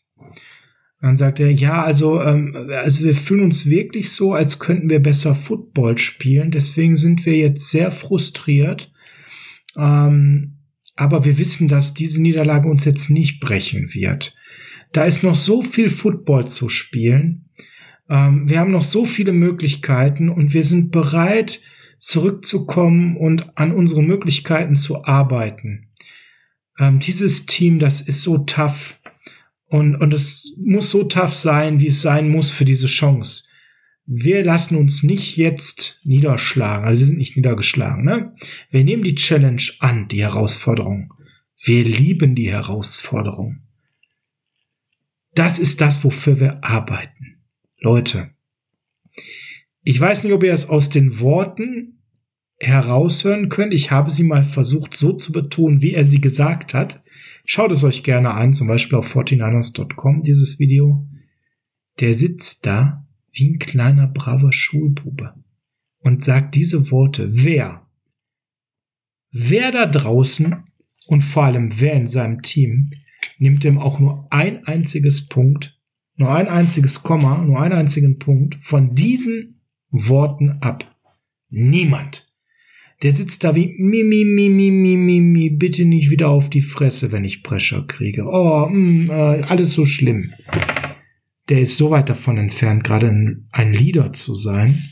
[1.04, 5.00] Dann sagt er, ja, also, ähm, also wir fühlen uns wirklich so, als könnten wir
[5.00, 6.50] besser Football spielen.
[6.50, 8.90] Deswegen sind wir jetzt sehr frustriert.
[9.76, 10.60] Ähm,
[10.96, 14.34] aber wir wissen, dass diese Niederlage uns jetzt nicht brechen wird.
[14.94, 17.50] Da ist noch so viel Football zu spielen.
[18.08, 21.60] Ähm, wir haben noch so viele Möglichkeiten und wir sind bereit,
[21.98, 25.90] zurückzukommen und an unsere Möglichkeiten zu arbeiten.
[26.78, 28.98] Ähm, dieses Team, das ist so tough.
[29.74, 33.42] Und, und es muss so tough sein, wie es sein muss für diese Chance.
[34.06, 36.86] Wir lassen uns nicht jetzt niederschlagen.
[36.86, 38.04] Also wir sind nicht niedergeschlagen.
[38.04, 38.36] Ne?
[38.70, 41.12] Wir nehmen die Challenge an, die Herausforderung.
[41.60, 43.62] Wir lieben die Herausforderung.
[45.34, 47.42] Das ist das, wofür wir arbeiten.
[47.80, 48.30] Leute,
[49.82, 52.04] ich weiß nicht, ob ihr es aus den Worten
[52.60, 53.74] heraushören könnt.
[53.74, 57.03] Ich habe sie mal versucht so zu betonen, wie er sie gesagt hat.
[57.44, 61.06] Schaut es euch gerne an, zum Beispiel auf 49ers.com, dieses Video.
[62.00, 65.34] Der sitzt da wie ein kleiner braver Schulbube
[65.98, 67.28] und sagt diese Worte.
[67.30, 67.86] Wer?
[69.30, 70.64] Wer da draußen
[71.06, 72.88] und vor allem wer in seinem Team
[73.38, 75.78] nimmt ihm auch nur ein einziges Punkt,
[76.16, 79.60] nur ein einziges Komma, nur einen einzigen Punkt von diesen
[79.90, 80.96] Worten ab?
[81.50, 82.23] Niemand.
[83.02, 86.48] Der sitzt da wie mi, mi, mi, mi, mi, mi, mi, bitte nicht wieder auf
[86.48, 88.24] die Fresse, wenn ich Pressure kriege.
[88.24, 90.32] Oh, mh, äh, alles so schlimm.
[91.48, 94.82] Der ist so weit davon entfernt, gerade ein, ein Leader zu sein.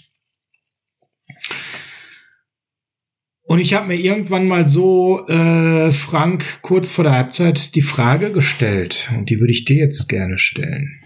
[3.44, 8.32] Und ich habe mir irgendwann mal so, äh, Frank, kurz vor der Halbzeit die Frage
[8.32, 9.10] gestellt.
[9.16, 11.00] Und die würde ich dir jetzt gerne stellen.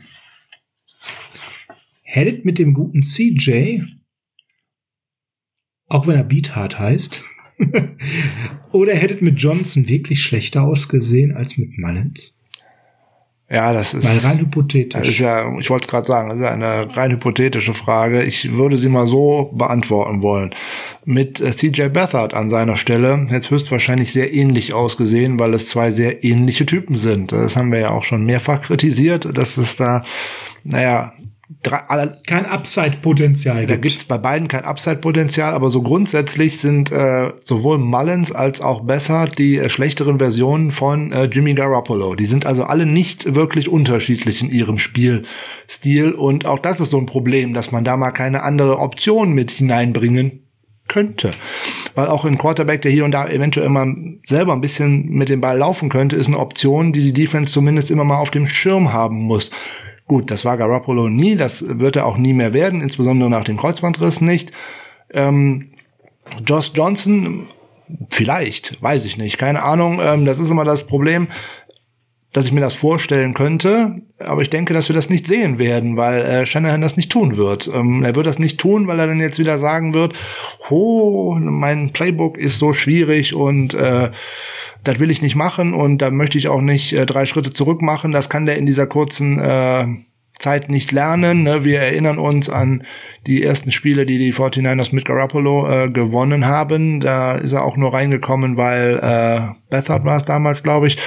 [2.02, 3.81] Hättet mit dem guten CJ
[5.88, 7.22] auch wenn er Beathard heißt.
[8.72, 12.36] Oder hättet mit Johnson wirklich schlechter ausgesehen als mit Mullins?
[13.48, 14.98] Ja, das ist, Mal rein hypothetisch.
[14.98, 18.24] das ist ja, ich wollte es gerade sagen, das ist ja eine rein hypothetische Frage.
[18.24, 20.52] Ich würde sie mal so beantworten wollen.
[21.04, 25.68] Mit äh, CJ Beathard an seiner Stelle hätte es höchstwahrscheinlich sehr ähnlich ausgesehen, weil es
[25.68, 27.30] zwei sehr ähnliche Typen sind.
[27.30, 30.02] Das haben wir ja auch schon mehrfach kritisiert, dass es da,
[30.64, 31.12] naja,
[31.62, 33.82] Kein Upside-Potenzial da gibt.
[33.82, 38.81] gibt es bei beiden kein Upside-Potenzial, aber so grundsätzlich sind äh, sowohl Mullins als auch
[38.81, 42.16] Besser die äh, schlechteren Versionen von äh, Jimmy Garoppolo.
[42.16, 46.98] Die sind also alle nicht wirklich unterschiedlich in ihrem Spielstil und auch das ist so
[46.98, 50.43] ein Problem, dass man da mal keine andere Option mit hineinbringen
[50.89, 51.32] könnte.
[51.94, 53.94] Weil auch ein Quarterback, der hier und da eventuell mal
[54.27, 57.90] selber ein bisschen mit dem Ball laufen könnte, ist eine Option, die die Defense zumindest
[57.90, 59.52] immer mal auf dem Schirm haben muss.
[60.06, 63.56] Gut, das war Garoppolo nie, das wird er auch nie mehr werden, insbesondere nach dem
[63.56, 64.52] Kreuzbandriss nicht.
[65.10, 65.72] Ähm,
[66.44, 67.48] Josh Johnson,
[68.10, 70.00] vielleicht, weiß ich nicht, keine Ahnung.
[70.00, 71.28] Ähm, das ist immer das Problem,
[72.32, 75.96] dass ich mir das vorstellen könnte, aber ich denke, dass wir das nicht sehen werden,
[75.96, 77.70] weil äh, Shanahan das nicht tun wird.
[77.72, 80.14] Ähm, er wird das nicht tun, weil er dann jetzt wieder sagen wird,
[80.68, 84.10] oh, mein Playbook ist so schwierig und äh,
[84.84, 87.82] das will ich nicht machen und da möchte ich auch nicht äh, drei Schritte zurück
[87.82, 88.12] machen.
[88.12, 89.86] Das kann der in dieser kurzen äh,
[90.38, 91.42] Zeit nicht lernen.
[91.42, 91.64] Ne?
[91.64, 92.84] Wir erinnern uns an
[93.26, 97.00] die ersten Spiele, die die 49ers mit Garoppolo äh, gewonnen haben.
[97.00, 100.98] Da ist er auch nur reingekommen, weil äh, Bethard war es damals, glaube ich,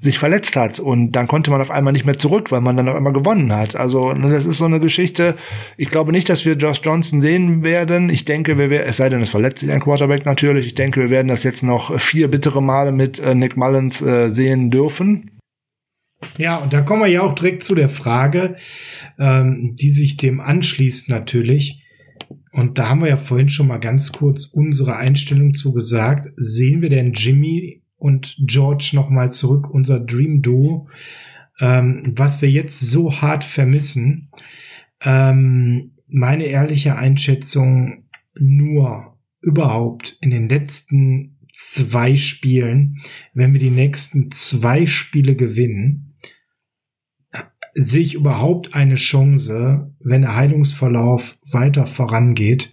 [0.00, 2.88] sich verletzt hat und dann konnte man auf einmal nicht mehr zurück, weil man dann
[2.88, 3.76] auf einmal gewonnen hat.
[3.76, 5.36] Also ne, das ist so eine Geschichte.
[5.76, 8.08] Ich glaube nicht, dass wir Josh Johnson sehen werden.
[8.08, 10.66] Ich denke, wir werden, es sei denn, es verletzt sich ein Quarterback natürlich.
[10.66, 14.30] Ich denke, wir werden das jetzt noch vier bittere Male mit äh, Nick Mullins äh,
[14.30, 15.38] sehen dürfen.
[16.38, 18.56] Ja, und da kommen wir ja auch direkt zu der Frage,
[19.18, 21.82] ähm, die sich dem anschließt natürlich.
[22.52, 26.28] Und da haben wir ja vorhin schon mal ganz kurz unsere Einstellung zu gesagt.
[26.36, 30.88] Sehen wir denn Jimmy und George nochmal zurück, unser Dream Duo,
[31.60, 34.30] ähm, was wir jetzt so hart vermissen?
[35.02, 38.08] Ähm, meine ehrliche Einschätzung,
[38.38, 43.02] nur überhaupt in den letzten zwei Spielen,
[43.34, 46.16] wenn wir die nächsten zwei Spiele gewinnen,
[47.74, 52.72] sehe ich überhaupt eine Chance, wenn der Heilungsverlauf weiter vorangeht,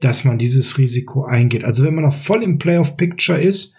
[0.00, 1.64] dass man dieses Risiko eingeht.
[1.64, 3.76] Also wenn man noch voll im Playoff-Picture ist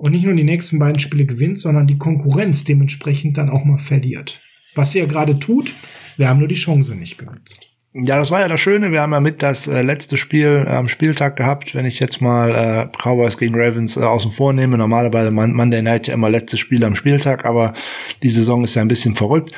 [0.00, 3.76] und nicht nur die nächsten beiden Spiele gewinnt, sondern die Konkurrenz dementsprechend dann auch mal
[3.76, 4.40] verliert.
[4.74, 5.74] Was sie ja gerade tut,
[6.16, 7.66] wir haben nur die Chance nicht genutzt.
[7.92, 8.92] Ja, das war ja das Schöne.
[8.92, 11.74] Wir haben ja mit das äh, letzte Spiel äh, am Spieltag gehabt.
[11.74, 15.82] Wenn ich jetzt mal äh, Cowboys gegen Ravens äh, außen vor nehme, normalerweise Mon Monday
[15.82, 17.74] Night ja immer letztes Spiel am Spieltag, aber
[18.22, 19.52] die Saison ist ja ein bisschen verrückt.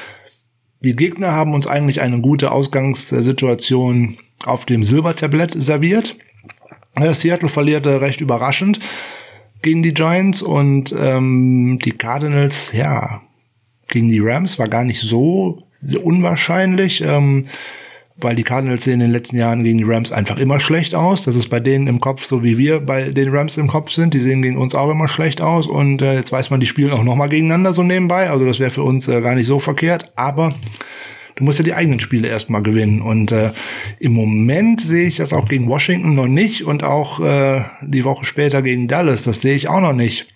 [0.81, 6.17] Die Gegner haben uns eigentlich eine gute Ausgangssituation auf dem Silbertablett serviert.
[6.97, 8.81] Äh, Seattle verlierte recht überraschend
[9.63, 13.23] gegen die Giants und ähm, die Cardinals, ja,
[13.89, 15.63] gegen die Rams war gar nicht so
[16.03, 17.03] unwahrscheinlich.
[17.03, 17.47] Ähm,
[18.17, 21.23] weil die Cardinals sehen in den letzten Jahren gegen die Rams einfach immer schlecht aus.
[21.23, 24.15] Das ist bei denen im Kopf so wie wir bei den Rams im Kopf sind.
[24.15, 26.93] Die sehen gegen uns auch immer schlecht aus und äh, jetzt weiß man, die spielen
[26.93, 28.31] auch nochmal gegeneinander so nebenbei.
[28.31, 30.13] Also das wäre für uns äh, gar nicht so verkehrt.
[30.17, 30.55] Aber
[31.37, 33.03] du musst ja die eigenen Spiele erstmal gewinnen.
[33.03, 33.53] Und äh,
[33.99, 38.25] im Moment sehe ich das auch gegen Washington noch nicht und auch äh, die Woche
[38.25, 39.23] später gegen Dallas.
[39.23, 40.27] Das sehe ich auch noch nicht.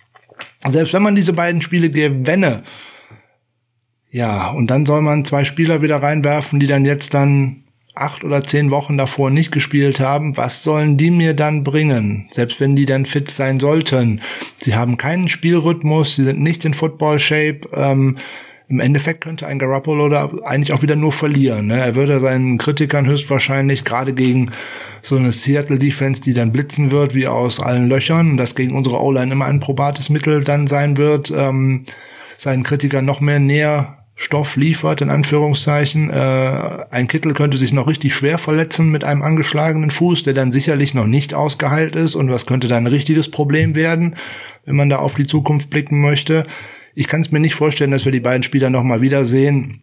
[0.67, 2.63] Selbst wenn man diese beiden Spiele gewinne,
[4.09, 7.63] ja, und dann soll man zwei Spieler wieder reinwerfen, die dann jetzt dann
[7.93, 12.27] acht oder zehn Wochen davor nicht gespielt haben, was sollen die mir dann bringen?
[12.31, 14.21] Selbst wenn die dann fit sein sollten.
[14.57, 17.61] Sie haben keinen Spielrhythmus, sie sind nicht in Football-Shape.
[17.73, 18.17] Ähm,
[18.69, 21.67] Im Endeffekt könnte ein Garoppolo da eigentlich auch wieder nur verlieren.
[21.67, 21.79] Ne?
[21.79, 24.51] Er würde seinen Kritikern höchstwahrscheinlich gerade gegen
[25.01, 29.31] so eine Seattle-Defense, die dann blitzen wird, wie aus allen Löchern, das gegen unsere O-Line
[29.31, 31.85] immer ein probates Mittel dann sein wird, ähm,
[32.37, 36.09] seinen Kritikern noch mehr näher Stoff liefert, in Anführungszeichen.
[36.09, 40.51] Äh, ein Kittel könnte sich noch richtig schwer verletzen mit einem angeschlagenen Fuß, der dann
[40.51, 42.15] sicherlich noch nicht ausgeheilt ist.
[42.15, 44.15] Und was könnte dann ein richtiges Problem werden,
[44.65, 46.47] wenn man da auf die Zukunft blicken möchte?
[46.99, 49.81] Ich kann es mir nicht vorstellen, dass wir die beiden Spieler noch mal wiedersehen.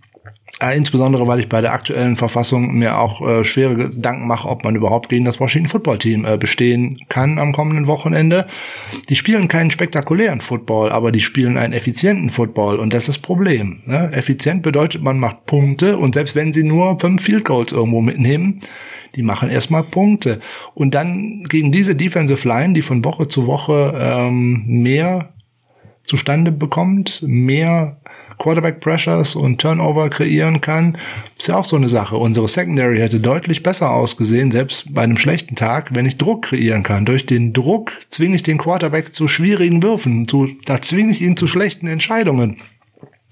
[0.60, 4.64] Äh, insbesondere, weil ich bei der aktuellen Verfassung mir auch äh, schwere Gedanken mache, ob
[4.64, 8.48] man überhaupt gegen das Washington Football Team äh, bestehen kann am kommenden Wochenende.
[9.08, 13.18] Die spielen keinen spektakulären Football, aber die spielen einen effizienten Football und das ist das
[13.18, 13.82] Problem.
[13.86, 14.10] Ne?
[14.12, 18.60] Effizient bedeutet, man macht Punkte und selbst wenn sie nur fünf Field Goals irgendwo mitnehmen,
[19.14, 20.40] die machen erstmal Punkte.
[20.74, 25.28] Und dann gegen diese Defensive Line, die von Woche zu Woche ähm, mehr
[26.04, 27.96] zustande bekommt, mehr
[28.38, 30.98] Quarterback Pressures und Turnover kreieren kann,
[31.38, 32.16] ist ja auch so eine Sache.
[32.16, 36.82] Unsere Secondary hätte deutlich besser ausgesehen, selbst bei einem schlechten Tag, wenn ich Druck kreieren
[36.82, 37.04] kann.
[37.04, 41.36] Durch den Druck zwinge ich den Quarterback zu schwierigen Würfen, zu, da zwinge ich ihn
[41.36, 42.58] zu schlechten Entscheidungen.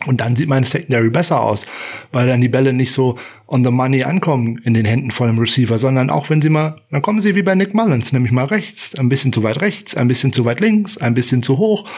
[0.07, 1.65] Und dann sieht meine Secondary besser aus,
[2.11, 5.39] weil dann die Bälle nicht so on the money ankommen in den Händen von dem
[5.39, 8.47] Receiver, sondern auch wenn sie mal, dann kommen sie wie bei Nick Mullins, nämlich mal
[8.47, 11.89] rechts, ein bisschen zu weit rechts, ein bisschen zu weit links, ein bisschen zu hoch.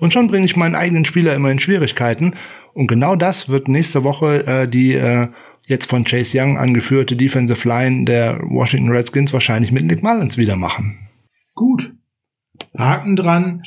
[0.00, 2.34] Und schon bringe ich meinen eigenen Spieler immer in Schwierigkeiten.
[2.74, 5.28] Und genau das wird nächste Woche äh, die äh,
[5.66, 10.56] jetzt von Chase Young angeführte Defensive Line der Washington Redskins wahrscheinlich mit Nick Mullins wieder
[10.56, 11.08] machen.
[11.54, 11.92] Gut.
[12.76, 13.62] Haken dran.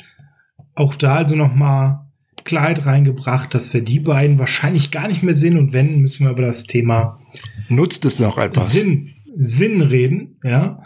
[0.74, 2.07] Auch da also nochmal
[2.48, 5.56] Klarheit reingebracht, dass wir die beiden wahrscheinlich gar nicht mehr sehen.
[5.58, 7.20] Und wenn, müssen wir über das Thema
[7.68, 8.72] Nutzt es noch etwas?
[8.72, 10.36] Sinn, Sinn reden.
[10.42, 10.82] Ja.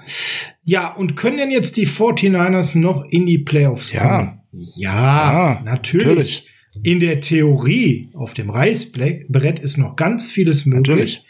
[0.64, 4.02] Ja, und können denn jetzt die 49ers noch in die Playoffs Ja.
[4.18, 4.40] kommen?
[4.76, 6.06] Ja, Ja, natürlich.
[6.06, 6.48] natürlich.
[6.82, 10.88] In der Theorie auf dem Reißbrett ist noch ganz vieles möglich.
[10.88, 11.24] Natürlich.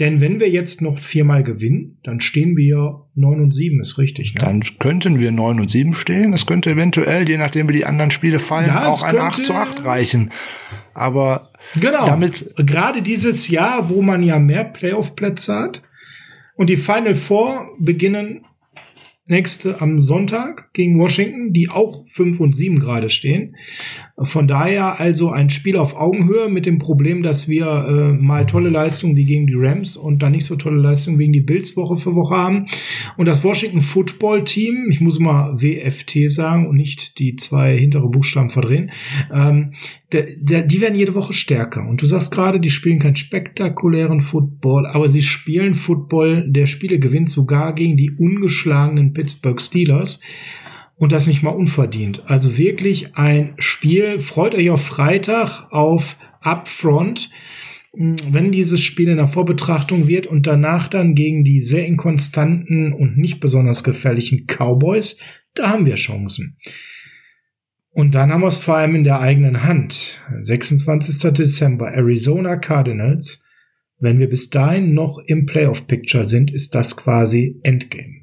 [0.00, 4.34] Denn wenn wir jetzt noch viermal gewinnen, dann stehen wir 9 und 7, ist richtig.
[4.34, 4.40] Ne?
[4.40, 6.32] Dann könnten wir 9 und 7 stehen.
[6.32, 9.26] Es könnte eventuell, je nachdem wie die anderen Spiele fallen, Ja, es auch ein könnte-
[9.26, 10.32] 8 zu 8 reichen.
[10.94, 12.06] Aber Genau.
[12.06, 15.82] Damit- Gerade dieses Jahr, wo man ja mehr Playoff-Plätze hat.
[16.56, 18.44] Und die Final Four beginnen
[19.26, 23.54] nächste am Sonntag gegen Washington, die auch 5 und 7 gerade stehen.
[24.22, 28.68] Von daher also ein Spiel auf Augenhöhe mit dem Problem, dass wir äh, mal tolle
[28.68, 31.96] Leistungen wie gegen die Rams und dann nicht so tolle Leistungen gegen die Bills Woche
[31.96, 32.66] für Woche haben.
[33.16, 38.08] Und das Washington Football Team, ich muss mal WFT sagen und nicht die zwei hintere
[38.08, 38.90] Buchstaben verdrehen,
[39.32, 39.72] ähm,
[40.12, 41.88] der, der, die werden jede Woche stärker.
[41.88, 46.98] Und du sagst gerade, die spielen keinen spektakulären Football, aber sie spielen Football, der Spiele
[46.98, 50.20] gewinnt sogar gegen die ungeschlagenen Pittsburgh Steelers.
[51.00, 52.24] Und das nicht mal unverdient.
[52.26, 54.20] Also wirklich ein Spiel.
[54.20, 57.30] Freut euch auf Freitag auf Upfront,
[57.94, 62.92] mh, wenn dieses Spiel in der Vorbetrachtung wird und danach dann gegen die sehr inkonstanten
[62.92, 65.18] und nicht besonders gefährlichen Cowboys.
[65.54, 66.58] Da haben wir Chancen.
[67.92, 70.20] Und dann haben wir es vor allem in der eigenen Hand.
[70.42, 71.32] 26.
[71.32, 73.42] Dezember, Arizona Cardinals.
[73.98, 78.19] Wenn wir bis dahin noch im Playoff-Picture sind, ist das quasi Endgame.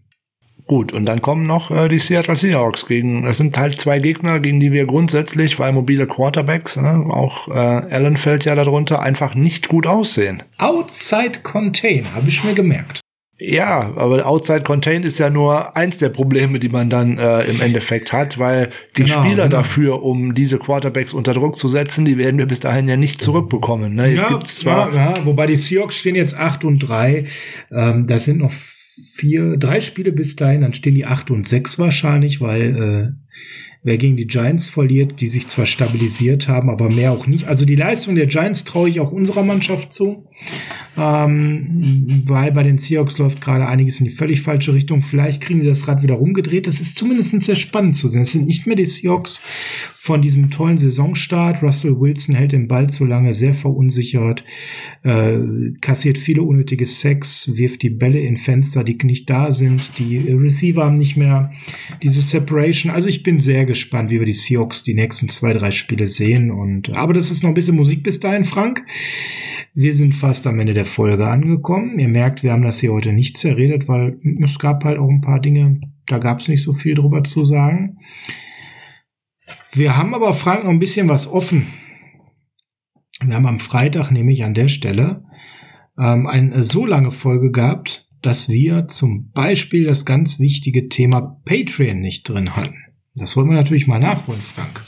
[0.68, 4.42] Gut, und dann kommen noch äh, die Seattle Seahawks gegen, das sind halt zwei Gegner,
[4.42, 9.34] gegen die wir grundsätzlich, weil mobile Quarterbacks, ne, auch äh, Allen fällt ja darunter, einfach
[9.34, 10.44] nicht gut aussehen.
[10.58, 13.00] Outside Contain, habe ich mir gemerkt.
[13.40, 17.62] Ja, aber Outside Contain ist ja nur eins der Probleme, die man dann äh, im
[17.62, 19.58] Endeffekt hat, weil die Genau, Spieler genau.
[19.58, 23.22] dafür, um diese Quarterbacks unter Druck zu setzen, die werden wir bis dahin ja nicht
[23.22, 23.94] zurückbekommen.
[23.94, 24.08] Ne?
[24.08, 27.26] Jetzt Ja, gibt's zwar ja, ja, wobei die Seahawks stehen jetzt 8 und 3.
[27.72, 28.52] Ähm, das sind noch
[29.18, 33.38] vier, drei Spiele bis dahin, dann stehen die 8 und 6 wahrscheinlich, weil äh,
[33.84, 37.48] wer gegen die Giants verliert, die sich zwar stabilisiert haben, aber mehr auch nicht.
[37.48, 40.28] Also die Leistung der Giants traue ich auch unserer Mannschaft zu.
[40.98, 45.02] Ähm, weil bei den Seahawks läuft gerade einiges in die völlig falsche Richtung.
[45.02, 46.66] Vielleicht kriegen die das Rad wieder rumgedreht.
[46.66, 48.24] Das ist zumindest sehr spannend zu sehen.
[48.24, 49.44] Es sind nicht mehr die Seahawks
[49.96, 51.62] von diesem tollen Saisonstart.
[51.62, 54.44] Russell Wilson hält den Ball zu lange, sehr verunsichert,
[55.04, 55.38] äh,
[55.82, 60.00] kassiert viele unnötige Sacks, wirft die Bälle in Fenster, die nicht da sind.
[60.00, 61.52] Die Receiver haben nicht mehr
[62.02, 62.92] diese Separation.
[62.92, 66.52] Also ich bin sehr gespannt, wie wir die Seahawks die nächsten zwei, drei Spiele sehen.
[66.52, 68.84] Und aber das ist noch ein bisschen Musik bis dahin, Frank.
[69.80, 72.00] Wir sind fast am Ende der Folge angekommen.
[72.00, 75.22] Ihr merkt, wir haben das hier heute nicht zerredet, weil es gab halt auch ein
[75.22, 78.00] paar Dinge, da gab es nicht so viel drüber zu sagen.
[79.74, 81.68] Wir haben aber, Frank, noch ein bisschen was offen.
[83.24, 85.24] Wir haben am Freitag nämlich an der Stelle
[85.96, 92.00] ähm, eine so lange Folge gehabt, dass wir zum Beispiel das ganz wichtige Thema Patreon
[92.00, 92.80] nicht drin hatten.
[93.14, 94.84] Das wollen wir natürlich mal nachholen, Frank.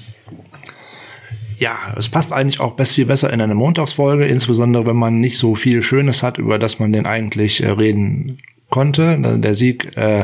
[1.60, 5.38] Ja, es passt eigentlich auch best viel besser in eine Montagsfolge, insbesondere wenn man nicht
[5.38, 8.38] so viel Schönes hat, über das man denn eigentlich äh, reden
[8.69, 9.18] konnte.
[9.19, 10.23] Der Sieg äh,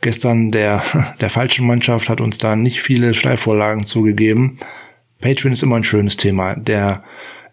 [0.00, 0.82] gestern der,
[1.20, 4.60] der falschen Mannschaft hat uns da nicht viele Steilvorlagen zugegeben.
[5.20, 6.54] Patreon ist immer ein schönes Thema.
[6.54, 7.04] Der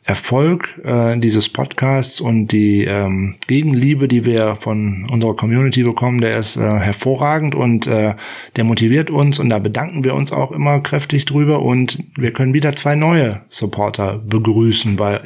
[0.04, 6.38] Erfolg äh, dieses Podcasts und die ähm, Gegenliebe, die wir von unserer Community bekommen, der
[6.38, 8.16] ist äh, hervorragend und äh,
[8.56, 12.54] der motiviert uns und da bedanken wir uns auch immer kräftig drüber und wir können
[12.54, 15.22] wieder zwei neue Supporter begrüßen bei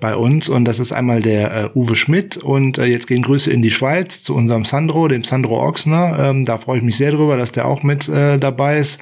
[0.00, 3.50] bei uns und das ist einmal der äh, Uwe Schmidt und äh, jetzt gehen Grüße
[3.50, 6.18] in die Schweiz zu unserem Sandro, dem Sandro Ochsner.
[6.18, 9.00] Ähm, da freue ich mich sehr drüber, dass der auch mit äh, dabei ist.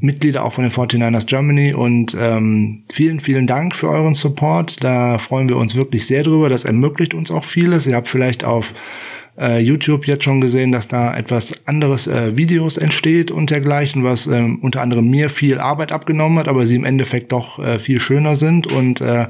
[0.00, 4.82] Mitglieder auch von den 49ers Germany und ähm, vielen, vielen Dank für euren Support.
[4.82, 6.48] Da freuen wir uns wirklich sehr drüber.
[6.48, 7.86] Das ermöglicht uns auch vieles.
[7.86, 8.74] Ihr habt vielleicht auf
[9.38, 14.26] äh, YouTube jetzt schon gesehen, dass da etwas anderes äh, Videos entsteht und dergleichen, was
[14.26, 18.00] ähm, unter anderem mir viel Arbeit abgenommen hat, aber sie im Endeffekt doch äh, viel
[18.00, 19.26] schöner sind und äh,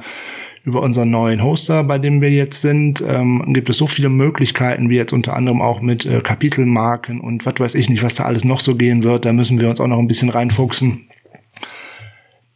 [0.65, 4.91] über unseren neuen Hoster, bei dem wir jetzt sind, ähm, gibt es so viele Möglichkeiten,
[4.91, 8.25] wie jetzt unter anderem auch mit äh, Kapitelmarken und was weiß ich nicht, was da
[8.25, 9.25] alles noch so gehen wird.
[9.25, 11.09] Da müssen wir uns auch noch ein bisschen reinfuchsen.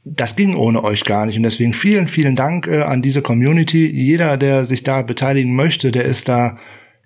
[0.04, 3.86] Das ging ohne euch gar nicht und deswegen vielen, vielen Dank äh, an diese Community.
[3.86, 6.58] Jeder, der sich da beteiligen möchte, der ist da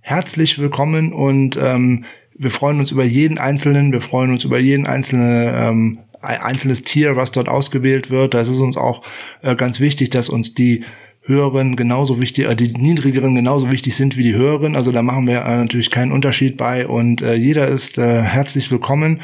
[0.03, 2.05] herzlich willkommen und ähm,
[2.37, 6.83] wir freuen uns über jeden Einzelnen, wir freuen uns über jeden einzelnen ähm, ein einzelnes
[6.83, 8.35] Tier, was dort ausgewählt wird.
[8.35, 9.03] Das ist uns auch
[9.43, 10.85] äh, ganz wichtig, dass uns die
[11.23, 14.77] höheren genauso wichtig, äh, die niedrigeren genauso wichtig sind wie die höheren.
[14.77, 18.71] Also da machen wir äh, natürlich keinen Unterschied bei und äh, jeder ist äh, herzlich
[18.71, 19.21] willkommen.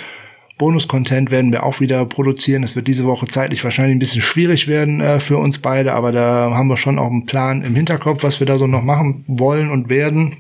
[0.59, 2.63] Bonus-Content werden wir auch wieder produzieren.
[2.63, 6.13] Es wird diese Woche zeitlich wahrscheinlich ein bisschen schwierig werden äh, für uns beide, aber
[6.13, 9.25] da haben wir schon auch einen Plan im Hinterkopf, was wir da so noch machen
[9.27, 10.35] wollen und werden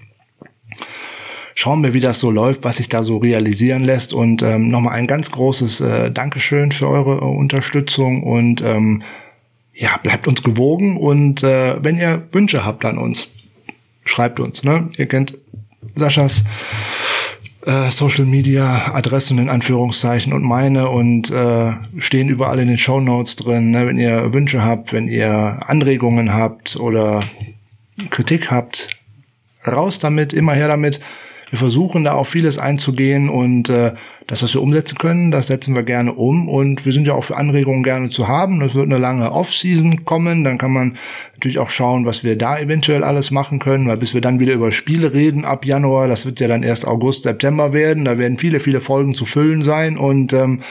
[1.56, 4.12] schauen wir, wie das so läuft, was sich da so realisieren lässt.
[4.12, 9.02] Und ähm, nochmal ein ganz großes äh, Dankeschön für eure äh, Unterstützung und ähm,
[9.72, 10.98] ja, bleibt uns gewogen.
[10.98, 13.28] Und äh, wenn ihr Wünsche habt an uns,
[14.04, 14.64] schreibt uns.
[14.64, 14.90] Ne?
[14.98, 15.38] Ihr kennt
[15.94, 16.44] Saschas
[17.64, 23.00] äh, Social Media Adressen in Anführungszeichen und meine und äh, stehen überall in den Show
[23.00, 23.70] Notes drin.
[23.70, 23.86] Ne?
[23.86, 27.24] Wenn ihr Wünsche habt, wenn ihr Anregungen habt oder
[28.10, 28.90] Kritik habt,
[29.66, 31.00] raus damit, immer her damit.
[31.48, 33.92] Wir versuchen da auf vieles einzugehen und äh,
[34.26, 37.22] das, was wir umsetzen können, das setzen wir gerne um und wir sind ja auch
[37.22, 38.60] für Anregungen gerne zu haben.
[38.62, 40.98] Es wird eine lange Off-Season kommen, dann kann man
[41.34, 44.54] natürlich auch schauen, was wir da eventuell alles machen können, weil bis wir dann wieder
[44.54, 48.38] über Spiele reden ab Januar, das wird ja dann erst August, September werden, da werden
[48.38, 50.62] viele, viele Folgen zu füllen sein und ähm,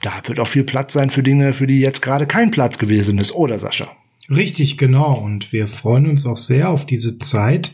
[0.00, 3.18] da wird auch viel Platz sein für Dinge, für die jetzt gerade kein Platz gewesen
[3.18, 3.88] ist, oder Sascha?
[4.34, 5.18] Richtig, genau.
[5.18, 7.72] Und wir freuen uns auch sehr auf diese Zeit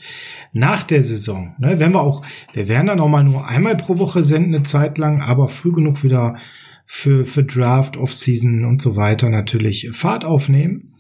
[0.52, 1.54] nach der Saison.
[1.58, 2.22] Ne, wenn wir auch,
[2.52, 5.72] wir werden dann auch mal nur einmal pro Woche senden, eine Zeit lang, aber früh
[5.72, 6.36] genug wieder
[6.84, 10.94] für, für Draft, Offseason und so weiter natürlich Fahrt aufnehmen.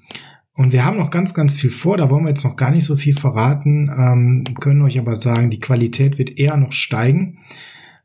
[0.54, 1.96] Und wir haben noch ganz, ganz viel vor.
[1.96, 5.50] Da wollen wir jetzt noch gar nicht so viel verraten, ähm, können euch aber sagen,
[5.50, 7.38] die Qualität wird eher noch steigen.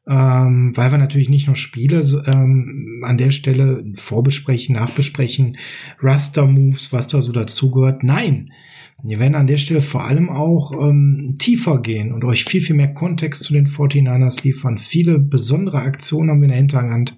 [0.07, 5.57] Ähm, weil wir natürlich nicht nur Spiele ähm, an der Stelle vorbesprechen, nachbesprechen,
[5.99, 8.03] Raster-Moves, was da so dazugehört.
[8.03, 8.51] Nein,
[9.01, 12.75] wir werden an der Stelle vor allem auch ähm, tiefer gehen und euch viel, viel
[12.75, 14.77] mehr Kontext zu den 49ers liefern.
[14.77, 17.15] Viele besondere Aktionen haben wir in der Hinterhand.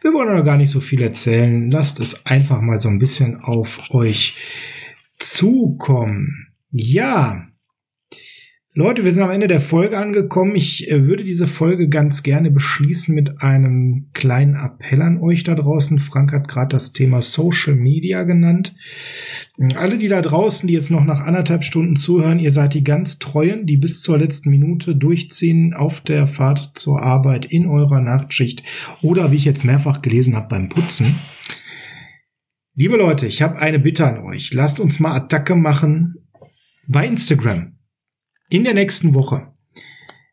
[0.00, 1.70] Wir wollen aber gar nicht so viel erzählen.
[1.70, 4.34] Lasst es einfach mal so ein bisschen auf euch
[5.18, 6.48] zukommen.
[6.70, 7.46] Ja,
[8.76, 10.56] Leute, wir sind am Ende der Folge angekommen.
[10.56, 15.54] Ich äh, würde diese Folge ganz gerne beschließen mit einem kleinen Appell an euch da
[15.54, 16.00] draußen.
[16.00, 18.74] Frank hat gerade das Thema Social Media genannt.
[19.76, 23.20] Alle, die da draußen, die jetzt noch nach anderthalb Stunden zuhören, ihr seid die ganz
[23.20, 28.64] Treuen, die bis zur letzten Minute durchziehen auf der Fahrt zur Arbeit in eurer Nachtschicht
[29.02, 31.14] oder wie ich jetzt mehrfach gelesen habe beim Putzen.
[32.74, 34.52] Liebe Leute, ich habe eine Bitte an euch.
[34.52, 36.16] Lasst uns mal Attacke machen
[36.88, 37.73] bei Instagram
[38.48, 39.48] in der nächsten Woche.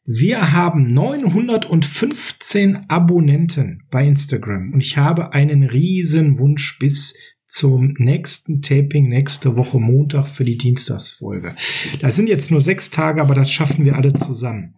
[0.06, 7.14] Wir haben 915 Abonnenten bei Instagram und ich habe einen riesen Wunsch bis
[7.48, 11.56] zum nächsten Taping nächste Woche Montag für die Dienstagsfolge.
[12.00, 14.76] Das sind jetzt nur sechs Tage, aber das schaffen wir alle zusammen.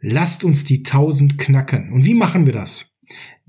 [0.00, 1.92] Lasst uns die 1000 knacken.
[1.92, 2.96] Und wie machen wir das?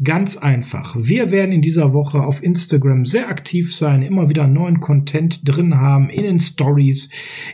[0.03, 0.97] Ganz einfach.
[0.99, 5.75] Wir werden in dieser Woche auf Instagram sehr aktiv sein, immer wieder neuen Content drin
[5.75, 7.09] haben, in den Stories,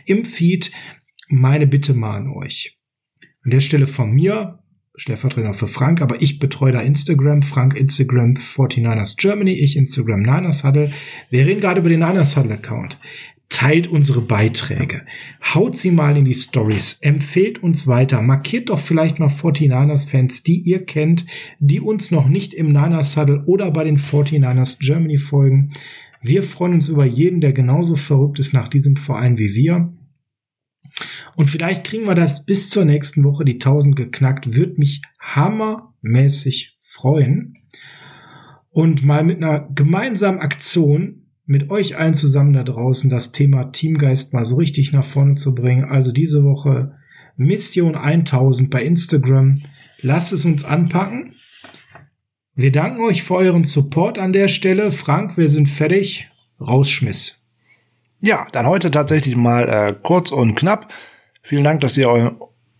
[0.06, 0.72] im Feed
[1.32, 2.76] meine Bitte mal an euch.
[3.42, 4.58] An der Stelle von mir,
[4.94, 10.62] Stellvertreter für Frank, aber ich betreue da Instagram, Frank Instagram 49ers Germany, ich Instagram Niners
[10.62, 10.92] Huddle.
[11.30, 12.98] Wir reden gerade über den Niners Huddle Account.
[13.48, 15.02] Teilt unsere Beiträge.
[15.42, 16.98] Haut sie mal in die Stories.
[17.00, 18.20] Empfehlt uns weiter.
[18.20, 21.24] Markiert doch vielleicht mal 49ers Fans, die ihr kennt,
[21.58, 25.72] die uns noch nicht im Niners Huddle oder bei den 49ers Germany folgen.
[26.20, 29.92] Wir freuen uns über jeden, der genauso verrückt ist nach diesem Verein wie wir.
[31.36, 34.54] Und vielleicht kriegen wir das bis zur nächsten Woche, die 1000 geknackt.
[34.54, 37.58] Würde mich hammermäßig freuen.
[38.70, 44.32] Und mal mit einer gemeinsamen Aktion mit euch allen zusammen da draußen das Thema Teamgeist
[44.32, 45.84] mal so richtig nach vorne zu bringen.
[45.84, 46.94] Also diese Woche
[47.36, 49.62] Mission 1000 bei Instagram.
[50.00, 51.34] Lasst es uns anpacken.
[52.54, 54.92] Wir danken euch für euren Support an der Stelle.
[54.92, 56.28] Frank, wir sind fertig.
[56.60, 57.41] Rausschmiss.
[58.24, 60.92] Ja, dann heute tatsächlich mal äh, kurz und knapp.
[61.42, 62.30] Vielen Dank, dass ihr eu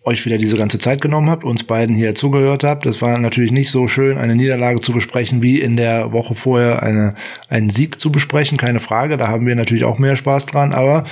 [0.05, 2.87] euch wieder diese ganze Zeit genommen habt, uns beiden hier zugehört habt.
[2.87, 6.83] Das war natürlich nicht so schön, eine Niederlage zu besprechen, wie in der Woche vorher
[6.83, 7.15] eine,
[7.49, 9.17] einen Sieg zu besprechen, keine Frage.
[9.17, 11.05] Da haben wir natürlich auch mehr Spaß dran, aber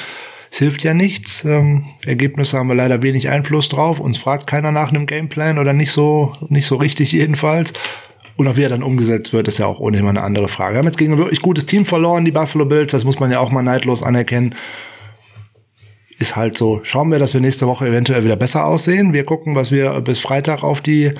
[0.50, 1.44] es hilft ja nichts.
[1.44, 4.00] Ähm, Ergebnisse haben wir leider wenig Einfluss drauf.
[4.00, 7.72] Uns fragt keiner nach einem Gameplan oder nicht so, nicht so richtig jedenfalls.
[8.40, 10.72] Und auch wie er dann umgesetzt wird, ist ja auch ohnehin mal eine andere Frage.
[10.72, 12.90] Wir haben jetzt gegen ein wirklich gutes Team verloren, die Buffalo Bills.
[12.90, 14.54] Das muss man ja auch mal neidlos anerkennen.
[16.18, 16.80] Ist halt so.
[16.82, 19.12] Schauen wir, dass wir nächste Woche eventuell wieder besser aussehen.
[19.12, 21.12] Wir gucken, was wir bis Freitag auf die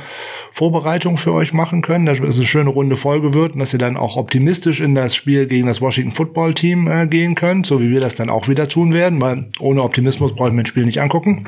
[0.51, 3.79] Vorbereitung für euch machen können, dass es eine schöne runde Folge wird und dass ihr
[3.79, 7.83] dann auch optimistisch in das Spiel gegen das Washington Football Team äh, gehen könnt, so
[7.83, 10.71] wie wir das dann auch wieder tun werden, weil ohne Optimismus brauche ich mir das
[10.71, 11.47] Spiel nicht angucken.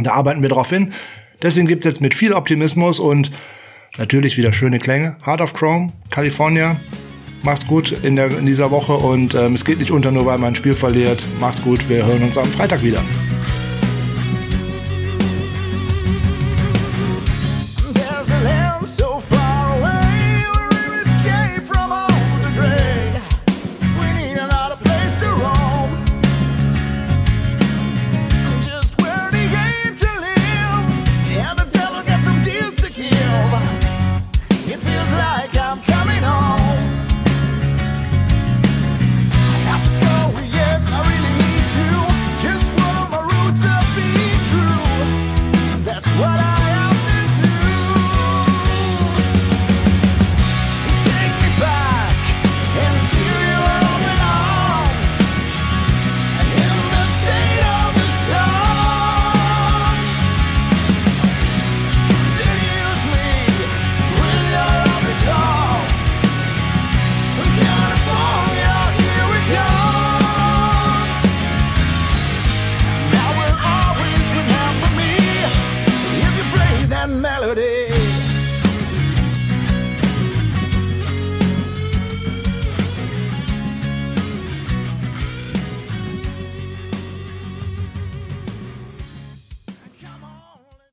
[0.00, 0.92] Da arbeiten wir drauf hin.
[1.42, 3.32] Deswegen gibt's jetzt mit viel Optimismus und
[3.98, 5.16] Natürlich wieder schöne Klänge.
[5.24, 6.76] Heart of Chrome, California.
[7.42, 10.38] Macht's gut in, der, in dieser Woche und ähm, es geht nicht unter, nur weil
[10.38, 11.24] man ein Spiel verliert.
[11.40, 13.02] Macht's gut, wir hören uns am Freitag wieder.